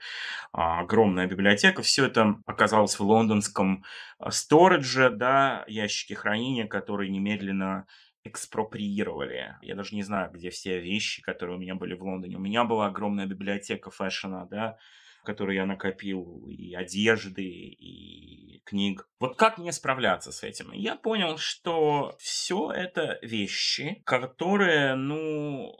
а, 0.51 0.79
огромная 0.79 1.27
библиотека. 1.27 1.83
Все 1.83 2.05
это 2.07 2.37
оказалось 2.47 2.97
в 2.97 3.03
лондонском 3.03 3.83
э, 4.19 4.31
сторидже, 4.31 5.11
да, 5.11 5.63
ящике 5.67 6.15
хранения, 6.15 6.65
которые 6.65 7.11
немедленно 7.11 7.85
экспроприировали. 8.23 9.57
Я 9.61 9.75
даже 9.75 9.93
не 9.93 10.01
знаю, 10.01 10.31
где 10.31 10.49
все 10.49 10.79
вещи, 10.79 11.21
которые 11.21 11.57
у 11.57 11.59
меня 11.59 11.75
были 11.75 11.93
в 11.93 12.01
Лондоне. 12.01 12.37
У 12.37 12.39
меня 12.39 12.63
была 12.63 12.87
огромная 12.87 13.27
библиотека 13.27 13.91
фэшена, 13.91 14.47
да, 14.49 14.77
которые 15.25 15.57
я 15.57 15.65
накопил, 15.65 16.47
и 16.47 16.73
одежды, 16.73 17.43
и 17.43 18.61
книг. 18.65 19.07
Вот 19.19 19.37
как 19.37 19.57
мне 19.57 19.71
справляться 19.71 20.31
с 20.31 20.43
этим? 20.43 20.71
Я 20.71 20.95
понял, 20.95 21.37
что 21.37 22.15
все 22.19 22.71
это 22.71 23.19
вещи, 23.21 24.01
которые, 24.05 24.95
ну, 24.95 25.75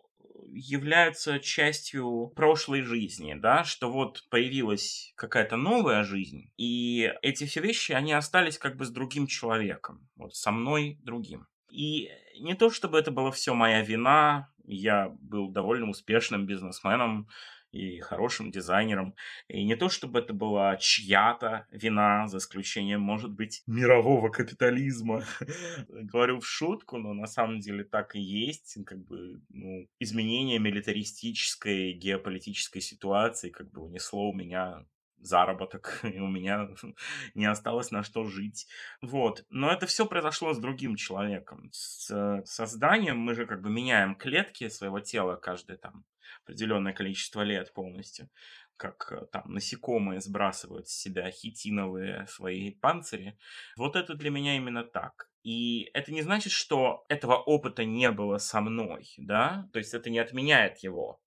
являются 0.56 1.40
частью 1.40 2.32
прошлой 2.36 2.82
жизни, 2.82 3.34
да, 3.34 3.64
что 3.64 3.92
вот 3.92 4.24
появилась 4.30 5.14
какая-то 5.16 5.58
новая 5.58 6.04
жизнь, 6.04 6.52
и 6.58 7.12
эти 7.22 7.46
все 7.46 7.60
вещи, 7.62 7.92
они 7.92 8.14
остались 8.14 8.58
как 8.58 8.78
бы 8.78 8.86
с 8.86 8.90
другим 8.90 9.28
человеком, 9.28 10.08
вот 10.16 10.36
со 10.36 10.52
мной 10.52 11.00
другим. 11.04 11.48
И 11.70 12.10
не 12.40 12.56
то 12.56 12.70
чтобы 12.70 12.98
это 12.98 13.12
была 13.12 13.32
все 13.32 13.54
моя 13.54 13.82
вина, 13.82 14.50
я 14.64 15.10
был 15.20 15.50
довольно 15.50 15.90
успешным 15.90 16.46
бизнесменом, 16.46 17.28
и 17.76 18.00
хорошим 18.00 18.52
дизайнером. 18.52 19.16
И 19.50 19.66
не 19.66 19.76
то, 19.76 19.90
чтобы 19.90 20.20
это 20.20 20.34
была 20.34 20.78
чья-то 20.78 21.68
вина, 21.72 22.28
за 22.28 22.38
исключением, 22.38 23.02
может 23.02 23.32
быть, 23.32 23.64
мирового 23.68 24.30
капитализма. 24.30 25.24
Говорю 25.90 26.40
в 26.40 26.48
шутку, 26.48 26.98
но 26.98 27.14
на 27.14 27.28
самом 27.28 27.60
деле 27.60 27.84
так 27.84 28.16
и 28.16 28.20
есть. 28.20 28.78
Как 28.86 29.04
бы, 29.04 29.42
ну, 29.50 29.88
изменение 30.00 30.58
милитаристической 30.60 31.94
геополитической 31.94 32.80
ситуации 32.80 33.50
как 33.50 33.70
бы 33.72 33.82
унесло 33.82 34.30
у 34.30 34.34
меня 34.34 34.86
заработок, 35.20 36.00
и 36.04 36.20
у 36.20 36.28
меня 36.28 36.70
не 37.36 37.46
осталось 37.46 37.92
на 37.92 38.04
что 38.04 38.24
жить. 38.24 38.68
Вот. 39.02 39.46
Но 39.50 39.70
это 39.72 39.86
все 39.86 40.06
произошло 40.06 40.54
с 40.54 40.60
другим 40.60 40.96
человеком. 40.96 41.70
С 41.74 42.42
созданием 42.46 43.18
мы 43.18 43.34
же 43.36 43.46
как 43.46 43.62
бы 43.62 43.70
меняем 43.70 44.16
клетки 44.16 44.70
своего 44.70 45.02
тела 45.02 45.36
каждый 45.36 45.78
там 45.78 46.06
определенное 46.44 46.94
количество 46.94 47.42
лет 47.42 47.74
полностью, 47.74 48.30
как 48.78 49.12
э, 49.12 49.26
там 49.32 49.44
насекомые 49.54 50.22
сбрасывают 50.22 50.88
с 50.88 50.94
себя 50.94 51.30
хитиновые 51.32 52.28
свои 52.28 52.72
панцири. 52.72 53.38
Вот 53.78 53.96
это 53.96 54.16
для 54.16 54.30
меня 54.30 54.56
именно 54.56 54.84
так. 54.84 55.30
И 55.44 55.90
это 55.94 56.12
не 56.12 56.22
значит, 56.22 56.52
что 56.52 57.06
этого 57.08 57.36
опыта 57.36 57.86
не 57.86 58.12
было 58.12 58.38
со 58.38 58.62
мной, 58.62 59.14
да? 59.18 59.70
То 59.74 59.80
есть 59.80 59.94
это 59.94 60.10
не 60.10 60.20
отменяет 60.20 60.80
его. 60.80 61.22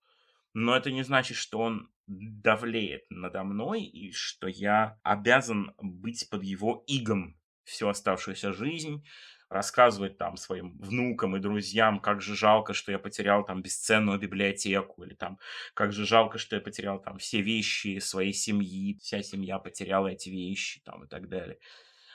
Но 0.55 0.77
это 0.77 0.91
не 0.91 1.05
значит, 1.05 1.37
что 1.37 1.61
он 1.61 1.91
давлеет 2.09 3.05
надо 3.11 3.45
мной 3.45 3.83
и 3.83 4.13
что 4.13 4.49
я 4.49 4.99
обязан 5.03 5.75
быть 5.79 6.29
под 6.31 6.43
его 6.43 6.83
игом 6.87 7.39
всю 7.65 7.89
оставшуюся 7.89 8.53
жизнь, 8.53 9.05
рассказывать 9.51 10.19
там 10.19 10.37
своим 10.37 10.79
внукам 10.79 11.37
и 11.37 11.41
друзьям, 11.41 12.01
как 12.01 12.21
же 12.21 12.37
жалко, 12.37 12.75
что 12.75 12.93
я 12.93 12.99
потерял 12.99 13.45
там 13.45 13.63
бесценную 13.63 14.19
библиотеку, 14.19 15.05
или 15.05 15.15
там, 15.15 15.39
как 15.75 15.93
же 15.93 16.07
жалко, 16.07 16.39
что 16.39 16.57
я 16.57 16.63
потерял 16.63 17.01
там 17.01 17.19
все 17.19 17.41
вещи 17.41 17.99
своей 17.99 18.33
семьи, 18.33 18.99
вся 19.01 19.23
семья 19.23 19.59
потеряла 19.59 20.09
эти 20.09 20.29
вещи, 20.29 20.81
там, 20.85 21.05
и 21.05 21.09
так 21.09 21.29
далее. 21.29 21.59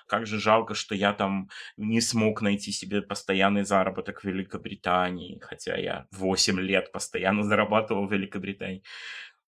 Как 0.07 0.27
же 0.27 0.39
жалко, 0.39 0.75
что 0.75 0.95
я 0.95 1.13
там 1.13 1.49
не 1.77 2.01
смог 2.01 2.41
найти 2.41 2.71
себе 2.71 3.01
постоянный 3.01 3.63
заработок 3.63 4.21
в 4.21 4.25
Великобритании, 4.25 5.39
хотя 5.39 5.77
я 5.77 6.07
8 6.11 6.59
лет 6.59 6.91
постоянно 6.91 7.43
зарабатывал 7.43 8.07
в 8.07 8.13
Великобритании. 8.13 8.83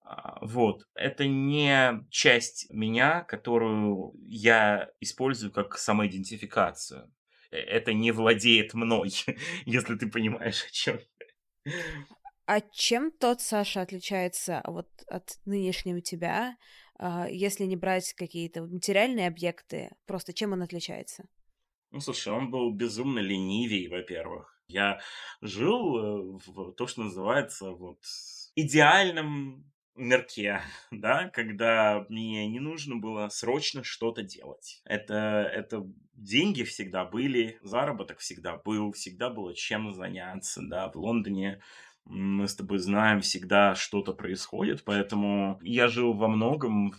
А, 0.05 0.37
вот. 0.41 0.85
Это 0.93 1.27
не 1.27 2.05
часть 2.09 2.67
меня, 2.71 3.21
которую 3.21 4.13
я 4.27 4.89
использую 5.01 5.51
как 5.51 5.77
самоидентификацию. 5.77 7.11
Э, 7.55 7.59
это 7.59 7.93
не 7.93 8.11
владеет 8.11 8.73
мной, 8.73 9.11
если 9.65 9.95
ты 9.95 10.07
понимаешь, 10.07 10.65
о 10.65 10.71
чем. 10.71 10.99
А 12.45 12.61
чем 12.61 13.11
тот 13.11 13.41
Саша 13.41 13.81
отличается 13.81 14.61
вот 14.65 14.87
от 15.07 15.39
нынешнего 15.45 15.99
тебя, 15.99 16.57
а, 16.99 17.27
если 17.27 17.65
не 17.65 17.75
брать 17.75 18.13
какие-то 18.13 18.63
материальные 18.63 19.27
объекты? 19.27 19.89
Просто 20.05 20.31
чем 20.31 20.53
он 20.53 20.61
отличается? 20.61 21.25
Ну, 21.91 21.99
слушай, 21.99 22.31
он 22.31 22.51
был 22.51 22.71
безумно 22.71 23.19
ленивей, 23.19 23.87
во-первых. 23.87 24.61
Я 24.67 24.99
жил 25.41 25.97
э, 25.97 26.39
в 26.45 26.73
то, 26.73 26.87
что 26.87 27.03
называется 27.03 27.71
вот 27.71 27.99
идеальном 28.55 29.71
мерке, 29.95 30.61
да, 30.91 31.29
когда 31.29 32.05
мне 32.09 32.47
не 32.47 32.59
нужно 32.59 32.97
было 32.97 33.29
срочно 33.29 33.83
что-то 33.83 34.23
делать. 34.23 34.81
Это, 34.85 35.49
это 35.53 35.85
деньги 36.13 36.63
всегда 36.63 37.05
были, 37.05 37.59
заработок 37.61 38.19
всегда 38.19 38.57
был, 38.57 38.91
всегда 38.91 39.29
было 39.29 39.53
чем 39.53 39.93
заняться, 39.93 40.61
да, 40.63 40.89
в 40.89 40.95
Лондоне 40.95 41.61
мы 42.05 42.47
с 42.47 42.55
тобой 42.55 42.77
знаем, 42.77 43.21
всегда 43.21 43.73
что-то 43.73 44.13
происходит, 44.13 44.83
поэтому 44.83 45.59
я 45.63 45.87
жил 45.87 46.13
во 46.13 46.27
многом 46.27 46.93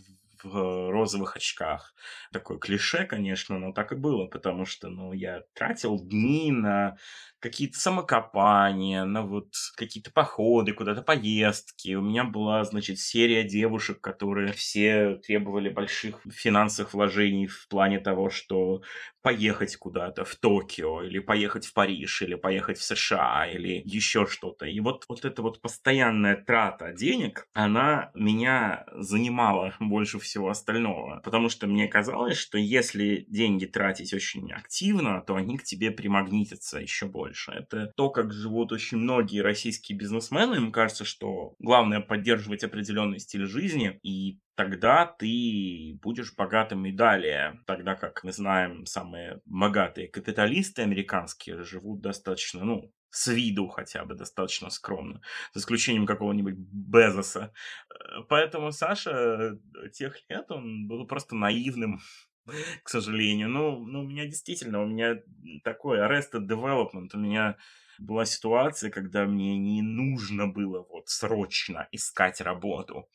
в 0.46 0.90
розовых 0.90 1.37
очках. 1.37 1.94
Такое 2.32 2.59
клише, 2.59 3.04
конечно, 3.04 3.59
но 3.59 3.72
так 3.72 3.92
и 3.92 3.96
было, 3.96 4.26
потому 4.26 4.64
что, 4.64 4.88
ну, 4.88 5.12
я 5.12 5.42
тратил 5.54 5.98
дни 6.00 6.52
на 6.52 6.96
какие-то 7.38 7.78
самокопания, 7.78 9.04
на 9.04 9.22
вот 9.22 9.48
какие-то 9.76 10.11
походы, 10.11 10.72
куда-то 10.72 11.02
поездки. 11.02 11.94
У 11.94 12.02
меня 12.02 12.24
была, 12.24 12.64
значит, 12.64 12.98
серия 12.98 13.44
девушек, 13.44 14.00
которые 14.00 14.52
все 14.52 15.16
требовали 15.16 15.68
больших 15.68 16.20
финансовых 16.32 16.94
вложений 16.94 17.46
в 17.48 17.68
плане 17.68 18.00
того, 18.00 18.30
что 18.30 18.82
поехать 19.27 19.75
куда-то 19.75 20.25
в 20.25 20.37
Токио, 20.37 21.03
или 21.03 21.19
поехать 21.19 21.67
в 21.67 21.75
Париж, 21.75 22.23
или 22.23 22.37
поехать 22.37 22.79
в 22.79 22.85
США, 22.85 23.49
или 23.53 23.83
еще 23.85 24.25
что-то. 24.25 24.67
И 24.67 24.79
вот, 24.79 25.05
вот 25.09 25.25
эта 25.25 25.43
вот 25.43 25.61
постоянная 25.61 26.37
трата 26.37 26.93
денег, 26.93 27.49
она 27.53 28.12
меня 28.15 28.87
занимала 28.93 29.75
больше 29.81 30.21
всего 30.21 30.49
остального. 30.49 31.21
Потому 31.25 31.49
что 31.49 31.67
мне 31.67 31.89
казалось, 31.89 32.37
что 32.37 32.57
если 32.57 33.27
деньги 33.29 33.67
тратить 33.67 34.15
очень 34.15 34.53
активно, 34.53 35.21
то 35.23 35.35
они 35.35 35.59
к 35.59 35.65
тебе 35.65 35.91
примагнитятся 35.91 36.79
еще 36.79 37.07
больше. 37.07 37.51
Это 37.51 37.93
то, 37.97 38.11
как 38.11 38.33
живут 38.33 38.71
очень 38.71 38.99
многие 38.99 39.41
российские 39.41 39.99
бизнесмены. 39.99 40.55
Им 40.55 40.71
кажется, 40.71 41.05
что 41.05 41.57
главное 41.59 41.99
поддерживать 41.99 42.62
определенный 42.62 43.19
стиль 43.19 43.47
жизни, 43.47 43.99
и 44.05 44.39
тогда 44.57 45.07
ты 45.07 45.99
будешь 46.03 46.35
богатым 46.35 46.87
и 46.87 46.92
далее. 46.92 47.61
Тогда 47.66 47.95
как 47.95 48.25
мы 48.25 48.33
знаем, 48.33 48.87
самые 48.87 49.40
богатые 49.45 50.09
капиталисты 50.09 50.83
американские 50.83 51.62
живут 51.62 52.01
достаточно, 52.01 52.64
ну, 52.64 52.92
с 53.11 53.29
виду 53.29 53.69
хотя 53.69 54.05
бы 54.05 54.14
достаточно 54.14 54.71
скромно, 54.71 55.21
за 55.53 55.61
исключением 55.61 56.07
какого-нибудь 56.07 56.55
Безоса. 56.57 57.53
Э, 57.90 58.23
поэтому 58.29 58.73
Саша 58.73 59.59
тех 59.92 60.19
лет, 60.29 60.51
он 60.51 60.88
был 60.88 61.07
просто 61.07 61.37
наивным, 61.37 62.01
к 62.83 62.88
сожалению. 62.88 63.49
Ну, 63.49 63.85
ну, 63.87 64.01
у 64.01 64.07
меня 64.07 64.27
действительно, 64.27 64.83
у 64.83 64.87
меня 64.87 65.16
такой 65.64 65.99
arrested 65.99 66.47
development, 66.49 67.11
у 67.14 67.19
меня 67.19 67.57
была 67.99 68.25
ситуация, 68.25 68.90
когда 68.90 69.25
мне 69.27 69.57
не 69.59 69.83
нужно 69.83 70.47
было 70.47 70.87
вот 70.88 71.09
срочно 71.09 71.88
искать 71.92 72.40
работу. 72.40 73.09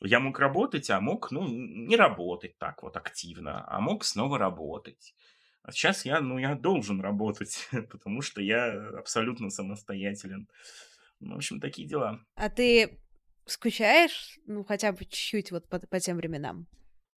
Я 0.00 0.20
мог 0.20 0.38
работать, 0.38 0.90
а 0.90 1.00
мог, 1.00 1.30
ну, 1.30 1.46
не 1.48 1.96
работать 1.96 2.58
так 2.58 2.82
вот 2.82 2.96
активно, 2.96 3.64
а 3.66 3.80
мог 3.80 4.04
снова 4.04 4.38
работать. 4.38 5.14
А 5.62 5.72
сейчас 5.72 6.04
я, 6.04 6.20
ну, 6.20 6.38
я 6.38 6.54
должен 6.54 7.00
работать, 7.00 7.68
потому 7.90 8.22
что 8.22 8.40
я 8.40 8.72
абсолютно 8.98 9.50
самостоятелен. 9.50 10.48
Ну, 11.20 11.34
в 11.34 11.36
общем, 11.38 11.60
такие 11.60 11.88
дела. 11.88 12.20
А 12.34 12.50
ты 12.50 13.00
скучаешь, 13.46 14.38
ну, 14.46 14.64
хотя 14.64 14.92
бы 14.92 14.98
чуть-чуть 14.98 15.50
вот 15.50 15.68
по, 15.68 15.78
по 15.78 15.98
тем 15.98 16.18
временам? 16.18 16.66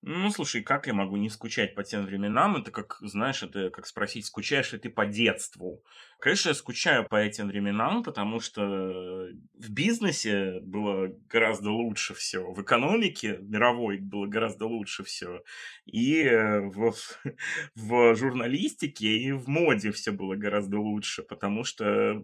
Ну, 0.02 0.30
слушай, 0.32 0.64
как 0.64 0.88
я 0.88 0.94
могу 0.94 1.18
не 1.18 1.30
скучать 1.30 1.76
по 1.76 1.84
тем 1.84 2.06
временам? 2.06 2.56
Это 2.56 2.72
как, 2.72 2.98
знаешь, 3.02 3.44
это 3.44 3.70
как 3.70 3.86
спросить, 3.86 4.26
скучаешь 4.26 4.72
ли 4.72 4.80
ты 4.80 4.90
по 4.90 5.06
детству? 5.06 5.84
Конечно, 6.20 6.50
я 6.50 6.56
скучаю 6.56 7.06
по 7.06 7.18
этим 7.18 7.48
временам, 7.50 8.04
потому 8.04 8.40
что 8.40 9.28
в 9.54 9.70
бизнесе 9.70 10.62
было 10.62 11.10
гораздо 11.30 11.72
лучше 11.72 12.14
все, 12.14 12.50
в 12.50 12.62
экономике 12.62 13.40
мировой 13.42 13.98
было 13.98 14.26
гораздо 14.26 14.68
лучше 14.68 15.04
все, 15.04 15.44
и 15.86 16.24
в, 16.24 16.94
в 17.76 18.16
журналистике, 18.16 19.18
и 19.18 19.34
в 19.34 19.50
моде 19.50 19.92
все 19.92 20.12
было 20.12 20.36
гораздо 20.36 20.80
лучше, 20.80 21.24
потому 21.24 21.66
что 21.66 22.24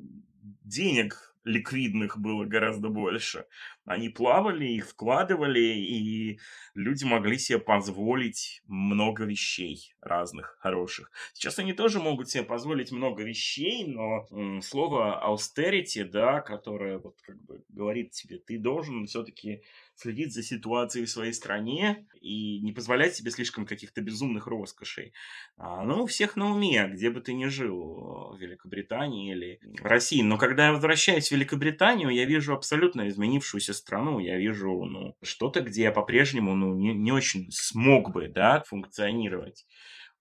денег 0.63 1.35
ликвидных 1.43 2.17
было 2.17 2.45
гораздо 2.45 2.89
больше. 2.89 3.45
Они 3.85 4.09
плавали, 4.09 4.65
их 4.65 4.87
вкладывали, 4.89 5.59
и 5.59 6.39
люди 6.73 7.03
могли 7.05 7.37
себе 7.37 7.59
позволить 7.59 8.61
много 8.67 9.25
вещей 9.25 9.93
разных, 10.01 10.57
хороших. 10.59 11.11
Сейчас 11.33 11.59
они 11.59 11.73
тоже 11.73 11.99
могут 11.99 12.29
себе 12.29 12.43
позволить 12.43 12.91
много 12.91 13.23
вещей, 13.23 13.85
но 13.85 14.27
м, 14.31 14.61
слово 14.61 15.21
austerity, 15.25 16.03
да, 16.03 16.41
которое 16.41 16.97
вот 16.97 17.21
как 17.21 17.39
бы 17.43 17.63
говорит 17.69 18.11
тебе, 18.11 18.39
ты 18.39 18.57
должен 18.57 19.05
все-таки 19.05 19.61
следить 19.93 20.33
за 20.33 20.43
ситуацией 20.43 21.05
в 21.05 21.09
своей 21.09 21.31
стране 21.33 22.07
и 22.19 22.59
не 22.61 22.73
позволять 22.73 23.15
себе 23.15 23.31
слишком 23.31 23.65
каких-то 23.65 24.01
безумных 24.01 24.47
роскошей. 24.47 25.13
А, 25.57 25.83
ну, 25.83 26.03
у 26.03 26.05
всех 26.07 26.35
на 26.35 26.51
уме, 26.51 26.87
где 26.91 27.09
бы 27.09 27.21
ты 27.21 27.33
ни 27.33 27.45
жил, 27.45 28.33
в 28.33 28.37
Великобритании 28.39 29.31
или 29.31 29.59
в 29.79 29.85
России. 29.85 30.21
Но 30.21 30.37
когда 30.37 30.67
я 30.67 30.73
возвращаюсь 30.73 31.29
в 31.29 31.31
Великобританию, 31.31 32.09
я 32.09 32.25
вижу 32.25 32.53
абсолютно 32.53 33.07
изменившуюся 33.07 33.73
страну, 33.75 34.19
я 34.19 34.37
вижу, 34.37 34.83
ну, 34.85 35.15
что-то, 35.21 35.61
где 35.61 35.83
я 35.83 35.91
по-прежнему, 35.91 36.55
ну, 36.55 36.73
не, 36.75 36.93
не 36.93 37.11
очень 37.11 37.51
смог 37.51 38.11
бы, 38.11 38.27
да, 38.27 38.63
функционировать. 38.65 39.65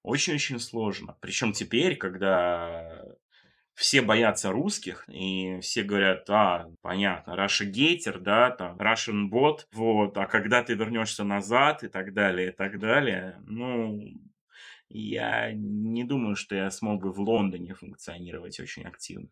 Очень-очень 0.02 0.58
сложно. 0.60 1.16
Причем 1.20 1.52
теперь, 1.52 1.96
когда 1.96 3.02
все 3.74 4.02
боятся 4.02 4.52
русских, 4.52 5.04
и 5.08 5.58
все 5.60 5.82
говорят, 5.82 6.28
а, 6.30 6.66
понятно, 6.82 7.32
Russia 7.32 7.70
Gator, 7.70 8.18
да, 8.20 8.50
там, 8.50 8.76
Russian 8.78 9.28
bot, 9.30 9.60
вот, 9.72 10.16
а 10.16 10.26
когда 10.26 10.62
ты 10.62 10.74
вернешься 10.74 11.24
назад 11.24 11.82
и 11.82 11.88
так 11.88 12.12
далее, 12.14 12.48
и 12.48 12.52
так 12.52 12.78
далее, 12.78 13.40
ну, 13.46 14.00
я 14.88 15.52
не 15.52 16.04
думаю, 16.04 16.36
что 16.36 16.54
я 16.54 16.70
смог 16.70 17.02
бы 17.02 17.12
в 17.12 17.18
Лондоне 17.18 17.74
функционировать 17.74 18.60
очень 18.60 18.84
активно. 18.84 19.28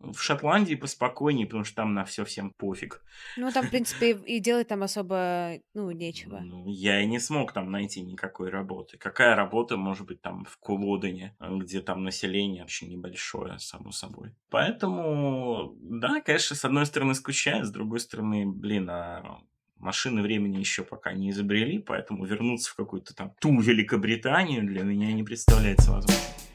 В 0.00 0.18
Шотландии 0.18 0.74
поспокойнее, 0.74 1.46
потому 1.46 1.64
что 1.64 1.76
там 1.76 1.94
на 1.94 2.04
все 2.04 2.24
всем 2.24 2.50
пофиг. 2.50 3.02
Ну, 3.36 3.50
там, 3.52 3.66
в 3.66 3.70
принципе, 3.70 4.12
и 4.12 4.40
делать 4.40 4.68
там 4.68 4.82
особо, 4.82 5.58
ну, 5.74 5.90
нечего. 5.90 6.40
Ну, 6.40 6.68
я 6.68 7.00
и 7.00 7.06
не 7.06 7.18
смог 7.18 7.52
там 7.52 7.70
найти 7.70 8.02
никакой 8.02 8.50
работы. 8.50 8.98
Какая 8.98 9.34
работа 9.34 9.76
может 9.76 10.06
быть 10.06 10.20
там 10.20 10.44
в 10.44 10.56
Кулодене, 10.58 11.36
где 11.40 11.80
там 11.80 12.04
население 12.04 12.64
очень 12.64 12.88
небольшое, 12.90 13.58
само 13.58 13.92
собой. 13.92 14.34
Поэтому, 14.50 15.74
да, 15.80 16.20
конечно, 16.20 16.56
с 16.56 16.64
одной 16.64 16.86
стороны 16.86 17.14
скучаю, 17.14 17.64
с 17.64 17.70
другой 17.70 18.00
стороны, 18.00 18.46
блин, 18.46 18.88
а 18.90 19.40
машины 19.76 20.22
времени 20.22 20.58
еще 20.58 20.82
пока 20.82 21.12
не 21.12 21.30
изобрели, 21.30 21.78
поэтому 21.78 22.24
вернуться 22.24 22.70
в 22.70 22.74
какую-то 22.74 23.14
там 23.14 23.32
ту 23.40 23.60
Великобританию 23.60 24.64
для 24.64 24.82
меня 24.82 25.12
не 25.12 25.22
представляется 25.22 25.92
возможным. 25.92 26.53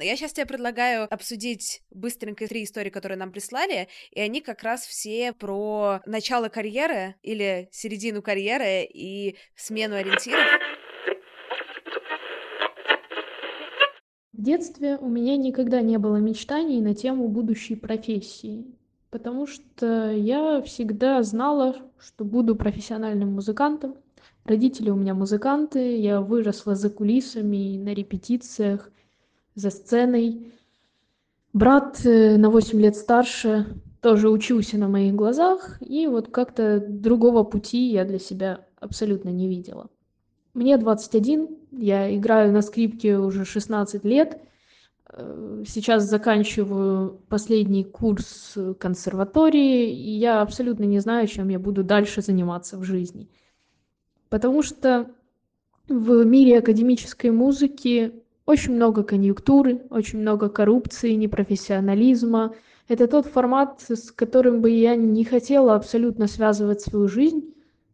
Я 0.00 0.14
сейчас 0.16 0.32
тебе 0.32 0.46
предлагаю 0.46 1.12
обсудить 1.12 1.82
быстренько 1.90 2.46
три 2.46 2.62
истории, 2.62 2.88
которые 2.88 3.18
нам 3.18 3.32
прислали, 3.32 3.88
и 4.12 4.20
они 4.20 4.40
как 4.40 4.62
раз 4.62 4.82
все 4.82 5.32
про 5.32 6.00
начало 6.06 6.48
карьеры 6.48 7.16
или 7.22 7.68
середину 7.72 8.22
карьеры 8.22 8.84
и 8.84 9.36
смену 9.56 9.96
ориентиров. 9.96 10.38
В 14.32 14.40
детстве 14.40 14.98
у 14.98 15.08
меня 15.08 15.36
никогда 15.36 15.80
не 15.80 15.98
было 15.98 16.18
мечтаний 16.18 16.80
на 16.80 16.94
тему 16.94 17.26
будущей 17.26 17.74
профессии, 17.74 18.66
потому 19.10 19.48
что 19.48 20.12
я 20.12 20.62
всегда 20.62 21.24
знала, 21.24 21.74
что 21.98 22.24
буду 22.24 22.54
профессиональным 22.54 23.32
музыкантом. 23.32 23.96
Родители 24.44 24.90
у 24.90 24.94
меня 24.94 25.14
музыканты, 25.14 25.96
я 25.96 26.20
выросла 26.20 26.76
за 26.76 26.88
кулисами, 26.88 27.78
на 27.78 27.92
репетициях, 27.94 28.92
за 29.58 29.70
сценой. 29.70 30.52
Брат 31.52 32.00
э, 32.04 32.36
на 32.36 32.50
8 32.50 32.80
лет 32.80 32.96
старше 32.96 33.66
тоже 34.00 34.30
учился 34.30 34.78
на 34.78 34.88
моих 34.88 35.14
глазах, 35.14 35.78
и 35.82 36.06
вот 36.06 36.28
как-то 36.28 36.78
другого 36.80 37.42
пути 37.42 37.90
я 37.90 38.04
для 38.04 38.18
себя 38.18 38.64
абсолютно 38.80 39.30
не 39.30 39.48
видела. 39.48 39.88
Мне 40.54 40.76
21, 40.76 41.48
я 41.72 42.14
играю 42.16 42.52
на 42.52 42.62
скрипке 42.62 43.18
уже 43.18 43.44
16 43.44 44.04
лет. 44.04 44.40
Э, 45.10 45.64
сейчас 45.66 46.04
заканчиваю 46.04 47.20
последний 47.28 47.84
курс 47.84 48.56
консерватории, 48.78 49.90
и 49.90 50.10
я 50.10 50.40
абсолютно 50.42 50.84
не 50.84 51.00
знаю, 51.00 51.26
чем 51.26 51.48
я 51.48 51.58
буду 51.58 51.82
дальше 51.82 52.22
заниматься 52.22 52.78
в 52.78 52.84
жизни. 52.84 53.28
Потому 54.28 54.62
что 54.62 55.10
в 55.88 56.24
мире 56.24 56.58
академической 56.58 57.30
музыки 57.30 58.17
очень 58.48 58.76
много 58.76 59.02
конъюнктуры, 59.02 59.82
очень 59.90 60.20
много 60.20 60.48
коррупции, 60.48 61.12
непрофессионализма. 61.12 62.54
Это 62.88 63.06
тот 63.06 63.26
формат, 63.26 63.82
с 63.82 64.10
которым 64.10 64.62
бы 64.62 64.70
я 64.70 64.96
не 64.96 65.22
хотела 65.22 65.74
абсолютно 65.74 66.28
связывать 66.28 66.80
свою 66.80 67.08
жизнь, 67.08 67.52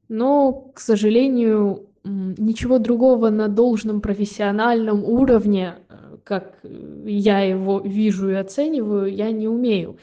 но, 0.08 0.52
к 0.72 0.78
сожалению, 0.78 1.88
ничего 2.04 2.78
другого 2.78 3.30
на 3.30 3.48
должном 3.48 4.00
профессиональном 4.00 5.02
уровне, 5.02 5.74
э, 5.88 6.18
как 6.22 6.60
я 6.62 7.40
его 7.40 7.80
вижу 7.80 8.30
и 8.30 8.34
оцениваю, 8.34 9.12
я 9.12 9.32
не 9.32 9.48
умею. 9.48 9.96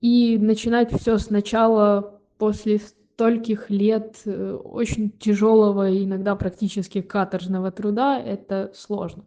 И 0.00 0.38
начинать 0.38 0.92
все 1.00 1.18
сначала 1.18 2.20
после 2.36 2.80
стольких 3.22 3.70
лет 3.70 4.20
э, 4.24 4.54
очень 4.54 5.10
тяжелого 5.10 5.88
и 5.88 6.04
иногда 6.04 6.34
практически 6.34 7.02
каторжного 7.02 7.70
труда 7.70 8.18
это 8.18 8.72
сложно. 8.74 9.26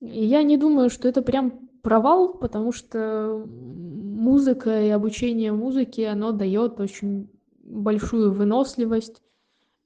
И 0.00 0.24
я 0.24 0.42
не 0.42 0.56
думаю, 0.56 0.88
что 0.88 1.06
это 1.06 1.20
прям 1.20 1.68
провал, 1.82 2.38
потому 2.38 2.72
что 2.72 3.44
музыка 3.46 4.82
и 4.82 4.88
обучение 4.88 5.52
музыке, 5.52 6.08
оно 6.08 6.32
дает 6.32 6.80
очень 6.80 7.28
большую 7.64 8.32
выносливость, 8.32 9.20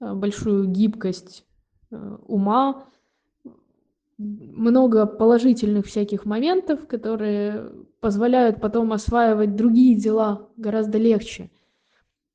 э, 0.01 0.14
большую 0.14 0.68
гибкость 0.68 1.44
э, 1.90 2.16
ума, 2.29 2.85
много 4.18 5.07
положительных 5.07 5.87
всяких 5.87 6.27
моментов, 6.27 6.87
которые 6.87 7.73
позволяют 7.99 8.61
потом 8.61 8.92
осваивать 8.92 9.57
другие 9.57 9.96
дела 9.96 10.49
гораздо 10.57 10.99
легче– 10.99 11.51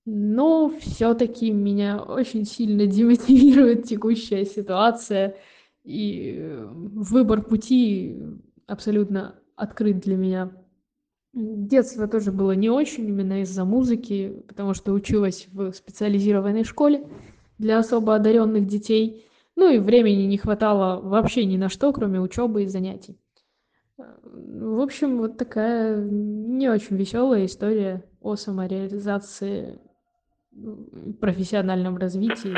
но 0.06 0.72
все-таки 0.80 1.52
меня 1.52 2.02
очень 2.02 2.46
сильно 2.46 2.86
демотивирует 2.88 3.84
текущая 3.84 4.46
ситуация, 4.46 5.36
и 5.84 6.36
э, 6.38 6.66
выбор 6.66 7.44
пути 7.44 8.18
абсолютно 8.68 9.36
открыт 9.56 10.00
для 10.00 10.16
меня. 10.16 10.52
Детство 11.34 12.08
тоже 12.08 12.32
было 12.32 12.54
не 12.54 12.70
очень, 12.70 13.08
именно 13.08 13.42
из-за 13.42 13.66
музыки, 13.66 14.42
потому 14.48 14.74
что 14.74 14.94
училась 14.94 15.48
в 15.52 15.74
специализированной 15.74 16.64
школе 16.64 17.08
для 17.58 17.78
особо 17.78 18.16
одаренных 18.16 18.68
детей. 18.68 19.26
Ну 19.56 19.70
и 19.70 19.80
времени 19.80 20.24
не 20.24 20.38
хватало 20.38 21.02
вообще 21.02 21.46
ни 21.46 21.58
на 21.58 21.70
что, 21.70 21.92
кроме 21.92 22.22
учебы 22.22 22.64
и 22.64 22.68
занятий. 22.68 23.18
В 23.98 24.82
общем, 24.82 25.18
вот 25.18 25.38
такая 25.38 26.04
не 26.06 26.70
очень 26.70 26.98
веселая 26.98 27.46
история 27.46 28.04
о 28.22 28.36
самореализации 28.36 29.80
профессиональном 31.20 31.98
развитии. 31.98 32.56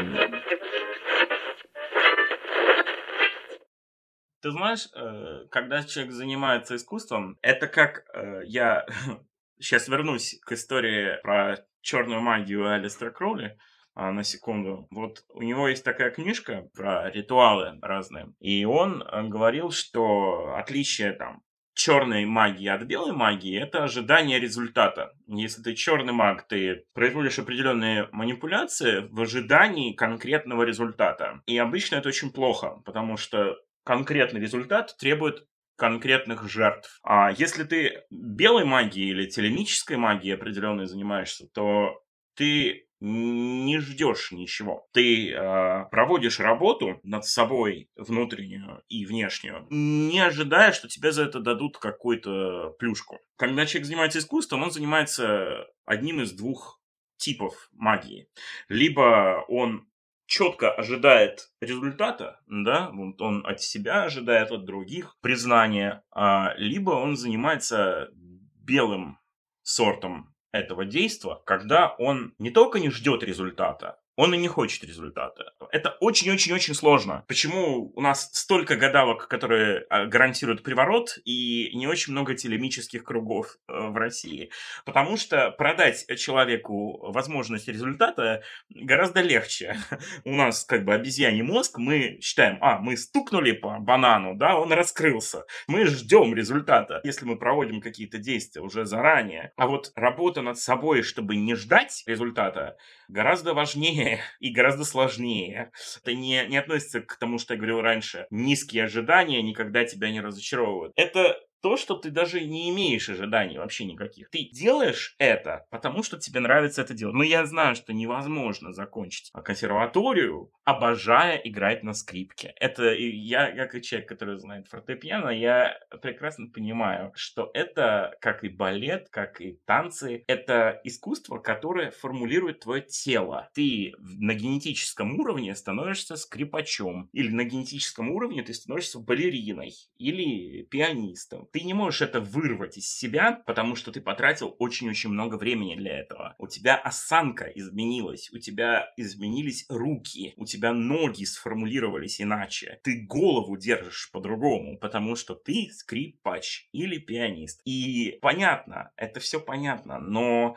Ты 4.41 4.51
знаешь, 4.51 4.87
э, 4.93 5.47
когда 5.49 5.83
человек 5.83 6.13
занимается 6.13 6.75
искусством, 6.75 7.37
это 7.41 7.67
как 7.67 8.05
э, 8.13 8.43
я 8.45 8.85
сейчас 9.59 9.87
вернусь 9.87 10.39
к 10.41 10.51
истории 10.51 11.19
про 11.23 11.57
черную 11.81 12.21
магию 12.21 12.71
Алистера 12.71 13.11
Кроули 13.11 13.57
а, 13.95 14.11
на 14.11 14.23
секунду. 14.23 14.87
Вот 14.91 15.23
у 15.29 15.41
него 15.41 15.67
есть 15.67 15.83
такая 15.83 16.11
книжка 16.11 16.69
про 16.75 17.09
ритуалы 17.09 17.79
разные, 17.81 18.31
и 18.39 18.63
он 18.63 19.01
э, 19.01 19.23
говорил, 19.23 19.71
что 19.71 20.55
отличие 20.55 21.13
там 21.13 21.41
черной 21.77 22.25
магии 22.25 22.67
от 22.67 22.83
белой 22.83 23.13
магии– 23.13 23.57
это 23.61 23.83
ожидание 23.83 24.39
результата. 24.39 25.13
Если 25.27 25.61
ты 25.61 25.75
черный 25.75 26.11
маг, 26.11 26.47
ты 26.47 26.83
производишь 26.93 27.39
определенные 27.39 28.09
манипуляции 28.11 29.07
в 29.11 29.21
ожидании 29.21 29.93
конкретного 29.93 30.63
результата. 30.63 31.41
И 31.45 31.57
обычно 31.57 31.97
это 31.97 32.09
очень 32.09 32.31
плохо, 32.31 32.81
потому 32.83 33.15
что 33.15 33.55
конкретный 33.85 34.41
результат 34.41 34.97
требует 34.97 35.45
конкретных 35.77 36.49
жертв. 36.49 36.99
А 37.03 37.31
если 37.31 37.63
ты 37.63 38.01
белой 38.09 38.65
магией 38.65 39.11
или 39.11 39.29
телемической 39.29 39.97
магией 39.97 40.35
определенной 40.35 40.87
занимаешься, 40.87 41.47
то 41.53 42.01
ты 42.35 42.86
не 42.99 43.79
ждешь 43.79 44.31
ничего. 44.31 44.87
Ты 44.91 45.31
э, 45.31 45.85
проводишь 45.91 46.39
работу 46.39 46.99
над 47.03 47.25
собой 47.25 47.89
внутреннюю 47.95 48.83
и 48.87 49.05
внешнюю, 49.05 49.67
не 49.69 50.19
ожидая, 50.19 50.71
что 50.71 50.87
тебе 50.87 51.11
за 51.11 51.23
это 51.23 51.39
дадут 51.39 51.77
какую-то 51.77 52.75
плюшку. 52.79 53.19
Когда 53.35 53.65
человек 53.65 53.87
занимается 53.87 54.19
искусством, 54.19 54.63
он 54.63 54.71
занимается 54.71 55.67
одним 55.85 56.21
из 56.21 56.31
двух 56.31 56.81
типов 57.17 57.69
магии. 57.71 58.27
Либо 58.67 59.43
он 59.47 59.87
четко 60.25 60.71
ожидает 60.71 61.49
результата, 61.61 62.39
да, 62.47 62.89
он 62.89 63.45
от 63.45 63.61
себя 63.61 64.03
ожидает, 64.03 64.51
от 64.51 64.65
других 64.65 65.17
признания, 65.21 66.03
а, 66.11 66.53
либо 66.57 66.91
он 66.91 67.15
занимается 67.15 68.09
белым 68.13 69.19
сортом 69.61 70.35
этого 70.51 70.85
действия, 70.85 71.37
когда 71.45 71.95
он 71.97 72.33
не 72.39 72.51
только 72.51 72.79
не 72.79 72.89
ждет 72.89 73.23
результата, 73.23 73.99
он 74.17 74.33
и 74.33 74.37
не 74.37 74.47
хочет 74.47 74.83
результата. 74.83 75.53
Это 75.71 75.91
очень-очень-очень 76.01 76.73
сложно. 76.73 77.23
Почему 77.27 77.91
у 77.95 78.01
нас 78.01 78.29
столько 78.33 78.75
гадалок, 78.75 79.27
которые 79.27 79.85
а, 79.89 80.05
гарантируют 80.05 80.63
приворот, 80.63 81.19
и 81.23 81.69
не 81.75 81.87
очень 81.87 82.13
много 82.13 82.33
телемических 82.33 83.03
кругов 83.03 83.57
э, 83.67 83.73
в 83.73 83.95
России? 83.95 84.49
Потому 84.85 85.17
что 85.17 85.51
продать 85.51 86.05
человеку 86.17 87.11
возможность 87.11 87.67
результата 87.67 88.41
гораздо 88.69 89.21
легче. 89.21 89.77
У 90.25 90.33
нас 90.35 90.65
как 90.65 90.83
бы 90.83 90.95
обезьяний 90.95 91.43
мозг, 91.43 91.77
мы 91.77 92.17
считаем, 92.19 92.57
а, 92.61 92.79
мы 92.79 92.97
стукнули 92.97 93.51
по 93.51 93.77
банану, 93.77 94.35
да, 94.35 94.57
он 94.57 94.71
раскрылся. 94.73 95.45
Мы 95.67 95.85
ждем 95.85 96.33
результата, 96.33 97.01
если 97.03 97.25
мы 97.25 97.37
проводим 97.37 97.81
какие-то 97.81 98.17
действия 98.17 98.63
уже 98.63 98.85
заранее. 98.85 99.51
А 99.57 99.67
вот 99.67 99.91
работа 99.95 100.41
над 100.41 100.57
собой, 100.57 101.03
чтобы 101.03 101.35
не 101.35 101.53
ждать 101.53 102.03
результата, 102.07 102.77
гораздо 103.07 103.53
важнее 103.53 104.06
и 104.39 104.51
гораздо 104.51 104.83
сложнее. 104.83 105.71
Это 106.01 106.13
не, 106.13 106.45
не 106.47 106.57
относится 106.57 107.01
к 107.01 107.17
тому, 107.17 107.39
что 107.39 107.53
я 107.53 107.57
говорил 107.57 107.81
раньше. 107.81 108.27
Низкие 108.29 108.85
ожидания 108.85 109.41
никогда 109.41 109.85
тебя 109.85 110.11
не 110.11 110.21
разочаровывают. 110.21 110.93
Это 110.95 111.39
то, 111.61 111.77
что 111.77 111.95
ты 111.95 112.11
даже 112.11 112.41
не 112.41 112.69
имеешь 112.69 113.09
ожиданий 113.09 113.57
вообще 113.57 113.85
никаких. 113.85 114.29
Ты 114.29 114.49
делаешь 114.51 115.15
это, 115.17 115.65
потому 115.69 116.03
что 116.03 116.17
тебе 116.17 116.39
нравится 116.39 116.81
это 116.81 116.93
делать. 116.93 117.15
Но 117.15 117.23
я 117.23 117.45
знаю, 117.45 117.75
что 117.75 117.93
невозможно 117.93 118.73
закончить 118.73 119.31
консерваторию, 119.43 120.51
обожая 120.63 121.37
играть 121.37 121.83
на 121.83 121.93
скрипке. 121.93 122.53
Это 122.59 122.93
я, 122.93 123.51
как 123.67 123.81
человек, 123.81 124.09
который 124.09 124.37
знает 124.37 124.67
фортепиано, 124.67 125.29
я 125.29 125.77
прекрасно 126.01 126.47
понимаю, 126.49 127.11
что 127.15 127.49
это, 127.53 128.15
как 128.21 128.43
и 128.43 128.49
балет, 128.49 129.07
как 129.09 129.41
и 129.41 129.59
танцы, 129.65 130.23
это 130.27 130.79
искусство, 130.83 131.39
которое 131.39 131.91
формулирует 131.91 132.59
твое 132.61 132.81
тело. 132.81 133.49
Ты 133.53 133.93
на 133.99 134.33
генетическом 134.33 135.19
уровне 135.19 135.55
становишься 135.55 136.15
скрипачом, 136.15 137.09
или 137.13 137.29
на 137.29 137.43
генетическом 137.43 138.11
уровне 138.11 138.43
ты 138.43 138.53
становишься 138.53 138.99
балериной, 138.99 139.73
или 139.97 140.63
пианистом 140.63 141.46
ты 141.51 141.61
не 141.61 141.73
можешь 141.73 142.01
это 142.01 142.19
вырвать 142.19 142.77
из 142.77 142.89
себя, 142.89 143.43
потому 143.45 143.75
что 143.75 143.91
ты 143.91 144.01
потратил 144.01 144.55
очень-очень 144.59 145.09
много 145.09 145.35
времени 145.35 145.75
для 145.75 145.99
этого. 145.99 146.35
У 146.37 146.47
тебя 146.47 146.75
осанка 146.77 147.45
изменилась, 147.45 148.29
у 148.33 148.39
тебя 148.39 148.93
изменились 148.97 149.65
руки, 149.69 150.33
у 150.37 150.45
тебя 150.45 150.73
ноги 150.73 151.23
сформулировались 151.23 152.21
иначе. 152.21 152.79
Ты 152.83 153.05
голову 153.05 153.57
держишь 153.57 154.09
по-другому, 154.11 154.77
потому 154.77 155.15
что 155.15 155.35
ты 155.35 155.69
скрипач 155.71 156.67
или 156.71 156.97
пианист. 156.97 157.61
И 157.65 158.17
понятно, 158.21 158.91
это 158.95 159.19
все 159.19 159.39
понятно, 159.39 159.99
но 159.99 160.55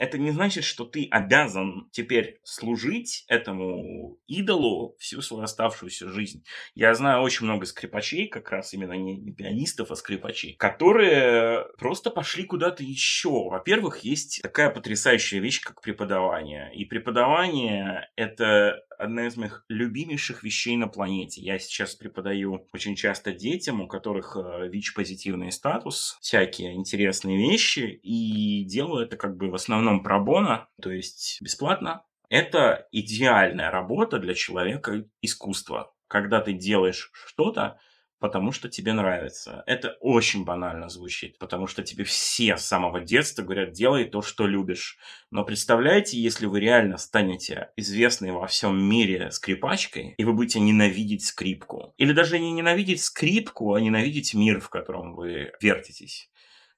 это 0.00 0.16
не 0.16 0.30
значит, 0.30 0.64
что 0.64 0.86
ты 0.86 1.06
обязан 1.10 1.90
теперь 1.92 2.40
служить 2.42 3.26
этому 3.28 4.18
идолу 4.26 4.96
всю 4.98 5.20
свою 5.20 5.44
оставшуюся 5.44 6.08
жизнь. 6.08 6.42
Я 6.74 6.94
знаю 6.94 7.22
очень 7.22 7.44
много 7.44 7.66
скрипачей, 7.66 8.26
как 8.26 8.50
раз 8.50 8.72
именно 8.72 8.94
не, 8.94 9.18
не 9.18 9.30
пианистов, 9.30 9.90
а 9.90 9.96
скрипачей, 9.96 10.56
которые 10.56 11.66
просто 11.76 12.10
пошли 12.10 12.44
куда-то 12.44 12.82
еще. 12.82 13.50
Во-первых, 13.50 13.98
есть 13.98 14.40
такая 14.42 14.70
потрясающая 14.70 15.38
вещь, 15.38 15.60
как 15.60 15.82
преподавание. 15.82 16.74
И 16.74 16.86
преподавание— 16.86 18.08
это 18.16 18.82
одна 19.00 19.26
из 19.26 19.36
моих 19.36 19.64
любимейших 19.68 20.42
вещей 20.42 20.76
на 20.76 20.86
планете. 20.86 21.40
Я 21.40 21.58
сейчас 21.58 21.94
преподаю 21.94 22.66
очень 22.72 22.94
часто 22.94 23.32
детям, 23.32 23.80
у 23.80 23.88
которых 23.88 24.36
э, 24.36 24.68
ВИЧ-позитивный 24.68 25.52
статус, 25.52 26.18
всякие 26.20 26.74
интересные 26.74 27.38
вещи, 27.38 28.00
и 28.02 28.64
делаю 28.64 29.06
это 29.06 29.16
как 29.16 29.36
бы 29.36 29.50
в 29.50 29.54
основном 29.54 30.02
пробона, 30.02 30.68
то 30.80 30.90
есть 30.90 31.38
бесплатно. 31.40 32.04
Это 32.28 32.86
идеальная 32.92 33.70
работа 33.70 34.18
для 34.18 34.34
человека 34.34 35.04
искусства. 35.20 35.92
Когда 36.06 36.40
ты 36.40 36.52
делаешь 36.52 37.10
что-то, 37.12 37.80
потому 38.20 38.52
что 38.52 38.68
тебе 38.68 38.92
нравится. 38.92 39.64
Это 39.66 39.96
очень 40.00 40.44
банально 40.44 40.88
звучит, 40.88 41.38
потому 41.38 41.66
что 41.66 41.82
тебе 41.82 42.04
все 42.04 42.56
с 42.56 42.64
самого 42.64 43.00
детства 43.00 43.42
говорят, 43.42 43.72
делай 43.72 44.04
то, 44.04 44.22
что 44.22 44.46
любишь. 44.46 44.98
Но 45.30 45.44
представляете, 45.44 46.20
если 46.20 46.46
вы 46.46 46.60
реально 46.60 46.98
станете 46.98 47.70
известной 47.76 48.30
во 48.30 48.46
всем 48.46 48.80
мире 48.80 49.30
скрипачкой, 49.30 50.14
и 50.16 50.24
вы 50.24 50.34
будете 50.34 50.60
ненавидеть 50.60 51.24
скрипку. 51.24 51.94
Или 51.96 52.12
даже 52.12 52.38
не 52.38 52.52
ненавидеть 52.52 53.02
скрипку, 53.02 53.74
а 53.74 53.80
ненавидеть 53.80 54.34
мир, 54.34 54.60
в 54.60 54.68
котором 54.68 55.14
вы 55.14 55.52
вертитесь. 55.60 56.30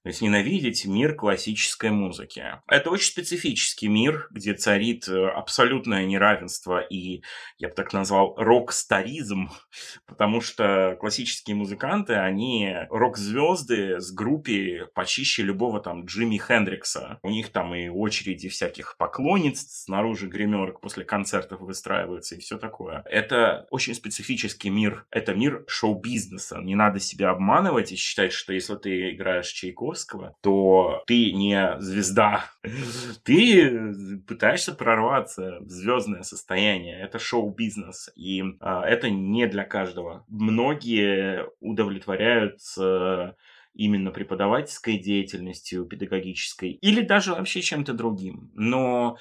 Есть 0.04 0.20
ненавидеть 0.20 0.84
мир 0.84 1.14
классической 1.14 1.90
музыки. 1.90 2.44
Это 2.66 2.90
очень 2.90 3.06
специфический 3.06 3.86
мир, 3.86 4.26
где 4.32 4.52
царит 4.52 5.06
э, 5.06 5.28
абсолютное 5.28 6.04
неравенство 6.06 6.80
и, 6.80 7.22
я 7.58 7.68
бы 7.68 7.74
так 7.74 7.92
назвал, 7.92 8.34
рок-старизм, 8.36 9.50
потому 10.06 10.40
что 10.40 10.96
классические 10.98 11.54
музыканты, 11.54 12.14
они 12.14 12.74
рок-звезды 12.90 14.00
с 14.00 14.10
группе 14.10 14.88
почище 14.92 15.42
любого 15.42 15.80
там 15.80 16.04
Джимми 16.04 16.36
Хендрикса. 16.36 17.20
У 17.22 17.30
них 17.30 17.50
там 17.50 17.72
и 17.72 17.88
очереди 17.88 18.48
всяких 18.48 18.96
поклонниц 18.98 19.84
снаружи 19.84 20.26
гримерок 20.26 20.80
после 20.80 21.04
концертов 21.04 21.60
выстраиваются 21.60 22.34
и 22.34 22.40
все 22.40 22.58
такое. 22.58 23.04
Это 23.04 23.68
очень 23.70 23.94
специфический 23.94 24.70
мир. 24.70 25.06
Это 25.12 25.32
мир 25.32 25.64
шоу-бизнеса. 25.68 26.58
Не 26.60 26.74
надо 26.74 26.98
себя 26.98 27.30
обманывать 27.30 27.92
и 27.92 27.96
считать, 27.96 28.32
что 28.32 28.52
если 28.52 28.74
ты 28.74 29.12
играешь 29.12 29.46
Чайко, 29.46 29.91
Чайковского, 29.92 30.36
то 30.40 31.02
ты 31.06 31.32
не 31.32 31.76
звезда. 31.80 32.44
Ты 33.24 33.94
пытаешься 34.26 34.72
прорваться 34.72 35.58
в 35.60 35.68
звездное 35.68 36.22
состояние. 36.22 37.00
Это 37.00 37.18
шоу-бизнес. 37.18 38.10
И 38.16 38.42
а, 38.60 38.84
это 38.86 39.10
не 39.10 39.46
для 39.46 39.64
каждого. 39.64 40.24
Многие 40.28 41.46
удовлетворяются 41.60 43.36
именно 43.74 44.10
преподавательской 44.10 44.98
деятельностью, 44.98 45.86
педагогической, 45.86 46.72
или 46.72 47.00
даже 47.00 47.32
вообще 47.32 47.62
чем-то 47.62 47.94
другим. 47.94 48.50
Но 48.54 49.16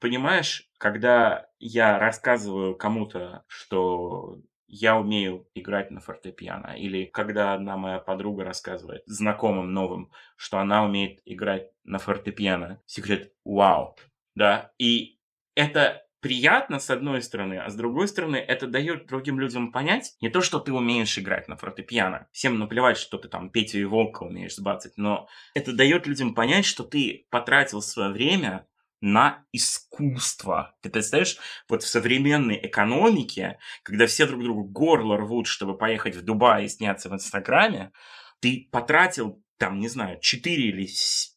понимаешь, 0.00 0.68
когда 0.78 1.46
я 1.58 1.98
рассказываю 1.98 2.76
кому-то, 2.76 3.44
что 3.48 4.38
я 4.70 4.96
умею 4.96 5.48
играть 5.54 5.90
на 5.90 6.00
фортепиано. 6.00 6.76
Или 6.78 7.04
когда 7.04 7.54
одна 7.54 7.76
моя 7.76 7.98
подруга 7.98 8.44
рассказывает 8.44 9.02
знакомым 9.06 9.72
новым, 9.72 10.10
что 10.36 10.58
она 10.58 10.84
умеет 10.84 11.20
играть 11.24 11.70
на 11.84 11.98
фортепиано. 11.98 12.80
Секрет, 12.86 13.32
вау, 13.44 13.96
да. 14.34 14.72
И 14.78 15.18
это 15.56 16.06
приятно, 16.20 16.78
с 16.78 16.90
одной 16.90 17.22
стороны, 17.22 17.54
а 17.58 17.68
с 17.68 17.74
другой 17.74 18.06
стороны, 18.06 18.36
это 18.36 18.66
дает 18.66 19.06
другим 19.06 19.40
людям 19.40 19.72
понять 19.72 20.14
не 20.20 20.28
то, 20.28 20.40
что 20.40 20.60
ты 20.60 20.72
умеешь 20.72 21.18
играть 21.18 21.48
на 21.48 21.56
фортепиано. 21.56 22.28
Всем 22.30 22.58
наплевать, 22.58 22.98
что 22.98 23.18
ты 23.18 23.28
там 23.28 23.50
Петю 23.50 23.78
и 23.78 23.84
Волка 23.84 24.22
умеешь 24.22 24.54
сбацать, 24.54 24.92
но 24.96 25.28
это 25.54 25.72
дает 25.72 26.06
людям 26.06 26.34
понять, 26.34 26.64
что 26.64 26.84
ты 26.84 27.26
потратил 27.30 27.82
свое 27.82 28.10
время 28.10 28.66
на 29.00 29.44
искусство. 29.52 30.74
Ты 30.82 30.90
представляешь, 30.90 31.38
вот 31.68 31.82
в 31.82 31.88
современной 31.88 32.60
экономике, 32.62 33.58
когда 33.82 34.06
все 34.06 34.26
друг 34.26 34.42
другу 34.42 34.64
горло 34.64 35.16
рвут, 35.16 35.46
чтобы 35.46 35.76
поехать 35.76 36.16
в 36.16 36.22
Дубай 36.22 36.64
и 36.64 36.68
сняться 36.68 37.08
в 37.08 37.14
Инстаграме, 37.14 37.92
ты 38.40 38.68
потратил, 38.70 39.42
там, 39.58 39.78
не 39.78 39.88
знаю, 39.88 40.18
4 40.20 40.62
или 40.62 40.88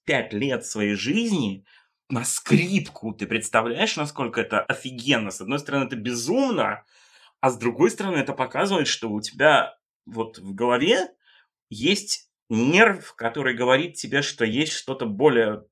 5 0.05 0.33
лет 0.33 0.65
своей 0.65 0.95
жизни 0.95 1.65
на 2.09 2.25
скрипку. 2.25 3.13
Ты 3.13 3.25
представляешь, 3.27 3.95
насколько 3.95 4.41
это 4.41 4.61
офигенно? 4.61 5.31
С 5.31 5.41
одной 5.41 5.59
стороны, 5.59 5.85
это 5.85 5.95
безумно, 5.95 6.83
а 7.39 7.49
с 7.49 7.57
другой 7.57 7.91
стороны, 7.91 8.17
это 8.17 8.33
показывает, 8.33 8.87
что 8.87 9.09
у 9.09 9.21
тебя 9.21 9.77
вот 10.05 10.37
в 10.37 10.53
голове 10.53 11.09
есть 11.69 12.29
нерв, 12.49 13.15
который 13.15 13.55
говорит 13.55 13.95
тебе, 13.95 14.21
что 14.21 14.45
есть 14.45 14.73
что-то 14.73 15.05
более 15.05 15.63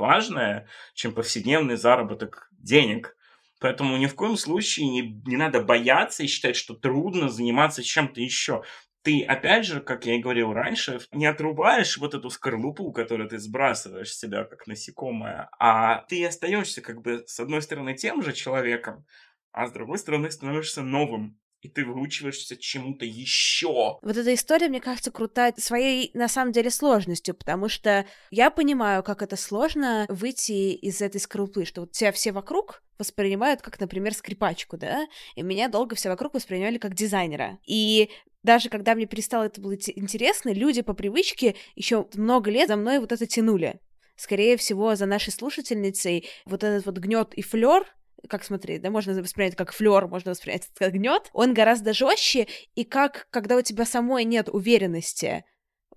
важное, 0.00 0.66
чем 0.94 1.14
повседневный 1.14 1.76
заработок 1.76 2.50
денег. 2.58 3.16
Поэтому 3.60 3.96
ни 3.98 4.06
в 4.06 4.14
коем 4.16 4.36
случае 4.36 4.88
не, 4.88 5.22
не 5.26 5.36
надо 5.36 5.62
бояться 5.62 6.22
и 6.24 6.26
считать, 6.26 6.56
что 6.56 6.74
трудно 6.74 7.28
заниматься 7.28 7.82
чем-то 7.82 8.20
еще. 8.20 8.64
Ты, 9.02 9.22
опять 9.22 9.64
же, 9.64 9.80
как 9.80 10.04
я 10.06 10.16
и 10.16 10.20
говорил 10.20 10.52
раньше, 10.52 11.00
не 11.12 11.26
отрубаешь 11.26 11.96
вот 11.98 12.14
эту 12.14 12.28
скорлупу, 12.30 12.92
которую 12.92 13.28
ты 13.28 13.38
сбрасываешь 13.38 14.10
с 14.12 14.18
себя 14.18 14.44
как 14.44 14.66
насекомое, 14.66 15.48
а 15.58 16.02
ты 16.08 16.26
остаешься 16.26 16.82
как 16.82 17.00
бы 17.00 17.24
с 17.26 17.38
одной 17.40 17.62
стороны 17.62 17.94
тем 17.94 18.22
же 18.22 18.32
человеком, 18.32 19.06
а 19.52 19.66
с 19.66 19.72
другой 19.72 19.98
стороны 19.98 20.30
становишься 20.30 20.82
новым 20.82 21.38
и 21.62 21.68
ты 21.68 21.84
выучиваешься 21.84 22.56
чему-то 22.56 23.04
еще. 23.04 23.98
Вот 24.02 24.16
эта 24.16 24.32
история, 24.34 24.68
мне 24.68 24.80
кажется, 24.80 25.10
крутая 25.10 25.54
своей, 25.56 26.10
на 26.14 26.28
самом 26.28 26.52
деле, 26.52 26.70
сложностью, 26.70 27.34
потому 27.34 27.68
что 27.68 28.06
я 28.30 28.50
понимаю, 28.50 29.02
как 29.02 29.22
это 29.22 29.36
сложно 29.36 30.06
выйти 30.08 30.72
из 30.72 31.00
этой 31.02 31.20
скорлупы, 31.20 31.64
что 31.64 31.82
вот 31.82 31.92
тебя 31.92 32.12
все 32.12 32.32
вокруг 32.32 32.82
воспринимают 32.98 33.62
как, 33.62 33.80
например, 33.80 34.14
скрипачку, 34.14 34.76
да, 34.76 35.06
и 35.34 35.42
меня 35.42 35.68
долго 35.68 35.96
все 35.96 36.08
вокруг 36.08 36.34
воспринимали 36.34 36.78
как 36.78 36.94
дизайнера. 36.94 37.58
И 37.66 38.10
даже 38.42 38.68
когда 38.68 38.94
мне 38.94 39.06
перестало 39.06 39.44
это 39.44 39.60
было 39.60 39.74
интересно, 39.74 40.52
люди 40.52 40.82
по 40.82 40.94
привычке 40.94 41.56
еще 41.74 42.06
много 42.14 42.50
лет 42.50 42.68
за 42.68 42.76
мной 42.76 42.98
вот 42.98 43.12
это 43.12 43.26
тянули. 43.26 43.80
Скорее 44.16 44.58
всего, 44.58 44.94
за 44.96 45.06
нашей 45.06 45.32
слушательницей 45.32 46.28
вот 46.44 46.62
этот 46.62 46.84
вот 46.84 46.98
гнет 46.98 47.32
и 47.34 47.42
флер 47.42 47.86
как 48.28 48.44
смотри, 48.44 48.78
да, 48.78 48.90
можно 48.90 49.14
воспринять 49.20 49.56
как 49.56 49.72
флер, 49.72 50.06
можно 50.06 50.30
воспринять 50.30 50.68
как 50.74 50.92
гнет, 50.92 51.30
он 51.32 51.54
гораздо 51.54 51.92
жестче, 51.92 52.46
и 52.74 52.84
как, 52.84 53.26
когда 53.30 53.56
у 53.56 53.62
тебя 53.62 53.84
самой 53.84 54.24
нет 54.24 54.48
уверенности, 54.48 55.44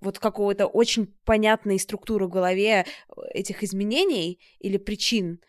вот 0.02 0.20
какого-то 0.20 0.68
очень 0.68 1.08
понятной 1.26 1.80
структуры 1.80 2.28
в 2.28 2.30
голове 2.30 2.86
э, 2.86 2.86
этих 3.34 3.64
изменений 3.64 4.40
или 4.60 4.78
причин, 4.78 5.40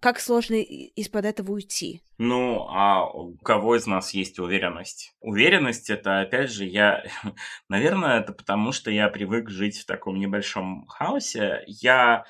как 0.00 0.20
сложно 0.20 0.54
из-под 0.54 1.24
этого 1.24 1.52
уйти? 1.52 2.02
Ну, 2.18 2.66
а 2.68 3.06
у 3.06 3.36
кого 3.38 3.76
из 3.76 3.86
нас 3.86 4.14
есть 4.14 4.38
уверенность? 4.38 5.14
Уверенность 5.20 5.90
это, 5.90 6.20
опять 6.20 6.50
же, 6.50 6.64
я... 6.64 7.04
Наверное, 7.68 8.20
это 8.20 8.32
потому, 8.32 8.72
что 8.72 8.90
я 8.90 9.08
привык 9.08 9.48
жить 9.48 9.78
в 9.78 9.86
таком 9.86 10.18
небольшом 10.18 10.86
хаосе. 10.86 11.64
Я 11.66 12.24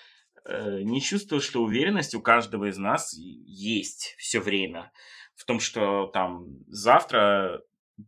не 0.49 1.01
чувствую, 1.01 1.41
что 1.41 1.63
уверенность 1.63 2.15
у 2.15 2.21
каждого 2.21 2.67
из 2.67 2.79
нас 2.79 3.15
есть 3.17 4.15
все 4.19 4.41
время. 4.41 4.93
В 5.35 5.45
том, 5.45 5.61
что 5.61 6.07
там 6.07 6.47
завтра 6.67 7.63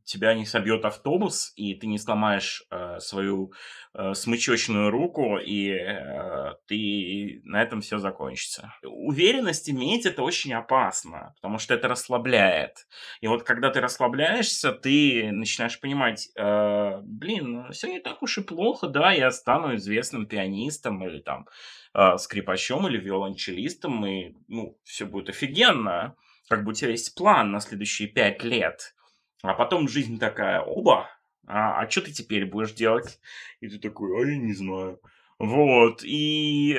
тебя 0.05 0.35
не 0.35 0.45
собьет 0.45 0.85
автобус, 0.85 1.53
и 1.57 1.75
ты 1.75 1.87
не 1.87 1.99
сломаешь 1.99 2.65
э, 2.71 2.99
свою 3.01 3.53
э, 3.95 4.13
смычочную 4.15 4.91
руку, 4.91 5.39
и 5.39 5.71
э, 5.71 6.55
ты 6.67 7.41
на 7.45 7.63
этом 7.63 7.81
все 7.81 7.99
закончится. 7.99 8.75
Уверенность 8.83 9.71
иметь 9.71 10.07
это 10.07 10.23
очень 10.23 10.53
опасно, 10.53 11.33
потому 11.37 11.59
что 11.59 11.75
это 11.75 11.89
расслабляет. 11.89 12.87
И 13.21 13.29
вот 13.29 13.45
когда 13.45 13.71
ты 13.71 13.81
расслабляешься, 13.81 14.73
ты 14.73 15.31
начинаешь 15.33 15.81
понимать, 15.81 16.29
э, 16.37 17.01
блин, 17.03 17.71
все 17.73 17.89
не 17.89 18.01
так 18.01 18.23
уж 18.23 18.39
и 18.39 18.43
плохо, 18.43 18.89
да, 18.89 19.13
я 19.13 19.31
стану 19.31 19.75
известным 19.77 20.27
пианистом 20.27 21.03
или 21.07 21.21
там 21.21 21.47
э, 21.99 22.19
скрипачом 22.19 22.87
или 22.87 22.99
виолончелистом, 22.99 24.07
и 24.07 24.35
ну, 24.49 24.79
все 24.85 25.07
будет 25.07 25.31
офигенно. 25.31 26.15
Как 26.49 26.65
бы 26.65 26.71
у 26.71 26.75
тебя 26.75 26.91
есть 26.91 27.15
план 27.15 27.51
на 27.51 27.61
следующие 27.61 28.09
пять 28.09 28.43
лет 28.43 28.95
а 29.43 29.55
потом 29.55 29.89
жизнь 29.89 30.19
такая, 30.19 30.61
оба, 30.61 31.09
а, 31.47 31.81
а 31.81 31.91
что 31.91 32.03
ты 32.03 32.13
теперь 32.13 32.45
будешь 32.45 32.73
делать? 32.73 33.21
И 33.61 33.69
ты 33.69 33.79
такой, 33.79 34.11
а 34.17 34.27
я 34.27 34.37
не 34.37 34.53
знаю. 34.53 35.01
Вот, 35.39 36.03
и 36.03 36.77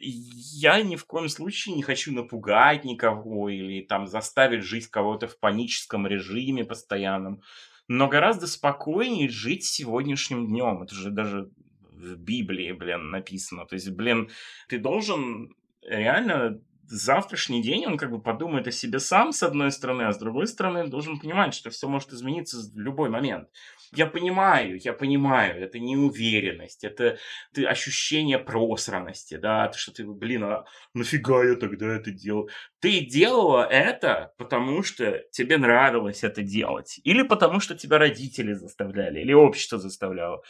я 0.00 0.80
ни 0.82 0.94
в 0.94 1.04
коем 1.04 1.28
случае 1.28 1.74
не 1.74 1.82
хочу 1.82 2.12
напугать 2.12 2.84
никого 2.84 3.48
или 3.48 3.82
там 3.82 4.06
заставить 4.06 4.62
жить 4.62 4.86
кого-то 4.86 5.26
в 5.26 5.38
паническом 5.40 6.06
режиме 6.06 6.64
постоянном, 6.64 7.42
но 7.88 8.06
гораздо 8.06 8.46
спокойнее 8.46 9.28
жить 9.28 9.64
сегодняшним 9.64 10.46
днем. 10.46 10.82
Это 10.82 10.94
же 10.94 11.10
даже 11.10 11.50
в 11.98 12.16
Библии, 12.16 12.72
блин, 12.72 13.10
написано. 13.10 13.66
То 13.66 13.74
есть, 13.74 13.90
блин, 13.90 14.30
ты 14.68 14.78
должен 14.78 15.54
реально 15.82 16.60
завтрашний 16.90 17.62
день 17.62 17.86
он 17.86 17.96
как 17.98 18.10
бы 18.10 18.20
подумает 18.20 18.66
о 18.66 18.72
себе 18.72 18.98
сам, 18.98 19.32
с 19.32 19.42
одной 19.42 19.70
стороны, 19.72 20.02
а 20.02 20.12
с 20.12 20.18
другой 20.18 20.46
стороны 20.46 20.86
должен 20.86 21.18
понимать, 21.18 21.54
что 21.54 21.70
все 21.70 21.88
может 21.88 22.12
измениться 22.12 22.58
в 22.58 22.78
любой 22.78 23.10
момент. 23.10 23.48
Я 23.92 24.06
понимаю, 24.06 24.78
я 24.82 24.92
понимаю, 24.92 25.62
это 25.62 25.78
неуверенность, 25.78 26.84
это 26.84 27.18
ты, 27.54 27.64
ощущение 27.64 28.38
просранности, 28.38 29.36
да, 29.36 29.72
что 29.72 29.92
ты, 29.92 30.04
блин, 30.06 30.44
а 30.44 30.64
нафига 30.94 31.44
я 31.44 31.54
тогда 31.56 31.96
это 31.96 32.10
делал? 32.10 32.50
Ты 32.80 33.00
делала 33.00 33.66
это, 33.66 34.32
потому 34.36 34.82
что 34.82 35.22
тебе 35.30 35.56
нравилось 35.56 36.22
это 36.22 36.42
делать, 36.42 37.00
или 37.04 37.22
потому 37.22 37.60
что 37.60 37.74
тебя 37.74 37.98
родители 37.98 38.52
заставляли, 38.52 39.20
или 39.20 39.32
общество 39.32 39.78
заставляло. 39.78 40.42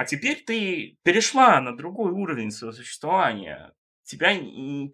А 0.00 0.06
теперь 0.06 0.42
ты 0.46 0.96
перешла 1.02 1.60
на 1.60 1.76
другой 1.76 2.10
уровень 2.10 2.50
своего 2.50 2.74
существования 2.74 3.74
тебя 4.02 4.34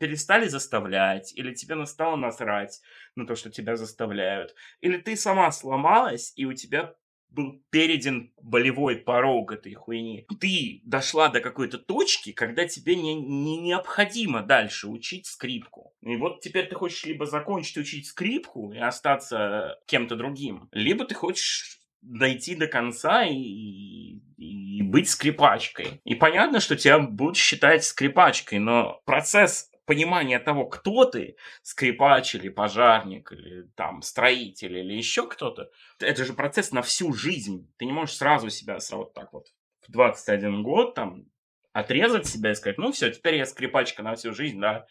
перестали 0.00 0.48
заставлять, 0.48 1.32
или 1.36 1.54
тебе 1.54 1.76
настало 1.76 2.16
насрать 2.16 2.80
на 3.14 3.24
то, 3.24 3.36
что 3.36 3.48
тебя 3.48 3.76
заставляют, 3.76 4.56
или 4.80 4.96
ты 4.96 5.14
сама 5.14 5.52
сломалась, 5.52 6.32
и 6.34 6.44
у 6.44 6.54
тебя 6.54 6.96
был 7.28 7.62
перейден 7.70 8.32
болевой 8.42 8.96
порог 8.96 9.52
этой 9.52 9.74
хуйни. 9.74 10.26
Ты 10.40 10.80
дошла 10.84 11.28
до 11.28 11.40
какой-то 11.40 11.78
точки, 11.78 12.32
когда 12.32 12.66
тебе 12.66 12.96
не, 12.96 13.14
не 13.14 13.58
необходимо 13.58 14.42
дальше 14.42 14.88
учить 14.88 15.26
скрипку. 15.26 15.94
И 16.02 16.16
вот 16.16 16.40
теперь 16.40 16.66
ты 16.66 16.74
хочешь 16.74 17.04
либо 17.04 17.26
закончить 17.26 17.78
учить 17.78 18.08
скрипку 18.08 18.72
и 18.72 18.78
остаться 18.78 19.78
кем-то 19.86 20.16
другим, 20.16 20.68
либо 20.72 21.04
ты 21.04 21.14
хочешь 21.14 21.85
дойти 22.06 22.54
до 22.54 22.66
конца 22.66 23.24
и, 23.24 24.18
и 24.38 24.82
быть 24.82 25.08
скрипачкой. 25.08 26.00
И 26.04 26.14
понятно, 26.14 26.60
что 26.60 26.76
тебя 26.76 26.98
будут 26.98 27.36
считать 27.36 27.84
скрипачкой, 27.84 28.58
но 28.58 29.02
процесс 29.04 29.70
понимания 29.86 30.38
того, 30.38 30.66
кто 30.66 31.04
ты, 31.04 31.36
скрипач 31.62 32.34
или 32.34 32.48
пожарник, 32.48 33.32
или 33.32 33.68
там 33.76 34.02
строитель, 34.02 34.78
или 34.78 34.94
еще 34.94 35.28
кто-то, 35.28 35.70
это 36.00 36.24
же 36.24 36.32
процесс 36.32 36.72
на 36.72 36.82
всю 36.82 37.12
жизнь. 37.12 37.70
Ты 37.78 37.86
не 37.86 37.92
можешь 37.92 38.16
сразу 38.16 38.50
себя 38.50 38.78
вот 38.92 39.14
так 39.14 39.32
вот 39.32 39.46
в 39.86 39.92
21 39.92 40.62
год 40.62 40.94
там 40.94 41.26
отрезать 41.72 42.26
себя 42.26 42.52
и 42.52 42.54
сказать, 42.54 42.78
ну 42.78 42.90
все, 42.90 43.10
теперь 43.10 43.36
я 43.36 43.46
скрипачка 43.46 44.02
на 44.02 44.14
всю 44.14 44.32
жизнь, 44.32 44.60
да. 44.60 44.86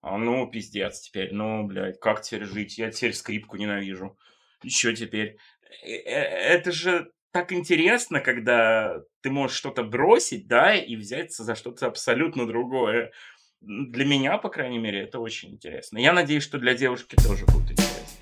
А, 0.00 0.16
ну, 0.16 0.48
пиздец 0.48 1.00
теперь, 1.00 1.34
ну, 1.34 1.64
блядь, 1.64 1.98
как 1.98 2.22
теперь 2.22 2.44
жить? 2.44 2.78
Я 2.78 2.90
теперь 2.90 3.12
скрипку 3.12 3.56
ненавижу. 3.56 4.16
Еще 4.62 4.94
теперь. 4.94 5.38
Э, 5.82 5.90
э, 5.90 6.20
это 6.54 6.72
же 6.72 7.10
так 7.32 7.52
интересно, 7.52 8.20
когда 8.20 9.02
ты 9.22 9.30
можешь 9.30 9.56
что-то 9.56 9.84
бросить, 9.84 10.46
да, 10.46 10.74
и 10.74 10.96
взяться 10.96 11.44
за 11.44 11.54
что-то 11.54 11.86
абсолютно 11.86 12.46
другое. 12.46 13.12
Для 13.60 14.04
меня, 14.04 14.38
по 14.38 14.48
крайней 14.48 14.78
мере, 14.78 15.00
это 15.00 15.18
очень 15.18 15.50
интересно. 15.50 15.98
Я 15.98 16.12
надеюсь, 16.12 16.42
что 16.44 16.58
для 16.58 16.74
девушки 16.74 17.16
тоже 17.16 17.44
будет 17.46 17.72
интересно. 17.72 18.18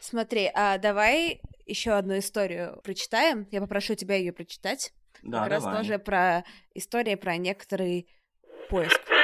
Смотри, 0.00 0.50
а 0.54 0.78
давай 0.78 1.40
еще 1.66 1.92
одну 1.92 2.18
историю 2.18 2.80
прочитаем. 2.82 3.46
Я 3.50 3.60
попрошу 3.60 3.94
тебя 3.94 4.16
ее 4.16 4.32
прочитать. 4.32 4.92
Да, 5.22 5.40
как 5.40 5.50
давай. 5.50 5.74
раз 5.74 5.82
тоже 5.82 5.98
про 5.98 6.44
история 6.74 7.16
про 7.16 7.36
некоторый 7.36 8.08
поиск. 8.70 9.17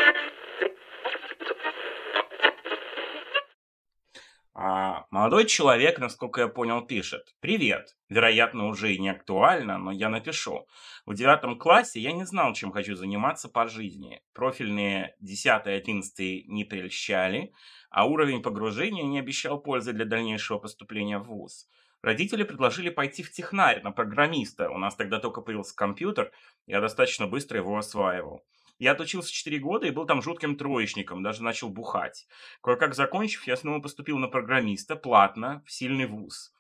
А, 4.57 5.07
молодой 5.11 5.47
человек, 5.47 5.99
насколько 5.99 6.43
я 6.43 6.47
понял, 6.47 6.81
пишет. 6.87 7.35
Привет. 7.41 7.97
Вероятно, 8.09 8.69
уже 8.69 8.95
и 8.95 9.01
не 9.01 9.09
актуально, 9.09 9.79
но 9.79 9.91
я 9.91 10.09
напишу. 10.09 10.69
В 11.07 11.15
девятом 11.15 11.59
классе 11.59 11.99
я 11.99 12.13
не 12.13 12.25
знал, 12.25 12.55
чем 12.55 12.71
хочу 12.71 12.95
заниматься 12.95 13.49
по 13.49 13.67
жизни. 13.67 14.23
Профильные 14.33 15.17
10 15.19 15.67
и 15.67 15.71
11 15.71 16.47
не 16.47 16.65
прельщали, 16.65 17.53
а 17.91 18.07
уровень 18.07 18.43
погружения 18.43 19.03
не 19.03 19.19
обещал 19.19 19.61
пользы 19.61 19.93
для 19.93 20.05
дальнейшего 20.05 20.59
поступления 20.59 21.19
в 21.19 21.25
ВУЗ. 21.25 21.69
Родители 22.01 22.45
предложили 22.45 22.91
пойти 22.91 23.25
в 23.25 23.33
технарь 23.33 23.83
на 23.83 23.91
программиста. 23.91 24.71
У 24.71 24.79
нас 24.79 24.95
тогда 24.95 25.19
только 25.19 25.41
появился 25.41 25.75
компьютер, 25.75 26.31
я 26.67 26.81
достаточно 26.81 27.27
быстро 27.27 27.59
его 27.59 27.77
осваивал. 27.77 28.45
Я 28.79 28.93
отучился 28.93 29.33
4 29.33 29.59
года 29.59 29.87
и 29.87 29.91
был 29.91 30.07
там 30.07 30.21
жутким 30.21 30.57
троечником, 30.57 31.23
даже 31.23 31.43
начал 31.43 31.69
бухать. 31.69 32.27
Кое-как 32.63 32.95
закончив, 32.95 33.47
я 33.47 33.57
снова 33.57 33.81
поступил 33.81 34.19
на 34.19 34.29
программиста, 34.29 34.97
платно, 34.97 35.63
в 35.67 35.73
сильный 35.73 36.07
вуз. 36.07 36.53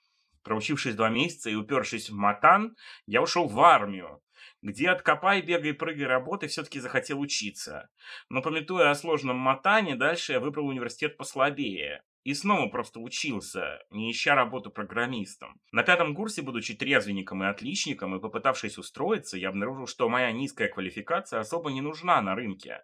Проучившись 0.42 0.94
два 0.94 1.08
месяца 1.08 1.50
и 1.50 1.54
упершись 1.54 2.10
в 2.10 2.14
матан, 2.14 2.76
я 3.06 3.22
ушел 3.22 3.48
в 3.48 3.58
армию, 3.60 4.22
где 4.62 4.90
от 4.90 5.02
копай, 5.02 5.42
бегай, 5.42 5.72
прыгай 5.72 6.06
работы 6.06 6.46
все-таки 6.46 6.80
захотел 6.80 7.18
учиться. 7.20 7.88
Но 8.28 8.42
пометуя 8.42 8.90
о 8.90 8.94
сложном 8.94 9.36
матане, 9.36 9.96
дальше 9.96 10.32
я 10.32 10.40
выбрал 10.40 10.66
университет 10.68 11.16
послабее. 11.16 12.02
И 12.24 12.32
снова 12.32 12.68
просто 12.68 13.00
учился, 13.00 13.80
не 13.90 14.10
ища 14.10 14.34
работу 14.34 14.70
программистом. 14.70 15.60
На 15.72 15.82
пятом 15.82 16.14
курсе, 16.14 16.40
будучи 16.40 16.74
трезвенником 16.74 17.44
и 17.44 17.46
отличником 17.46 18.16
и 18.16 18.20
попытавшись 18.20 18.78
устроиться, 18.78 19.36
я 19.36 19.50
обнаружил, 19.50 19.86
что 19.86 20.08
моя 20.08 20.32
низкая 20.32 20.68
квалификация 20.68 21.40
особо 21.40 21.70
не 21.70 21.82
нужна 21.82 22.22
на 22.22 22.34
рынке 22.34 22.82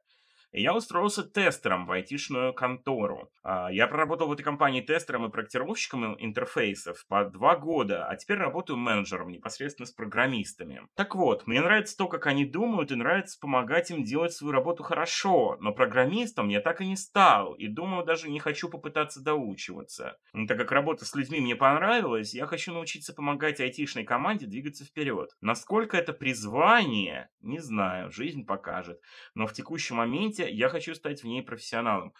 я 0.52 0.74
устроился 0.74 1.22
тестером 1.22 1.86
в 1.86 1.92
айтишную 1.92 2.52
контору. 2.52 3.30
А, 3.42 3.68
я 3.70 3.86
проработал 3.86 4.28
в 4.28 4.32
этой 4.32 4.42
компании 4.42 4.80
тестером 4.80 5.26
и 5.26 5.30
проектировщиком 5.30 6.16
интерфейсов 6.18 7.04
по 7.08 7.24
два 7.24 7.56
года, 7.56 8.06
а 8.06 8.16
теперь 8.16 8.38
работаю 8.38 8.76
менеджером 8.76 9.30
непосредственно 9.30 9.86
с 9.86 9.92
программистами. 9.92 10.82
Так 10.96 11.14
вот, 11.14 11.46
мне 11.46 11.60
нравится 11.60 11.96
то, 11.96 12.08
как 12.08 12.26
они 12.26 12.44
думают, 12.44 12.90
и 12.90 12.96
нравится 12.96 13.38
помогать 13.40 13.90
им 13.90 14.02
делать 14.02 14.32
свою 14.32 14.52
работу 14.52 14.82
хорошо, 14.82 15.56
но 15.60 15.72
программистом 15.72 16.48
я 16.48 16.60
так 16.60 16.80
и 16.80 16.86
не 16.86 16.96
стал, 16.96 17.54
и 17.54 17.68
думаю, 17.68 18.04
даже 18.04 18.28
не 18.28 18.40
хочу 18.40 18.68
попытаться 18.68 19.22
доучиваться. 19.22 20.16
Но 20.32 20.46
так 20.46 20.58
как 20.58 20.72
работа 20.72 21.04
с 21.04 21.14
людьми 21.14 21.40
мне 21.40 21.56
понравилась, 21.56 22.34
я 22.34 22.46
хочу 22.46 22.72
научиться 22.72 23.14
помогать 23.14 23.60
айтишной 23.60 24.04
команде 24.04 24.46
двигаться 24.46 24.84
вперед. 24.84 25.30
Насколько 25.40 25.96
это 25.96 26.12
призвание, 26.12 27.28
не 27.40 27.60
знаю, 27.60 28.10
жизнь 28.10 28.44
покажет. 28.44 29.00
Но 29.34 29.46
в 29.46 29.52
текущем 29.52 29.96
моменте 29.96 30.39
профессия, 30.40 30.56
я 30.56 30.68
хочу 30.68 30.94
стать 30.94 31.22
в 31.22 31.26
ней 31.26 31.42
профессионалом. 31.42 32.14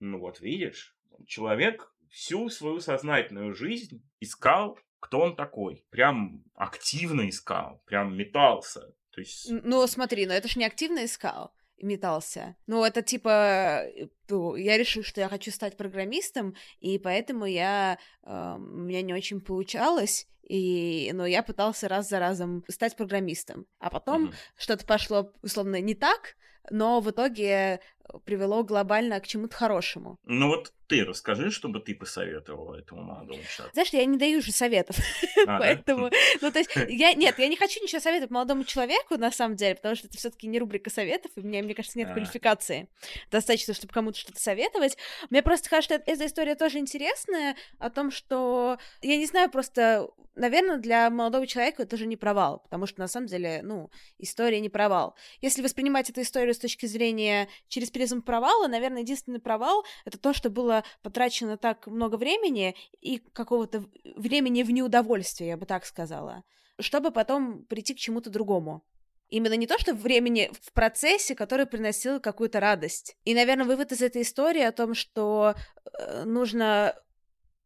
Ну 0.00 0.18
вот 0.18 0.40
видишь, 0.40 0.96
человек 1.26 1.92
всю 2.10 2.48
свою 2.48 2.80
сознательную 2.80 3.54
жизнь 3.54 4.02
искал, 4.20 4.78
кто 5.00 5.20
он 5.20 5.36
такой. 5.36 5.84
Прям 5.90 6.44
активно 6.54 7.28
искал, 7.28 7.82
прям 7.86 8.16
метался. 8.16 8.94
То 9.10 9.20
есть... 9.20 9.48
Ну, 9.50 9.86
смотри, 9.86 10.26
но 10.26 10.34
это 10.34 10.48
же 10.48 10.58
не 10.58 10.66
активно 10.66 11.04
искал 11.04 11.52
метался. 11.78 12.56
Ну, 12.66 12.82
это 12.82 13.02
типа, 13.02 13.82
э, 13.84 14.08
я 14.56 14.78
решил, 14.78 15.02
что 15.02 15.20
я 15.20 15.28
хочу 15.28 15.50
стать 15.50 15.76
программистом, 15.76 16.54
и 16.80 16.98
поэтому 16.98 17.44
я, 17.44 17.98
э, 18.22 18.54
у 18.56 18.78
меня 18.78 19.02
не 19.02 19.12
очень 19.12 19.42
получалось, 19.42 20.26
и, 20.42 21.10
но 21.12 21.26
я 21.26 21.42
пытался 21.42 21.86
раз 21.86 22.08
за 22.08 22.18
разом 22.18 22.64
стать 22.68 22.96
программистом. 22.96 23.66
А 23.78 23.90
потом 23.90 24.28
mm-hmm. 24.28 24.34
что-то 24.56 24.86
пошло, 24.86 25.32
условно, 25.42 25.78
не 25.82 25.94
так, 25.94 26.36
но 26.70 27.00
в 27.00 27.10
итоге 27.10 27.80
привело 28.24 28.62
глобально 28.62 29.20
к 29.20 29.26
чему-то 29.26 29.56
хорошему. 29.56 30.18
Ну 30.24 30.48
вот 30.48 30.72
ты 30.86 31.04
расскажи, 31.04 31.50
чтобы 31.50 31.80
ты 31.80 31.94
посоветовала 31.94 32.76
этому 32.76 33.02
молодому 33.02 33.40
человеку. 33.42 33.74
Знаешь, 33.74 33.90
я 33.90 34.04
не 34.04 34.16
даю 34.16 34.40
же 34.40 34.52
советов, 34.52 34.96
а, 35.46 35.58
поэтому, 35.58 36.10
ну 36.40 36.52
то 36.52 36.58
есть, 36.58 36.70
я, 36.88 37.14
нет, 37.14 37.38
я 37.38 37.48
не 37.48 37.56
хочу 37.56 37.82
ничего 37.82 38.00
советовать 38.00 38.30
молодому 38.30 38.64
человеку, 38.64 39.16
на 39.16 39.32
самом 39.32 39.56
деле, 39.56 39.74
потому 39.74 39.96
что 39.96 40.06
это 40.06 40.16
все 40.16 40.30
таки 40.30 40.46
не 40.46 40.58
рубрика 40.58 40.90
советов, 40.90 41.32
и 41.36 41.40
у 41.40 41.42
меня, 41.42 41.62
мне 41.62 41.74
кажется, 41.74 41.98
нет 41.98 42.10
а. 42.10 42.12
квалификации 42.12 42.88
достаточно, 43.30 43.74
чтобы 43.74 43.92
кому-то 43.92 44.18
что-то 44.18 44.40
советовать. 44.40 44.96
Мне 45.30 45.42
просто 45.42 45.68
кажется, 45.68 45.96
что 45.96 46.10
эта 46.10 46.26
история 46.26 46.54
тоже 46.54 46.78
интересная, 46.78 47.56
о 47.78 47.90
том, 47.90 48.10
что, 48.10 48.78
я 49.02 49.16
не 49.16 49.26
знаю, 49.26 49.50
просто, 49.50 50.08
наверное, 50.34 50.78
для 50.78 51.10
молодого 51.10 51.46
человека 51.46 51.82
это 51.82 51.90
тоже 51.90 52.06
не 52.06 52.16
провал, 52.16 52.60
потому 52.60 52.86
что, 52.86 53.00
на 53.00 53.08
самом 53.08 53.26
деле, 53.26 53.60
ну, 53.62 53.90
история 54.18 54.60
не 54.60 54.68
провал. 54.68 55.14
Если 55.40 55.62
воспринимать 55.62 56.10
эту 56.10 56.22
историю 56.22 56.54
с 56.54 56.58
точки 56.58 56.86
зрения 56.86 57.48
через 57.68 57.90
призм 57.90 58.22
провала, 58.22 58.68
наверное, 58.68 59.02
единственный 59.02 59.40
провал— 59.40 59.84
это 60.04 60.18
то, 60.18 60.32
что 60.32 60.50
было 60.50 60.75
потрачено 61.02 61.56
так 61.56 61.86
много 61.86 62.16
времени 62.16 62.74
и 63.00 63.18
какого-то 63.18 63.84
времени 64.16 64.62
в 64.62 64.70
неудовольствие, 64.70 65.50
я 65.50 65.56
бы 65.56 65.66
так 65.66 65.84
сказала, 65.84 66.44
чтобы 66.80 67.10
потом 67.10 67.64
прийти 67.64 67.94
к 67.94 67.98
чему-то 67.98 68.30
другому. 68.30 68.84
Именно 69.28 69.54
не 69.54 69.66
то, 69.66 69.76
что 69.78 69.92
времени 69.92 70.50
в 70.60 70.72
процессе, 70.72 71.34
который 71.34 71.66
приносил 71.66 72.20
какую-то 72.20 72.60
радость. 72.60 73.16
И, 73.24 73.34
наверное, 73.34 73.66
вывод 73.66 73.90
из 73.90 74.00
этой 74.00 74.22
истории 74.22 74.62
о 74.62 74.70
том, 74.70 74.94
что 74.94 75.56
э, 75.98 76.24
нужно 76.24 76.94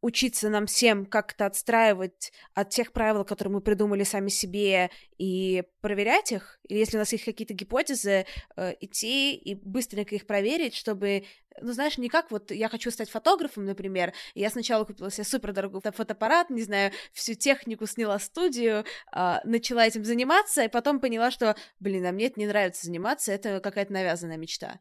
учиться 0.01 0.49
нам 0.49 0.67
всем 0.67 1.07
как-то 1.07 1.47
отстраивать 1.47 2.33
от 2.55 2.71
тех 2.71 2.93
правил, 2.93 3.25
которые 3.25 3.53
мы 3.55 3.61
придумали 3.61 4.05
сами 4.05 4.29
себе, 4.29 4.91
и 5.19 5.65
проверять 5.83 6.33
их, 6.33 6.59
или 6.69 6.79
если 6.79 6.97
у 6.97 7.01
нас 7.01 7.13
есть 7.13 7.25
какие-то 7.25 7.53
гипотезы, 7.53 8.25
э, 8.57 8.75
идти 8.81 9.35
и 9.35 9.55
быстренько 9.55 10.15
их 10.15 10.27
проверить, 10.27 10.75
чтобы, 10.75 11.25
ну, 11.61 11.73
знаешь, 11.73 11.99
не 11.99 12.09
как 12.09 12.31
вот 12.31 12.51
я 12.51 12.69
хочу 12.69 12.91
стать 12.91 13.11
фотографом, 13.11 13.67
например, 13.67 14.15
я 14.35 14.49
сначала 14.49 14.85
купила 14.85 15.11
себе 15.11 15.25
супердорогой 15.25 15.83
фотоаппарат, 15.93 16.49
не 16.49 16.63
знаю, 16.63 16.93
всю 17.13 17.35
технику 17.35 17.87
сняла 17.87 18.19
студию, 18.19 18.85
э, 19.15 19.37
начала 19.45 19.87
этим 19.87 20.05
заниматься, 20.05 20.65
и 20.65 20.69
потом 20.69 21.01
поняла, 21.01 21.31
что, 21.31 21.57
блин, 21.79 22.07
а 22.07 22.13
мне 22.13 22.27
это 22.27 22.41
не 22.41 22.47
нравится 22.47 22.87
заниматься, 22.87 23.33
это 23.33 23.61
какая-то 23.61 23.93
навязанная 23.93 24.39
мечта. 24.39 24.81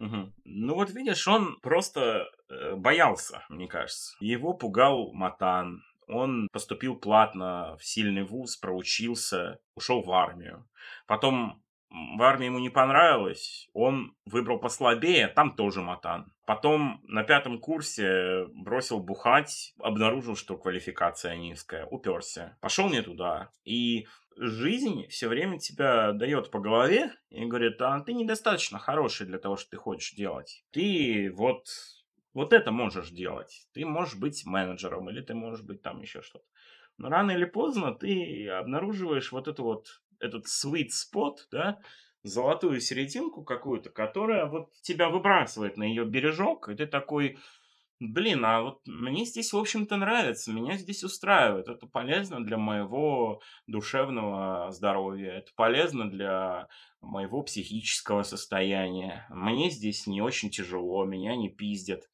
Угу. 0.00 0.32
Ну 0.44 0.74
вот 0.74 0.90
видишь, 0.90 1.28
он 1.28 1.60
просто 1.60 2.26
э, 2.48 2.74
боялся, 2.74 3.44
мне 3.48 3.68
кажется. 3.68 4.16
Его 4.20 4.54
пугал 4.54 5.12
Матан. 5.12 5.82
Он 6.08 6.48
поступил 6.50 6.96
платно 6.96 7.76
в 7.78 7.84
сильный 7.84 8.24
вуз, 8.24 8.56
проучился, 8.56 9.60
ушел 9.76 10.02
в 10.02 10.10
армию. 10.10 10.66
Потом 11.06 11.62
в 11.90 12.22
армии 12.22 12.46
ему 12.46 12.58
не 12.58 12.68
понравилось, 12.68 13.68
он 13.72 14.14
выбрал 14.24 14.58
послабее, 14.58 15.26
там 15.28 15.54
тоже 15.56 15.82
матан. 15.82 16.32
Потом 16.46 17.00
на 17.04 17.24
пятом 17.24 17.58
курсе 17.58 18.46
бросил 18.54 19.00
бухать, 19.00 19.74
обнаружил, 19.80 20.36
что 20.36 20.56
квалификация 20.56 21.36
низкая, 21.36 21.86
уперся. 21.86 22.56
Пошел 22.60 22.88
не 22.88 23.02
туда. 23.02 23.50
И 23.64 24.06
жизнь 24.36 25.06
все 25.08 25.28
время 25.28 25.58
тебя 25.58 26.12
дает 26.12 26.50
по 26.50 26.60
голове 26.60 27.12
и 27.30 27.44
говорит, 27.44 27.80
а 27.80 28.00
ты 28.00 28.12
недостаточно 28.12 28.78
хороший 28.78 29.26
для 29.26 29.38
того, 29.38 29.56
что 29.56 29.70
ты 29.70 29.76
хочешь 29.76 30.12
делать. 30.12 30.64
Ты 30.70 31.30
вот, 31.34 31.66
вот 32.34 32.52
это 32.52 32.72
можешь 32.72 33.10
делать. 33.10 33.66
Ты 33.72 33.84
можешь 33.84 34.16
быть 34.16 34.44
менеджером 34.46 35.10
или 35.10 35.20
ты 35.20 35.34
можешь 35.34 35.64
быть 35.64 35.82
там 35.82 36.00
еще 36.00 36.22
что-то. 36.22 36.44
Но 36.98 37.08
рано 37.08 37.30
или 37.32 37.44
поздно 37.44 37.94
ты 37.94 38.48
обнаруживаешь 38.48 39.32
вот 39.32 39.48
эту 39.48 39.64
вот, 39.64 40.02
этот 40.18 40.46
sweet 40.46 40.88
spot, 40.88 41.38
да, 41.50 41.80
золотую 42.22 42.80
серединку 42.80 43.42
какую-то, 43.42 43.90
которая 43.90 44.46
вот 44.46 44.72
тебя 44.82 45.08
выбрасывает 45.08 45.76
на 45.76 45.84
ее 45.84 46.04
бережок, 46.04 46.68
и 46.68 46.74
ты 46.74 46.86
такой, 46.86 47.38
Блин, 48.00 48.46
а 48.46 48.62
вот 48.62 48.80
мне 48.86 49.26
здесь, 49.26 49.52
в 49.52 49.58
общем-то, 49.58 49.98
нравится, 49.98 50.50
меня 50.50 50.78
здесь 50.78 51.04
устраивает. 51.04 51.68
Это 51.68 51.86
полезно 51.86 52.42
для 52.42 52.56
моего 52.56 53.42
душевного 53.66 54.70
здоровья, 54.72 55.32
это 55.32 55.50
полезно 55.54 56.10
для 56.10 56.68
моего 57.02 57.42
психического 57.42 58.22
состояния. 58.22 59.26
Мне 59.28 59.68
здесь 59.68 60.06
не 60.06 60.22
очень 60.22 60.48
тяжело, 60.48 61.04
меня 61.04 61.36
не 61.36 61.50
пиздят, 61.50 62.08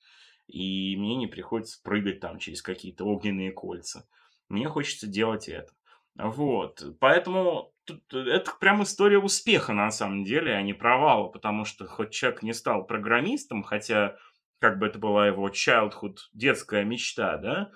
и 0.48 0.96
мне 0.96 1.14
не 1.14 1.28
приходится 1.28 1.80
прыгать 1.84 2.18
там 2.18 2.40
через 2.40 2.62
какие-то 2.62 3.04
огненные 3.04 3.52
кольца. 3.52 4.08
Мне 4.48 4.68
хочется 4.68 5.06
делать 5.06 5.48
это. 5.48 5.72
Вот, 6.16 6.82
поэтому 6.98 7.72
тут, 7.84 8.02
это 8.12 8.50
прям 8.58 8.82
история 8.82 9.18
успеха 9.18 9.72
на 9.72 9.92
самом 9.92 10.24
деле, 10.24 10.54
а 10.54 10.62
не 10.62 10.72
провала, 10.72 11.28
потому 11.28 11.64
что 11.64 11.86
хоть 11.86 12.10
человек 12.10 12.42
не 12.42 12.54
стал 12.54 12.86
программистом, 12.86 13.62
хотя 13.62 14.16
как 14.58 14.78
бы 14.78 14.86
это 14.86 14.98
была 14.98 15.26
его 15.26 15.48
childhood, 15.48 16.16
детская 16.32 16.84
мечта, 16.84 17.36
да, 17.36 17.70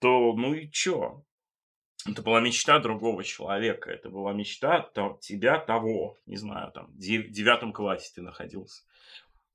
то 0.00 0.34
ну 0.34 0.54
и 0.54 0.70
чё? 0.70 1.22
Это 2.08 2.22
была 2.22 2.40
мечта 2.40 2.78
другого 2.78 3.24
человека, 3.24 3.90
это 3.90 4.10
была 4.10 4.32
мечта 4.32 4.80
то, 4.80 5.18
тебя 5.20 5.58
того, 5.58 6.16
не 6.26 6.36
знаю, 6.36 6.70
там, 6.72 6.86
в 6.86 6.98
девятом 6.98 7.72
классе 7.72 8.12
ты 8.14 8.22
находился. 8.22 8.82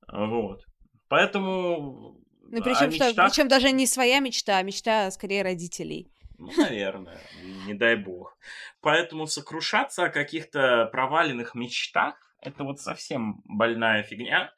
Вот. 0.06 0.64
Поэтому... 1.08 2.20
Ну, 2.44 2.62
причем, 2.62 2.90
мечтах... 2.90 3.12
что, 3.12 3.24
причем 3.24 3.48
даже 3.48 3.70
не 3.70 3.86
своя 3.86 4.18
мечта, 4.20 4.58
а 4.58 4.62
мечта 4.62 5.10
скорее 5.10 5.42
родителей. 5.42 6.12
Ну, 6.36 6.50
наверное, 6.56 7.20
не 7.66 7.74
дай 7.74 7.96
бог. 7.96 8.36
Поэтому 8.80 9.26
сокрушаться 9.26 10.04
о 10.04 10.10
каких-то 10.10 10.86
проваленных 10.92 11.54
мечтах, 11.54 12.16
это 12.40 12.64
вот 12.64 12.80
совсем 12.80 13.40
больная 13.44 14.02
фигня 14.02 14.52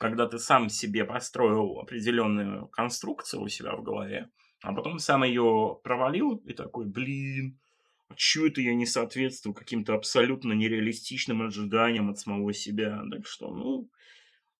когда 0.00 0.26
ты 0.26 0.38
сам 0.38 0.70
себе 0.70 1.04
построил 1.04 1.78
определенную 1.78 2.68
конструкцию 2.68 3.42
у 3.42 3.48
себя 3.48 3.76
в 3.76 3.82
голове, 3.82 4.30
а 4.62 4.72
потом 4.72 4.98
сам 4.98 5.24
ее 5.24 5.78
провалил 5.84 6.36
и 6.36 6.54
такой, 6.54 6.86
блин, 6.86 7.60
а 8.08 8.14
что 8.16 8.46
это 8.46 8.62
я 8.62 8.74
не 8.74 8.86
соответствую 8.86 9.52
каким-то 9.52 9.94
абсолютно 9.94 10.54
нереалистичным 10.54 11.42
ожиданиям 11.42 12.08
от 12.08 12.18
самого 12.18 12.54
себя? 12.54 13.02
Так 13.10 13.26
что, 13.26 13.54
ну, 13.54 13.90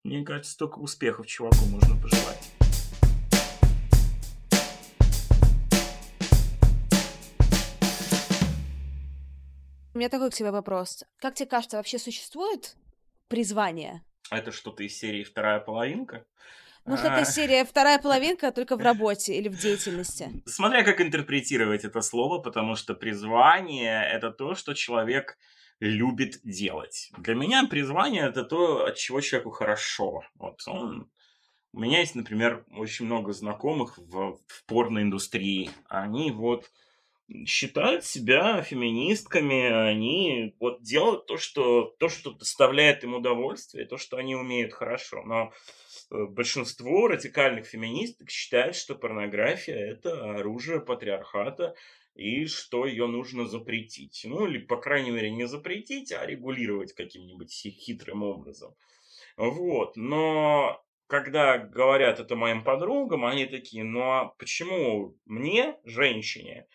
мне 0.04 0.22
кажется, 0.26 0.58
только 0.58 0.78
успехов 0.78 1.26
чуваку 1.26 1.64
можно 1.70 1.96
пожелать. 1.96 2.52
У 9.94 9.98
меня 9.98 10.10
такой 10.10 10.30
к 10.30 10.34
тебе 10.34 10.50
вопрос. 10.50 11.02
Как 11.16 11.34
тебе 11.34 11.48
кажется, 11.48 11.78
вообще 11.78 11.98
существует 11.98 12.76
призвание? 13.28 14.02
Это 14.30 14.52
что-то 14.52 14.84
из 14.84 14.96
серии 14.96 15.24
«Вторая 15.24 15.58
половинка»? 15.58 16.24
Ну, 16.86 16.96
что-то 16.96 17.20
из 17.20 17.28
а. 17.28 17.32
серии 17.32 17.64
«Вторая 17.64 17.98
половинка» 17.98 18.52
только 18.52 18.76
в 18.76 18.80
работе 18.82 19.34
или 19.34 19.48
в 19.48 19.58
деятельности. 19.58 20.30
Смотря 20.46 20.84
как 20.84 21.00
интерпретировать 21.00 21.84
это 21.84 22.00
слово, 22.00 22.38
потому 22.38 22.76
что 22.76 22.94
призвание— 22.94 24.08
это 24.12 24.30
то, 24.30 24.54
что 24.54 24.74
человек 24.74 25.36
любит 25.80 26.40
делать. 26.44 27.10
Для 27.18 27.34
меня 27.34 27.66
призвание— 27.66 28.22
это 28.28 28.44
то, 28.44 28.86
от 28.86 28.96
чего 28.96 29.20
человеку 29.20 29.50
хорошо. 29.50 30.22
Вот 30.34 30.62
он... 30.66 31.10
У 31.72 31.80
меня 31.80 32.00
есть, 32.00 32.14
например, 32.14 32.64
очень 32.72 33.06
много 33.06 33.32
знакомых 33.32 33.98
в, 33.98 34.38
в 34.46 34.64
порноиндустрии. 34.66 35.70
Они 35.88 36.32
вот 36.32 36.70
считают 37.46 38.04
себя 38.04 38.62
феминистками, 38.62 39.70
они 39.70 40.54
вот 40.58 40.82
делают 40.82 41.26
то, 41.26 41.36
что, 41.36 41.94
то, 41.98 42.08
что 42.08 42.32
доставляет 42.32 43.04
им 43.04 43.14
удовольствие, 43.14 43.86
то, 43.86 43.96
что 43.96 44.16
они 44.16 44.34
умеют 44.34 44.72
хорошо. 44.72 45.22
Но 45.22 45.52
э, 46.10 46.24
большинство 46.26 47.08
радикальных 47.08 47.66
феминисток 47.66 48.30
считают, 48.30 48.76
что 48.76 48.94
порнография– 48.94 49.92
это 49.92 50.36
оружие 50.36 50.80
патриархата, 50.80 51.74
и 52.14 52.46
что 52.46 52.86
ее 52.86 53.06
нужно 53.06 53.46
запретить. 53.46 54.22
Ну, 54.24 54.46
или, 54.46 54.58
по 54.58 54.76
крайней 54.76 55.10
мере, 55.10 55.30
не 55.30 55.46
запретить, 55.46 56.12
а 56.12 56.26
регулировать 56.26 56.92
каким-нибудь 56.92 57.52
хитрым 57.52 58.24
образом. 58.24 58.74
Вот. 59.36 59.96
Но 59.96 60.82
когда 61.06 61.58
говорят 61.58 62.20
это 62.20 62.36
моим 62.36 62.62
подругам, 62.62 63.24
они 63.24 63.46
такие, 63.46 63.84
ну 63.84 64.02
а 64.02 64.34
почему 64.38 65.16
мне, 65.24 65.76
женщине, 65.84 66.66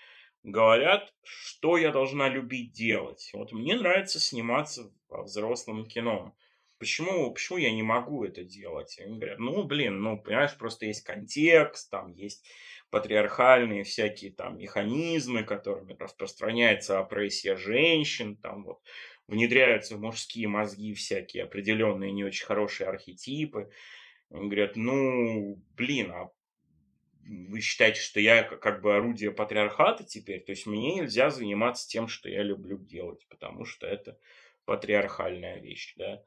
говорят, 0.46 1.14
что 1.24 1.78
я 1.78 1.92
должна 1.92 2.30
любить 2.30 2.72
делать. 2.72 3.32
Вот 3.34 3.52
мне 3.52 3.76
нравится 3.76 4.20
сниматься 4.20 4.92
во 5.10 5.24
взрослом 5.24 5.86
кино. 5.86 6.36
Почему, 6.78 7.32
почему 7.32 7.58
я 7.58 7.72
не 7.72 7.84
могу 7.84 8.24
это 8.24 8.44
делать? 8.44 9.00
Они 9.00 9.18
говорят, 9.18 9.40
ну, 9.40 9.64
блин, 9.64 10.02
ну, 10.02 10.22
понимаешь, 10.22 10.56
просто 10.58 10.86
есть 10.86 11.04
контекст, 11.04 11.90
там 11.90 12.12
есть 12.14 12.48
патриархальные 12.92 13.84
всякие 13.84 14.32
там 14.32 14.58
механизмы, 14.58 15.44
которыми 15.44 15.96
распространяется 15.98 17.00
опрессия 17.00 17.56
женщин, 17.56 18.36
там 18.36 18.66
вот 18.66 18.82
внедряются 19.28 19.96
в 19.96 20.02
мужские 20.02 20.48
мозги 20.48 20.94
всякие 20.94 21.46
определенные 21.46 22.12
не 22.12 22.24
очень 22.24 22.46
хорошие 22.46 22.88
архетипы. 22.88 23.72
Они 24.30 24.48
говорят, 24.48 24.76
ну, 24.76 25.60
блин, 25.76 26.12
а 26.12 26.30
вы 27.26 27.62
считаете, 27.62 28.02
что 28.02 28.20
я 28.20 28.44
как 28.44 28.82
бы 28.82 28.96
орудие 28.96 29.32
патриархата 29.32 30.04
теперь? 30.04 30.44
То 30.44 30.52
есть 30.52 30.66
мне 30.66 30.96
нельзя 30.96 31.30
заниматься 31.30 31.88
тем, 31.88 32.08
что 32.08 32.30
я 32.30 32.44
люблю 32.44 32.78
делать, 32.78 33.26
потому 33.30 33.66
что 33.66 33.88
это 33.88 34.18
патриархальная 34.66 35.60
вещь, 35.60 35.94
да. 35.98 36.24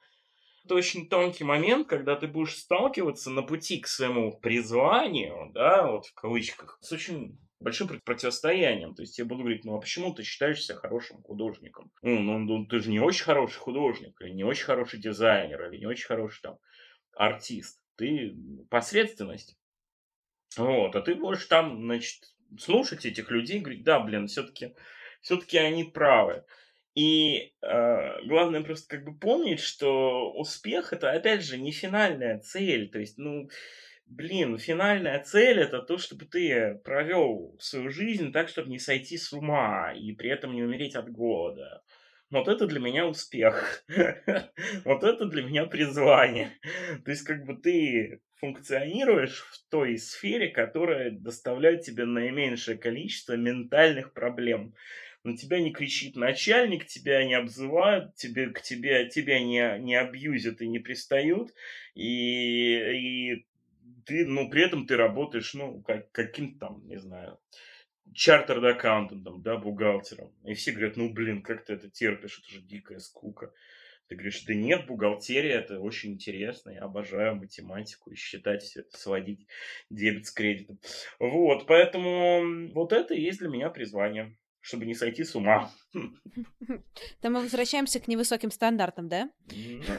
Это 0.64 0.74
очень 0.74 1.08
тонкий 1.08 1.44
момент, 1.44 1.88
когда 1.88 2.16
ты 2.16 2.26
будешь 2.26 2.56
сталкиваться 2.56 3.30
на 3.30 3.42
пути 3.42 3.80
к 3.80 3.86
своему 3.86 4.38
призванию, 4.38 5.50
да, 5.54 5.90
вот 5.90 6.06
в 6.06 6.14
кавычках, 6.14 6.78
с 6.82 6.92
очень 6.92 7.38
большим 7.60 7.88
противостоянием. 8.04 8.94
То 8.94 9.02
есть 9.02 9.18
я 9.18 9.24
буду 9.24 9.42
говорить, 9.42 9.64
ну 9.64 9.76
а 9.76 9.80
почему 9.80 10.14
ты 10.14 10.22
считаешься 10.22 10.74
хорошим 10.74 11.22
художником? 11.22 11.90
Ну, 12.02 12.18
ну, 12.20 12.38
ну 12.38 12.66
ты 12.66 12.80
же 12.80 12.90
не 12.90 13.00
очень 13.00 13.24
хороший 13.24 13.58
художник, 13.58 14.20
или 14.20 14.30
не 14.30 14.44
очень 14.44 14.64
хороший 14.64 15.00
дизайнер, 15.00 15.68
или 15.68 15.78
не 15.78 15.86
очень 15.86 16.06
хороший 16.06 16.40
там 16.42 16.58
артист. 17.14 17.80
Ты 17.96 18.36
посредственность. 18.70 19.57
Вот, 20.56 20.96
а 20.96 21.02
ты 21.02 21.14
будешь 21.14 21.44
там, 21.46 21.82
значит, 21.82 22.34
слушать 22.58 23.04
этих 23.04 23.30
людей 23.30 23.58
и 23.58 23.60
говорить, 23.60 23.84
да, 23.84 24.00
блин, 24.00 24.26
все-таки 24.26 24.74
все-таки 25.20 25.58
они 25.58 25.84
правы. 25.84 26.44
И 26.94 27.52
э, 27.62 28.26
главное 28.26 28.62
просто 28.62 28.96
как 28.96 29.04
бы 29.04 29.16
помнить, 29.16 29.60
что 29.60 30.32
успех 30.32 30.92
это 30.92 31.12
опять 31.12 31.44
же 31.44 31.58
не 31.58 31.70
финальная 31.70 32.38
цель. 32.40 32.90
То 32.90 32.98
есть, 32.98 33.18
ну, 33.18 33.48
блин, 34.06 34.58
финальная 34.58 35.22
цель 35.22 35.60
это 35.60 35.80
то, 35.80 35.98
чтобы 35.98 36.24
ты 36.24 36.80
провел 36.84 37.56
свою 37.60 37.90
жизнь 37.90 38.32
так, 38.32 38.48
чтобы 38.48 38.70
не 38.70 38.78
сойти 38.78 39.16
с 39.16 39.32
ума 39.32 39.92
и 39.92 40.12
при 40.12 40.30
этом 40.30 40.54
не 40.54 40.62
умереть 40.62 40.96
от 40.96 41.10
голода. 41.10 41.82
Вот 42.30 42.48
это 42.48 42.66
для 42.66 42.80
меня 42.80 43.06
успех. 43.06 43.84
Вот 44.84 45.02
это 45.04 45.26
для 45.26 45.42
меня 45.42 45.66
призвание. 45.66 46.50
То 47.04 47.10
есть, 47.10 47.22
как 47.22 47.44
бы 47.44 47.54
ты 47.54 48.20
функционируешь 48.40 49.40
в 49.50 49.70
той 49.70 49.98
сфере, 49.98 50.48
которая 50.48 51.10
доставляет 51.10 51.82
тебе 51.82 52.04
наименьшее 52.04 52.78
количество 52.78 53.34
ментальных 53.34 54.12
проблем 54.12 54.74
на 55.24 55.36
тебя 55.36 55.60
не 55.60 55.72
кричит 55.72 56.16
начальник, 56.16 56.86
тебя 56.86 57.24
не 57.24 57.34
обзывают, 57.34 58.14
тебе, 58.14 58.50
к 58.50 58.62
тебе, 58.62 59.08
тебя 59.08 59.40
не, 59.40 59.78
не 59.80 59.94
абьюзят 59.94 60.60
и 60.60 60.68
не 60.68 60.78
пристают, 60.78 61.52
и, 61.94 63.32
и 63.34 63.46
ты, 64.06 64.26
ну, 64.26 64.48
при 64.48 64.62
этом 64.62 64.86
ты 64.86 64.96
работаешь, 64.96 65.54
ну, 65.54 65.82
как, 65.82 66.10
каким-то 66.12 66.66
там, 66.66 66.86
не 66.86 66.98
знаю, 66.98 67.38
чартерд 68.14 68.64
аккаунтантом, 68.64 69.42
да, 69.42 69.56
бухгалтером. 69.56 70.32
И 70.44 70.54
все 70.54 70.72
говорят, 70.72 70.96
ну, 70.96 71.12
блин, 71.12 71.42
как 71.42 71.64
ты 71.64 71.74
это 71.74 71.90
терпишь, 71.90 72.38
это 72.38 72.54
же 72.54 72.62
дикая 72.62 72.98
скука. 72.98 73.52
Ты 74.08 74.14
говоришь, 74.14 74.42
да 74.44 74.54
нет, 74.54 74.86
бухгалтерия 74.86 75.58
это 75.58 75.80
очень 75.80 76.14
интересно, 76.14 76.70
я 76.70 76.80
обожаю 76.80 77.36
математику 77.36 78.10
и 78.10 78.16
считать 78.16 78.62
все 78.62 78.80
это, 78.80 78.96
сводить 78.96 79.46
дебет 79.90 80.26
с 80.26 80.30
кредитом. 80.30 80.78
Вот, 81.18 81.66
поэтому 81.66 82.72
вот 82.72 82.92
это 82.92 83.14
и 83.14 83.20
есть 83.20 83.38
для 83.40 83.48
меня 83.48 83.70
призвание 83.70 84.36
чтобы 84.60 84.84
не 84.84 84.94
сойти 84.94 85.24
с 85.24 85.34
ума. 85.34 85.70
Там 87.20 87.32
мы 87.32 87.40
возвращаемся 87.40 88.00
к 88.00 88.08
невысоким 88.08 88.50
стандартам, 88.50 89.08
да? 89.08 89.30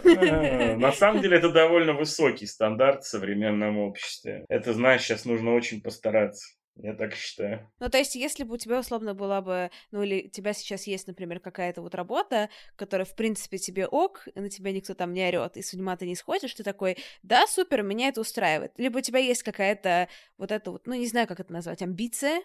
На 0.04 0.92
самом 0.92 1.22
деле 1.22 1.38
это 1.38 1.50
довольно 1.50 1.94
высокий 1.94 2.46
стандарт 2.46 3.04
в 3.04 3.08
современном 3.08 3.80
обществе. 3.80 4.46
Это, 4.48 4.74
знаешь, 4.74 5.02
сейчас 5.02 5.26
нужно 5.26 5.56
очень 5.56 5.82
постараться. 5.82 6.59
Я 6.82 6.94
так 6.94 7.14
считаю. 7.14 7.70
Ну, 7.80 7.90
то 7.90 7.98
есть, 7.98 8.16
если 8.16 8.46
бы 8.46 8.54
у 8.54 8.58
тебя 8.58 8.80
условно 8.80 9.14
была 9.14 9.42
бы, 9.42 9.70
ну, 9.92 10.02
или 10.02 10.28
у 10.28 10.30
тебя 10.30 10.54
сейчас 10.54 10.88
есть, 10.88 11.08
например, 11.08 11.42
какая-то 11.42 11.82
вот 11.82 11.94
работа, 11.94 12.50
которая, 12.78 13.06
в 13.06 13.16
принципе, 13.16 13.58
тебе 13.58 13.86
ок, 13.86 14.28
и 14.34 14.40
на 14.40 14.50
тебя 14.50 14.72
никто 14.72 14.94
там 14.94 15.12
не 15.12 15.28
орет, 15.28 15.58
и 15.58 15.62
с 15.62 15.74
ума 15.74 15.98
ты 15.98 16.08
не 16.08 16.16
сходишь, 16.16 16.54
ты 16.54 16.64
такой, 16.64 16.98
да, 17.22 17.48
супер, 17.48 17.84
меня 17.84 18.08
это 18.08 18.22
устраивает. 18.22 18.72
Либо 18.78 19.00
у 19.00 19.02
тебя 19.02 19.20
есть 19.20 19.44
какая-то 19.44 20.08
вот 20.38 20.52
эта 20.52 20.72
вот, 20.72 20.88
ну, 20.88 20.94
не 20.94 21.08
знаю, 21.08 21.28
как 21.28 21.42
это 21.42 21.52
назвать, 21.52 21.82
амбиция, 21.82 22.42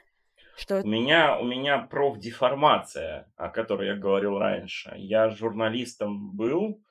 что... 0.57 0.81
У 0.81 0.87
меня, 0.87 1.39
у 1.39 1.45
меня 1.45 1.79
профдеформация, 1.79 3.31
о 3.37 3.49
которой 3.51 3.89
я 3.89 3.95
говорил 3.95 4.39
раньше. 4.39 4.93
Я 4.97 5.31
журналистом 5.31 6.33
был 6.33 6.83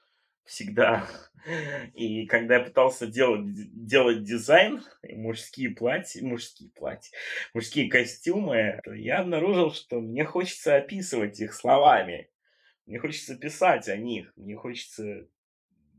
всегда. 0.46 1.08
И 1.94 2.26
когда 2.28 2.56
я 2.58 2.64
пытался 2.64 3.08
делать, 3.08 3.46
делать 3.86 4.24
дизайн, 4.24 4.82
мужские 5.04 5.72
платья, 5.72 6.24
мужские 6.24 6.70
платья, 6.72 7.12
мужские 7.54 7.90
костюмы, 7.90 8.80
я 8.86 9.20
обнаружил, 9.20 9.74
что 9.74 10.00
мне 10.00 10.24
хочется 10.26 10.76
описывать 10.76 11.40
их 11.40 11.54
словами. 11.54 12.30
Мне 12.86 13.00
хочется 13.00 13.36
писать 13.36 13.88
о 13.88 13.98
них. 13.98 14.32
Мне 14.36 14.56
хочется 14.56 15.28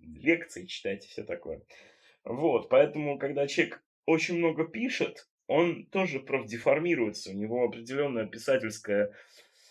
лекции 0.02 0.66
читать 0.66 1.04
и 1.04 1.08
все 1.08 1.24
такое. 1.24 1.62
Вот, 2.24 2.68
поэтому, 2.68 3.18
когда 3.18 3.46
человек 3.46 3.82
очень 4.06 4.38
много 4.38 4.66
пишет, 4.66 5.28
он 5.46 5.86
тоже 5.86 6.20
профдеформируется, 6.20 7.30
у 7.30 7.34
него 7.34 7.64
определенная 7.64 8.26
писательская 8.26 9.12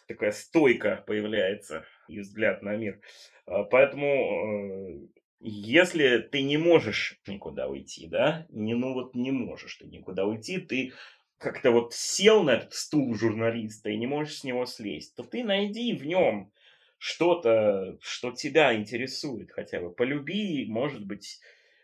такая 0.08 0.32
стойка 0.32 1.04
появляется 1.08 1.86
и 2.08 2.20
взгляд 2.20 2.62
на 2.62 2.76
мир. 2.76 3.00
А, 3.46 3.64
поэтому 3.64 4.08
э, 4.08 5.08
если 5.40 6.20
ты 6.20 6.42
не 6.42 6.58
можешь 6.58 7.20
никуда 7.28 7.68
уйти, 7.68 8.08
да, 8.08 8.46
не, 8.50 8.76
ну 8.76 8.94
вот 8.94 9.16
не 9.16 9.32
можешь 9.32 9.76
ты 9.76 9.86
никуда 9.86 10.26
уйти, 10.26 10.60
ты 10.60 10.94
как-то 11.38 11.72
вот 11.72 11.94
сел 11.94 12.44
на 12.44 12.52
этот 12.52 12.74
стул 12.74 13.14
журналиста 13.16 13.90
и 13.90 13.98
не 13.98 14.08
можешь 14.08 14.40
с 14.40 14.44
него 14.44 14.66
слезть, 14.66 15.16
то 15.16 15.24
ты 15.24 15.44
найди 15.44 15.94
в 15.94 16.06
нем 16.06 16.52
что-то, 16.98 17.98
что 18.00 18.32
тебя 18.32 18.74
интересует 18.74 19.52
хотя 19.52 19.82
бы. 19.82 19.92
Полюби, 19.92 20.66
может 20.70 21.06
быть, 21.06 21.42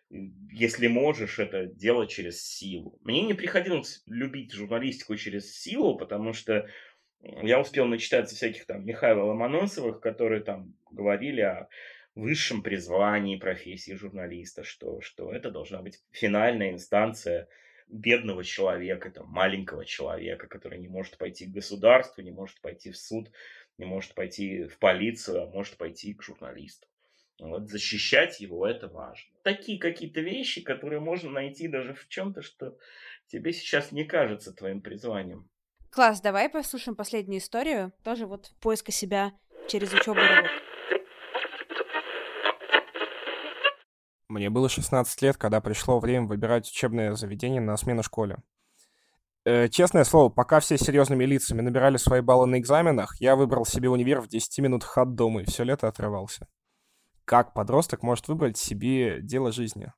если 0.10 0.88
можешь 0.88 1.40
это 1.40 1.66
делать 1.66 2.10
через 2.10 2.42
силу. 2.42 2.98
Мне 3.04 3.24
не 3.24 3.34
приходилось 3.34 4.02
любить 4.06 4.54
журналистику 4.54 5.18
через 5.18 5.54
силу, 5.54 5.98
потому 5.98 6.32
что 6.32 6.70
я 7.22 7.60
успел 7.60 7.86
начитаться 7.86 8.36
всяких 8.36 8.66
там 8.66 8.86
Михаила 8.86 9.24
Ломоносовых, 9.24 10.00
которые 10.00 10.42
там 10.42 10.74
говорили 10.92 11.42
о 11.42 11.70
высшем 12.16 12.62
призвании 12.64 13.38
профессии 13.38 13.94
журналиста, 13.94 14.64
что, 14.64 15.02
что 15.02 15.32
это 15.32 15.52
должна 15.52 15.82
быть 15.82 16.02
финальная 16.12 16.72
инстанция 16.72 17.48
бедного 17.88 18.44
человека, 18.44 19.10
там, 19.10 19.28
маленького 19.28 19.86
человека, 19.86 20.48
который 20.48 20.80
не 20.80 20.88
может 20.88 21.18
пойти 21.18 21.46
к 21.46 21.52
государству, 21.52 22.22
не 22.22 22.32
может 22.32 22.62
пойти 22.62 22.92
в 22.92 22.98
суд, 22.98 23.32
не 23.78 23.86
может 23.86 24.14
пойти 24.14 24.66
в 24.66 24.78
полицию, 24.78 25.44
а 25.44 25.48
может 25.48 25.78
пойти 25.78 26.14
к 26.14 26.22
журналисту. 26.22 26.88
Вот 27.40 27.70
защищать 27.70 28.42
его 28.42 28.68
это 28.68 28.88
важно. 28.90 29.34
Такие 29.44 29.80
какие-то 29.80 30.20
вещи, 30.20 30.62
которые 30.62 31.00
можно 31.00 31.30
найти 31.30 31.68
даже 31.68 31.94
в 31.94 32.08
чем-то, 32.10 32.42
что 32.42 32.78
тебе 33.28 33.54
сейчас 33.54 33.92
не 33.92 34.04
кажется 34.04 34.54
твоим 34.54 34.82
призванием. 34.82 35.50
Класс, 35.92 36.22
давай 36.22 36.50
послушаем 36.50 36.96
последнюю 36.96 37.40
историю. 37.40 37.92
Тоже 38.04 38.26
вот 38.26 38.52
поиска 38.60 38.92
себя 38.92 39.34
через 39.68 39.94
учебу. 39.94 40.20
Мне 44.28 44.50
было 44.50 44.70
16 44.70 45.22
лет, 45.24 45.38
когда 45.38 45.60
пришло 45.60 46.00
время 46.00 46.28
выбирать 46.28 46.70
учебное 46.70 47.16
заведение 47.16 47.62
на 47.62 47.76
смену 47.78 48.04
школе. 48.04 48.38
Э, 49.46 49.68
честное 49.70 50.04
слово, 50.04 50.30
пока 50.30 50.60
все 50.60 50.78
серьезными 50.78 51.26
лицами 51.26 51.62
набирали 51.62 51.98
свои 51.98 52.22
баллы 52.22 52.46
на 52.46 52.60
экзаменах, 52.60 53.20
я 53.20 53.36
выбрал 53.36 53.66
себе 53.66 53.90
универ 53.90 54.22
в 54.22 54.28
10 54.28 54.60
минутах 54.60 54.98
от 54.98 55.16
дома 55.16 55.42
и 55.42 55.46
все 55.46 55.64
лето 55.64 55.88
отрывался 55.88 56.48
как 57.30 57.54
подросток 57.54 58.02
может 58.02 58.28
выбрать 58.28 58.58
себе 58.58 59.22
дело 59.22 59.52
жизни. 59.52 59.94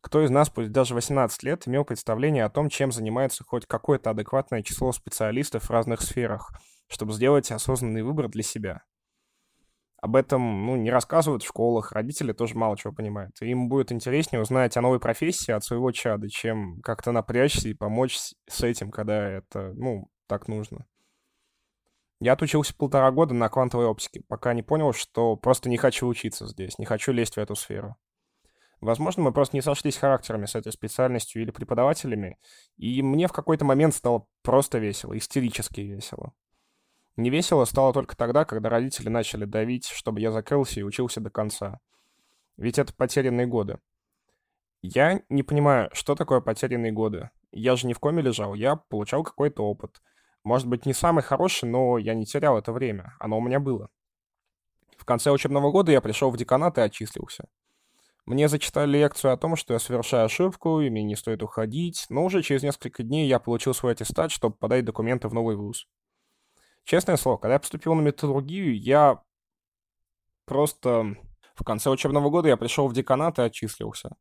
Кто 0.00 0.24
из 0.24 0.30
нас, 0.30 0.48
пусть 0.48 0.70
даже 0.70 0.94
18 0.94 1.42
лет, 1.42 1.66
имел 1.66 1.84
представление 1.84 2.44
о 2.44 2.50
том, 2.50 2.68
чем 2.68 2.92
занимается 2.92 3.44
хоть 3.44 3.66
какое-то 3.66 4.10
адекватное 4.10 4.62
число 4.62 4.92
специалистов 4.92 5.64
в 5.64 5.70
разных 5.70 6.02
сферах, 6.02 6.52
чтобы 6.88 7.12
сделать 7.12 7.50
осознанный 7.50 8.02
выбор 8.02 8.28
для 8.28 8.42
себя? 8.42 8.82
Об 10.00 10.14
этом 10.14 10.64
ну, 10.64 10.76
не 10.76 10.92
рассказывают 10.92 11.42
в 11.42 11.48
школах, 11.48 11.90
родители 11.90 12.32
тоже 12.32 12.54
мало 12.54 12.76
чего 12.78 12.92
понимают. 12.92 13.34
Им 13.40 13.68
будет 13.68 13.90
интереснее 13.90 14.40
узнать 14.40 14.76
о 14.76 14.80
новой 14.80 15.00
профессии 15.00 15.50
от 15.50 15.64
своего 15.64 15.90
чада, 15.90 16.28
чем 16.28 16.80
как-то 16.82 17.10
напрячься 17.10 17.68
и 17.68 17.74
помочь 17.74 18.16
с 18.48 18.62
этим, 18.62 18.92
когда 18.92 19.28
это, 19.28 19.72
ну, 19.74 20.08
так 20.28 20.46
нужно. 20.46 20.86
Я 22.20 22.34
отучился 22.34 22.74
полтора 22.76 23.10
года 23.10 23.34
на 23.34 23.48
квантовой 23.48 23.86
оптике, 23.86 24.22
пока 24.28 24.54
не 24.54 24.62
понял, 24.62 24.92
что 24.92 25.36
просто 25.36 25.68
не 25.68 25.76
хочу 25.76 26.06
учиться 26.06 26.46
здесь, 26.46 26.78
не 26.78 26.84
хочу 26.84 27.10
лезть 27.10 27.34
в 27.34 27.38
эту 27.38 27.56
сферу. 27.56 27.96
Возможно, 28.80 29.22
мы 29.24 29.32
просто 29.32 29.56
не 29.56 29.60
сошлись 29.60 29.96
характерами 29.96 30.46
с 30.46 30.54
этой 30.54 30.72
специальностью 30.72 31.42
или 31.42 31.50
преподавателями, 31.50 32.38
и 32.76 33.02
мне 33.02 33.26
в 33.26 33.32
какой-то 33.32 33.64
момент 33.64 33.94
стало 33.94 34.26
просто 34.42 34.78
весело, 34.78 35.16
истерически 35.16 35.80
весело. 35.80 36.32
Не 37.16 37.30
весело 37.30 37.64
стало 37.64 37.92
только 37.92 38.16
тогда, 38.16 38.44
когда 38.44 38.68
родители 38.68 39.08
начали 39.08 39.44
давить, 39.44 39.86
чтобы 39.86 40.20
я 40.20 40.30
закрылся 40.30 40.78
и 40.78 40.84
учился 40.84 41.20
до 41.20 41.30
конца. 41.30 41.80
Ведь 42.56 42.78
это 42.78 42.94
потерянные 42.94 43.46
годы. 43.46 43.78
Я 44.80 45.22
не 45.28 45.42
понимаю, 45.42 45.90
что 45.92 46.14
такое 46.14 46.40
потерянные 46.40 46.92
годы. 46.92 47.30
Я 47.50 47.74
же 47.74 47.88
не 47.88 47.94
в 47.94 47.98
коме 47.98 48.22
лежал, 48.22 48.54
я 48.54 48.76
получал 48.76 49.24
какой-то 49.24 49.64
опыт— 49.64 50.00
может 50.44 50.66
быть, 50.66 50.86
не 50.86 50.94
самый 50.94 51.22
хороший, 51.22 51.68
но 51.68 51.98
я 51.98 52.14
не 52.14 52.24
терял 52.24 52.56
это 52.56 52.72
время. 52.72 53.14
Оно 53.18 53.36
у 53.36 53.40
меня 53.42 53.60
было. 53.60 53.90
В 54.96 55.04
конце 55.04 55.30
учебного 55.30 55.70
года 55.70 55.92
я 55.92 56.00
пришел 56.00 56.30
в 56.30 56.36
деканат 56.38 56.78
и 56.78 56.80
отчислился. 56.80 57.48
Мне 58.28 58.48
зачитали 58.48 58.98
лекцию 58.98 59.32
о 59.32 59.38
том, 59.38 59.56
что 59.56 59.72
я 59.72 59.78
совершаю 59.78 60.26
ошибку, 60.26 60.82
и 60.82 60.90
мне 60.90 61.02
не 61.02 61.16
стоит 61.16 61.42
уходить, 61.42 62.04
но 62.10 62.26
уже 62.26 62.42
через 62.42 62.62
несколько 62.62 63.02
дней 63.02 63.26
я 63.26 63.38
получил 63.38 63.72
свой 63.72 63.92
аттестат, 63.92 64.30
чтобы 64.30 64.54
подать 64.54 64.84
документы 64.84 65.28
в 65.28 65.32
новый 65.32 65.56
вуз. 65.56 65.88
Честное 66.84 67.16
слово, 67.16 67.38
когда 67.38 67.54
я 67.54 67.58
поступил 67.58 67.94
на 67.94 68.02
металлургию, 68.02 68.78
я 68.78 69.22
просто... 70.44 71.16
В 71.54 71.64
конце 71.64 71.88
учебного 71.88 72.28
года 72.28 72.48
я 72.48 72.58
пришел 72.58 72.86
в 72.86 72.92
деканат 72.92 73.38
и 73.38 73.42
отчислился. 73.42 74.14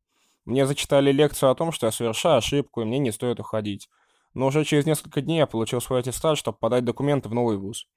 Мне 0.45 0.65
зачитали 0.65 1.11
лекцию 1.11 1.51
о 1.51 1.55
том, 1.55 1.73
что 1.73 1.87
я 1.87 1.91
совершаю 1.91 2.37
ошибку, 2.37 2.79
и 2.79 2.85
мне 2.85 2.99
не 2.99 3.11
стоит 3.11 3.41
уходить. 3.41 3.89
Но 4.33 4.45
уже 4.45 4.63
через 4.63 4.85
несколько 4.85 5.19
дней 5.19 5.39
я 5.39 5.47
получил 5.47 5.81
свой 5.81 5.99
аттестат, 5.99 6.37
чтобы 6.37 6.57
подать 6.57 6.85
документы 6.85 7.27
в 7.27 7.33
новый 7.33 7.57
вуз. 7.57 7.89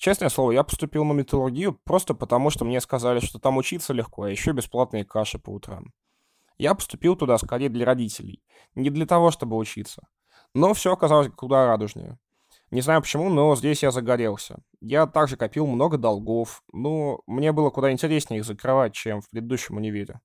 Честное 0.00 0.30
слово, 0.30 0.52
я 0.52 0.64
поступил 0.64 1.04
на 1.04 1.12
металлургию 1.12 1.78
просто 1.84 2.14
потому, 2.14 2.48
что 2.48 2.64
мне 2.64 2.80
сказали, 2.80 3.20
что 3.20 3.38
там 3.38 3.58
учиться 3.58 3.92
легко, 3.92 4.22
а 4.22 4.30
еще 4.30 4.52
бесплатные 4.52 5.04
каши 5.04 5.38
по 5.38 5.50
утрам. 5.50 5.92
Я 6.56 6.74
поступил 6.74 7.16
туда 7.16 7.36
скорее 7.36 7.68
для 7.68 7.84
родителей, 7.84 8.42
не 8.74 8.88
для 8.88 9.04
того, 9.04 9.30
чтобы 9.30 9.58
учиться. 9.58 10.08
Но 10.54 10.72
все 10.72 10.94
оказалось 10.94 11.28
куда 11.36 11.66
радужнее. 11.66 12.18
Не 12.70 12.80
знаю 12.80 13.02
почему, 13.02 13.28
но 13.28 13.54
здесь 13.56 13.82
я 13.82 13.90
загорелся. 13.90 14.62
Я 14.80 15.06
также 15.06 15.36
копил 15.36 15.66
много 15.66 15.98
долгов, 15.98 16.62
но 16.72 17.20
мне 17.26 17.52
было 17.52 17.68
куда 17.68 17.92
интереснее 17.92 18.38
их 18.38 18.46
закрывать, 18.46 18.94
чем 18.94 19.20
в 19.20 19.28
предыдущем 19.28 19.76
универе. 19.76 20.22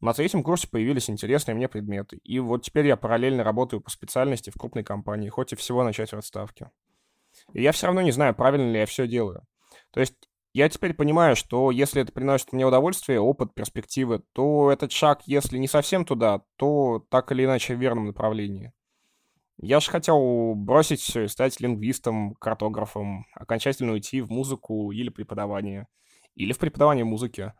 На 0.00 0.12
третьем 0.12 0.42
курсе 0.42 0.66
появились 0.66 1.08
интересные 1.08 1.54
мне 1.54 1.68
предметы, 1.68 2.18
и 2.24 2.40
вот 2.40 2.64
теперь 2.64 2.88
я 2.88 2.96
параллельно 2.96 3.44
работаю 3.44 3.80
по 3.80 3.90
специальности 3.90 4.50
в 4.50 4.54
крупной 4.54 4.82
компании, 4.82 5.28
хоть 5.28 5.52
и 5.52 5.56
всего 5.56 5.84
начать 5.84 6.10
в 6.10 6.18
отставке. 6.18 6.72
И 7.52 7.62
я 7.62 7.72
все 7.72 7.86
равно 7.86 8.02
не 8.02 8.12
знаю, 8.12 8.34
правильно 8.34 8.70
ли 8.70 8.80
я 8.80 8.86
все 8.86 9.06
делаю. 9.06 9.42
То 9.90 10.00
есть 10.00 10.14
я 10.52 10.68
теперь 10.68 10.94
понимаю, 10.94 11.34
что 11.34 11.70
если 11.70 12.00
это 12.00 12.12
приносит 12.12 12.52
мне 12.52 12.64
удовольствие, 12.64 13.20
опыт, 13.20 13.54
перспективы, 13.54 14.22
то 14.32 14.70
этот 14.70 14.92
шаг, 14.92 15.22
если 15.26 15.58
не 15.58 15.68
совсем 15.68 16.04
туда, 16.04 16.42
то 16.56 17.04
так 17.10 17.32
или 17.32 17.44
иначе 17.44 17.74
в 17.74 17.80
верном 17.80 18.06
направлении. 18.06 18.72
Я 19.58 19.80
же 19.80 19.90
хотел 19.90 20.54
бросить 20.54 21.00
все 21.00 21.24
и 21.24 21.28
стать 21.28 21.60
лингвистом, 21.60 22.34
картографом, 22.34 23.26
окончательно 23.34 23.92
уйти 23.92 24.20
в 24.20 24.30
музыку 24.30 24.90
или 24.92 25.08
преподавание. 25.08 25.86
Или 26.34 26.52
в 26.52 26.58
преподавание 26.58 27.04
музыки. 27.04 27.52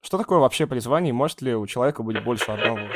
Что 0.00 0.18
такое 0.18 0.38
вообще 0.38 0.66
призвание? 0.66 1.12
Может 1.12 1.42
ли 1.42 1.54
у 1.54 1.66
человека 1.66 2.02
быть 2.02 2.22
больше 2.24 2.50
одного? 2.52 2.88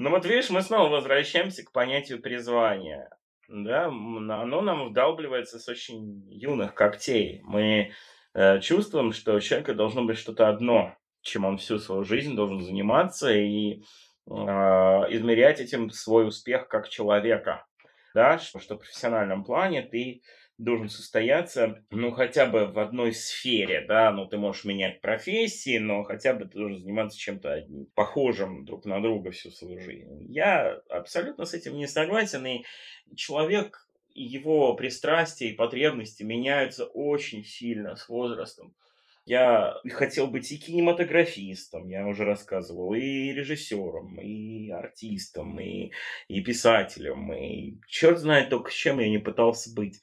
Ну 0.00 0.10
вот 0.10 0.24
видишь, 0.24 0.48
мы 0.48 0.62
снова 0.62 0.88
возвращаемся 0.88 1.64
к 1.64 1.72
понятию 1.72 2.22
призвания. 2.22 3.10
Да, 3.48 3.86
оно 3.86 4.60
нам 4.60 4.90
вдалбливается 4.90 5.58
с 5.58 5.68
очень 5.68 6.24
юных 6.30 6.72
когтей. 6.72 7.40
Мы 7.42 7.90
э, 8.32 8.60
чувствуем, 8.60 9.12
что 9.12 9.34
у 9.34 9.40
человека 9.40 9.74
должно 9.74 10.04
быть 10.04 10.16
что-то 10.16 10.48
одно, 10.48 10.94
чем 11.22 11.44
он 11.44 11.58
всю 11.58 11.80
свою 11.80 12.04
жизнь 12.04 12.36
должен 12.36 12.60
заниматься 12.60 13.32
и 13.32 13.80
э, 13.80 14.30
измерять 14.30 15.58
этим 15.58 15.90
свой 15.90 16.28
успех 16.28 16.68
как 16.68 16.88
человека. 16.88 17.66
Да, 18.14 18.38
что, 18.38 18.60
что 18.60 18.76
в 18.76 18.78
профессиональном 18.78 19.42
плане 19.42 19.82
ты 19.82 20.22
должен 20.58 20.88
состояться, 20.88 21.84
ну, 21.90 22.10
хотя 22.10 22.46
бы 22.46 22.66
в 22.66 22.78
одной 22.80 23.12
сфере, 23.12 23.84
да, 23.86 24.10
ну, 24.10 24.26
ты 24.26 24.36
можешь 24.36 24.64
менять 24.64 25.00
профессии, 25.00 25.78
но 25.78 26.02
хотя 26.02 26.34
бы 26.34 26.46
ты 26.46 26.58
должен 26.58 26.80
заниматься 26.80 27.18
чем-то 27.18 27.66
похожим 27.94 28.64
друг 28.64 28.84
на 28.84 29.00
друга 29.00 29.30
всю 29.30 29.50
свою 29.52 29.80
жизнь. 29.80 30.26
Я 30.28 30.80
абсолютно 30.90 31.44
с 31.44 31.54
этим 31.54 31.76
не 31.76 31.86
согласен, 31.86 32.44
и 32.44 32.64
человек, 33.14 33.88
его 34.14 34.74
пристрастия 34.74 35.50
и 35.50 35.54
потребности 35.54 36.24
меняются 36.24 36.86
очень 36.86 37.44
сильно 37.44 37.94
с 37.94 38.08
возрастом. 38.08 38.74
Я 39.26 39.76
хотел 39.92 40.26
быть 40.26 40.50
и 40.50 40.58
кинематографистом, 40.58 41.86
я 41.88 42.06
уже 42.06 42.24
рассказывал, 42.24 42.94
и 42.94 43.30
режиссером, 43.30 44.18
и 44.20 44.70
артистом, 44.70 45.60
и, 45.60 45.92
и 46.28 46.40
писателем, 46.40 47.32
и 47.32 47.76
черт 47.86 48.18
знает 48.18 48.48
только 48.48 48.72
чем 48.72 48.98
я 48.98 49.08
не 49.08 49.18
пытался 49.18 49.72
быть 49.72 50.00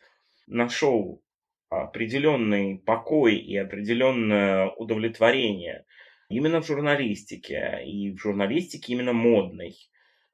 нашел 0.47 1.23
определенный 1.69 2.77
покой 2.77 3.35
и 3.37 3.57
определенное 3.57 4.69
удовлетворение 4.69 5.85
именно 6.29 6.61
в 6.61 6.67
журналистике, 6.67 7.83
и 7.85 8.11
в 8.11 8.17
журналистике 8.19 8.93
именно 8.93 9.13
модной. 9.13 9.75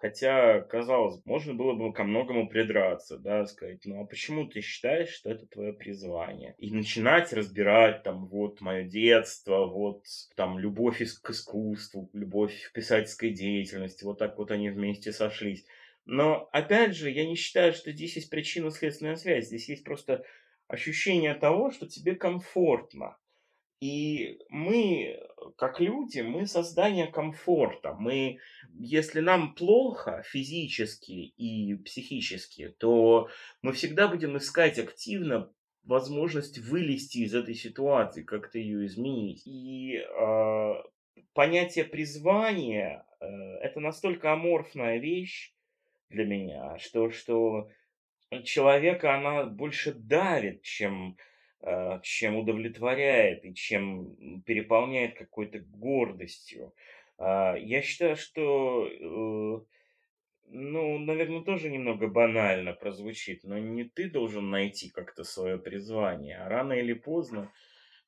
Хотя, 0.02 0.62
казалось, 0.62 1.22
можно 1.26 1.54
было 1.54 1.74
бы 1.74 1.94
ко 1.94 2.04
многому 2.04 2.50
придраться, 2.50 3.20
да, 3.20 3.46
сказать, 3.46 3.82
ну 3.86 4.02
а 4.02 4.08
почему 4.08 4.48
ты 4.48 4.62
считаешь, 4.62 5.10
что 5.10 5.30
это 5.30 5.46
твое 5.46 5.74
призвание? 5.74 6.56
И 6.58 6.72
начинать 6.72 7.32
разбирать 7.34 8.02
там 8.02 8.26
вот 8.26 8.62
мое 8.62 8.84
детство, 8.86 9.68
вот 9.68 10.02
там 10.36 10.58
любовь 10.58 11.04
к 11.22 11.30
искусству, 11.30 12.10
любовь 12.14 12.70
к 12.70 12.74
писательской 12.74 13.30
деятельности, 13.30 14.04
вот 14.04 14.18
так 14.18 14.40
вот 14.40 14.50
они 14.50 14.72
вместе 14.72 15.12
сошлись. 15.12 15.68
Но, 16.06 16.50
опять 16.52 16.96
же, 16.96 17.10
я 17.12 17.26
не 17.26 17.36
считаю, 17.36 17.74
что 17.74 17.92
здесь 17.92 18.16
есть 18.16 18.30
причинно-следственная 18.30 19.16
связь. 19.16 19.48
Здесь 19.48 19.70
есть 19.70 19.84
просто 19.84 20.24
ощущение 20.68 21.34
того, 21.36 21.72
что 21.72 21.88
тебе 21.88 22.16
комфортно. 22.16 23.18
И 23.82 24.40
мы, 24.50 25.20
как 25.58 25.80
люди, 25.80 26.20
мы 26.20 26.46
создание 26.46 27.08
комфорта. 27.08 27.94
Мы, 27.94 28.38
если 28.80 29.22
нам 29.22 29.56
плохо 29.56 30.24
физически 30.24 31.34
и 31.36 31.76
психически, 31.76 32.70
то 32.78 33.30
мы 33.64 33.74
всегда 33.74 34.08
будем 34.08 34.38
искать 34.38 34.78
активно 34.78 35.52
возможность 35.84 36.60
вылезти 36.60 37.20
из 37.20 37.34
этой 37.34 37.56
ситуации, 37.56 38.22
как-то 38.22 38.60
ее 38.60 38.86
изменить. 38.86 39.42
И 39.48 39.96
э, 39.96 40.74
понятие 41.34 41.86
призвания 41.86 43.04
э, 43.20 43.26
это 43.26 43.80
настолько 43.80 44.32
аморфная 44.32 45.00
вещь, 45.00 45.54
для 46.12 46.26
меня, 46.26 46.78
что, 46.78 47.10
что 47.10 47.70
человека 48.44 49.16
она 49.16 49.46
больше 49.46 49.94
давит, 49.94 50.62
чем, 50.62 51.18
э, 51.62 52.00
чем 52.04 52.38
удовлетворяет 52.38 53.46
и 53.46 53.54
чем 53.54 54.42
переполняет 54.46 55.18
какой-то 55.18 55.60
гордостью. 55.60 56.74
А, 57.18 57.56
я 57.56 57.82
считаю, 57.82 58.16
что, 58.16 58.88
э, 58.88 59.62
ну, 60.48 61.00
наверное, 61.00 61.42
тоже 61.42 61.70
немного 61.70 62.08
банально 62.08 62.74
прозвучит, 62.74 63.44
но 63.44 63.58
не 63.58 63.84
ты 63.84 64.10
должен 64.10 64.50
найти 64.50 64.90
как-то 64.90 65.24
свое 65.24 65.58
призвание, 65.58 66.38
а 66.38 66.50
рано 66.50 66.74
или 66.74 66.94
поздно, 66.94 67.52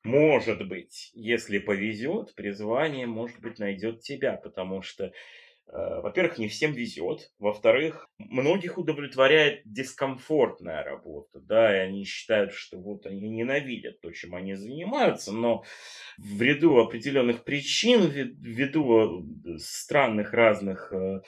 может 0.02 0.66
быть, 0.68 1.10
если 1.14 1.58
повезет, 1.58 2.34
призвание, 2.34 3.06
может 3.06 3.40
быть, 3.40 3.58
найдет 3.58 4.00
тебя, 4.00 4.36
потому 4.36 4.82
что 4.82 5.12
во-первых, 5.72 6.38
не 6.38 6.48
всем 6.48 6.72
везет. 6.72 7.32
Во-вторых, 7.38 8.08
многих 8.18 8.78
удовлетворяет 8.78 9.62
дискомфортная 9.64 10.84
работа, 10.84 11.40
да, 11.40 11.74
и 11.74 11.86
они 11.86 12.04
считают, 12.04 12.52
что 12.52 12.78
вот 12.78 13.06
они 13.06 13.28
ненавидят 13.28 14.00
то, 14.00 14.10
чем 14.12 14.34
они 14.34 14.54
занимаются, 14.54 15.32
но 15.32 15.64
ввиду 16.18 16.76
определенных 16.78 17.44
причин, 17.44 18.08
ввиду 18.08 19.20
э, 19.20 19.58
странных 19.58 20.32
разных 20.32 20.92
э, 20.92 21.22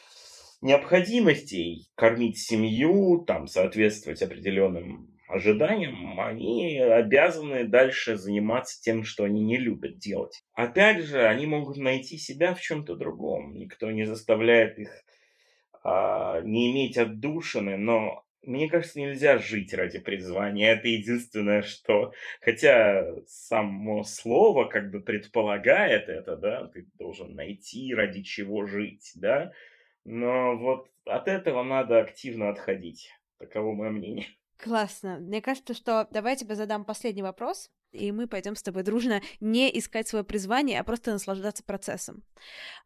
необходимостей 0.60 1.88
кормить 1.94 2.38
семью, 2.38 3.24
там, 3.26 3.46
соответствовать 3.46 4.22
определенным 4.22 5.15
ожиданиям, 5.28 6.20
они 6.20 6.78
обязаны 6.78 7.64
дальше 7.64 8.16
заниматься 8.16 8.80
тем, 8.80 9.04
что 9.04 9.24
они 9.24 9.42
не 9.42 9.58
любят 9.58 9.98
делать. 9.98 10.42
Опять 10.54 11.04
же, 11.04 11.26
они 11.26 11.46
могут 11.46 11.76
найти 11.76 12.16
себя 12.16 12.54
в 12.54 12.60
чем-то 12.60 12.96
другом. 12.96 13.54
Никто 13.54 13.90
не 13.90 14.04
заставляет 14.04 14.78
их 14.78 14.90
а, 15.82 16.40
не 16.42 16.72
иметь 16.72 16.96
отдушины, 16.98 17.76
но 17.76 18.24
мне 18.42 18.68
кажется, 18.68 19.00
нельзя 19.00 19.38
жить 19.38 19.74
ради 19.74 19.98
призвания. 19.98 20.72
Это 20.72 20.88
единственное, 20.88 21.62
что... 21.62 22.12
Хотя 22.40 23.04
само 23.26 24.04
слово 24.04 24.66
как 24.66 24.90
бы 24.90 25.00
предполагает 25.00 26.08
это, 26.08 26.36
да, 26.36 26.68
ты 26.68 26.86
должен 26.94 27.34
найти, 27.34 27.92
ради 27.94 28.22
чего 28.22 28.64
жить, 28.66 29.10
да. 29.16 29.52
Но 30.04 30.56
вот 30.56 30.88
от 31.04 31.26
этого 31.26 31.64
надо 31.64 32.00
активно 32.00 32.50
отходить. 32.50 33.10
Таково 33.38 33.72
мое 33.74 33.90
мнение. 33.90 34.26
Классно. 34.58 35.18
Мне 35.18 35.42
кажется, 35.42 35.74
что 35.74 36.08
давай 36.10 36.32
я 36.32 36.36
тебе 36.36 36.54
задам 36.54 36.84
последний 36.84 37.22
вопрос, 37.22 37.70
и 37.92 38.12
мы 38.12 38.26
пойдем 38.26 38.56
с 38.56 38.62
тобой 38.62 38.82
дружно 38.82 39.20
не 39.40 39.76
искать 39.78 40.08
свое 40.08 40.24
призвание, 40.24 40.80
а 40.80 40.84
просто 40.84 41.12
наслаждаться 41.12 41.62
процессом. 41.62 42.22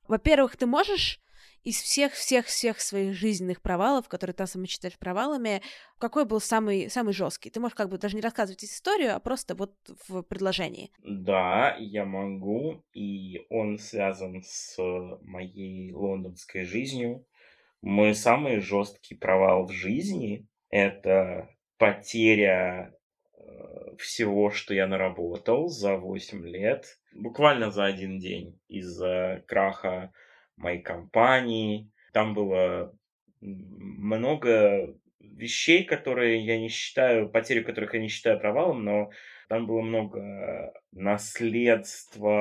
Во-первых, 0.08 0.56
ты 0.56 0.66
можешь 0.66 1.20
из 1.62 1.80
всех-всех-всех 1.80 2.80
своих 2.80 3.14
жизненных 3.14 3.60
провалов, 3.60 4.08
которые 4.08 4.34
ты 4.34 4.46
сам 4.46 4.64
считаешь 4.64 4.98
провалами, 4.98 5.62
какой 5.98 6.24
был 6.24 6.40
самый, 6.40 6.88
самый 6.88 7.12
жесткий? 7.12 7.50
Ты 7.50 7.60
можешь 7.60 7.74
как 7.74 7.90
бы 7.90 7.98
даже 7.98 8.16
не 8.16 8.22
рассказывать 8.22 8.64
историю, 8.64 9.14
а 9.14 9.20
просто 9.20 9.54
вот 9.54 9.74
в 10.08 10.22
предложении. 10.22 10.90
Да, 10.98 11.76
я 11.78 12.04
могу, 12.04 12.82
и 12.94 13.44
он 13.50 13.78
связан 13.78 14.42
с 14.42 14.76
моей 15.22 15.92
лондонской 15.92 16.64
жизнью. 16.64 17.26
Мой 17.82 18.14
самый 18.14 18.60
жесткий 18.60 19.14
провал 19.14 19.66
в 19.66 19.70
жизни— 19.70 20.46
это 20.70 21.48
потеря 21.80 22.94
всего, 23.98 24.50
что 24.50 24.74
я 24.74 24.86
наработал 24.86 25.68
за 25.68 25.96
8 25.96 26.46
лет, 26.46 26.98
буквально 27.12 27.70
за 27.70 27.86
один 27.86 28.18
день 28.18 28.60
из-за 28.68 29.42
краха 29.46 30.12
моей 30.56 30.82
компании. 30.82 31.90
Там 32.12 32.34
было 32.34 32.94
много 33.40 34.94
вещей, 35.20 35.84
которые 35.84 36.44
я 36.44 36.58
не 36.58 36.68
считаю, 36.68 37.30
потери 37.30 37.62
которых 37.62 37.94
я 37.94 38.00
не 38.00 38.08
считаю 38.08 38.38
провалом, 38.38 38.84
но 38.84 39.10
там 39.48 39.66
было 39.66 39.80
много 39.80 40.72
наследства 40.92 42.40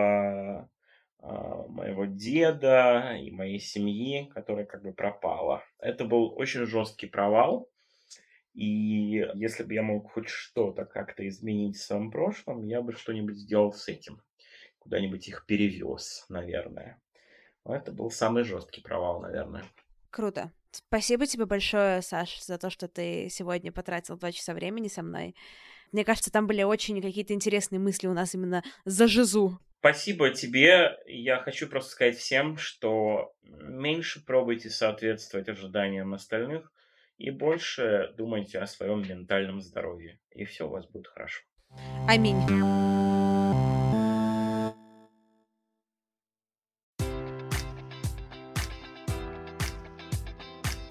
а, 1.20 1.68
моего 1.68 2.06
деда 2.06 3.18
и 3.22 3.32
моей 3.32 3.60
семьи, 3.60 4.30
которая 4.34 4.66
как 4.66 4.84
бы 4.84 4.94
пропала. 4.94 5.64
Это 5.80 6.04
был 6.06 6.34
очень 6.38 6.66
жесткий 6.66 7.08
провал. 7.08 7.70
И 8.60 9.26
если 9.36 9.64
бы 9.64 9.74
я 9.74 9.82
мог 9.82 10.12
хоть 10.12 10.28
что-то 10.28 10.84
как-то 10.84 11.26
изменить 11.30 11.78
в 11.78 11.82
своем 11.82 12.12
прошлом, 12.12 12.66
я 12.66 12.82
бы 12.82 12.92
что-нибудь 12.92 13.38
сделал 13.38 13.72
с 13.72 13.88
этим. 13.88 14.22
Куда-нибудь 14.80 15.26
их 15.30 15.46
перевез, 15.46 16.26
наверное. 16.28 17.02
Но 17.64 17.74
это 17.74 17.94
был 17.94 18.12
самый 18.12 18.44
жесткий 18.44 18.82
провал, 18.82 19.22
наверное. 19.22 19.64
Круто. 20.10 20.52
Спасибо 20.72 21.26
тебе 21.26 21.46
большое, 21.46 22.02
Саш, 22.02 22.44
за 22.44 22.58
то, 22.58 22.70
что 22.70 22.90
ты 22.90 23.30
сегодня 23.30 23.72
потратил 23.72 24.18
два 24.18 24.34
часа 24.34 24.54
времени 24.54 24.90
со 24.90 25.04
мной. 25.04 25.36
Мне 25.94 26.04
кажется, 26.04 26.30
там 26.30 26.46
были 26.46 26.64
очень 26.64 27.02
какие-то 27.02 27.34
интересные 27.34 27.80
мысли 27.80 28.08
у 28.08 28.14
нас 28.14 28.36
именно 28.36 28.62
за 28.84 29.08
жизу. 29.08 29.58
Спасибо 29.80 30.32
тебе. 30.32 30.98
Я 31.06 31.38
хочу 31.38 31.70
просто 31.70 31.92
сказать 31.92 32.18
всем, 32.18 32.58
что 32.58 33.32
меньше 33.42 34.22
пробуйте 34.26 34.70
соответствовать 34.70 35.48
ожиданиям 35.48 36.14
остальных 36.14 36.70
и 37.20 37.30
больше 37.30 38.14
думайте 38.18 38.60
о 38.60 38.66
своем 38.66 39.02
ментальном 39.02 39.62
здоровье. 39.62 40.20
И 40.32 40.46
все 40.46 40.68
у 40.68 40.70
вас 40.72 40.88
будет 40.88 41.08
хорошо. 41.08 41.44
Аминь. 42.08 43.09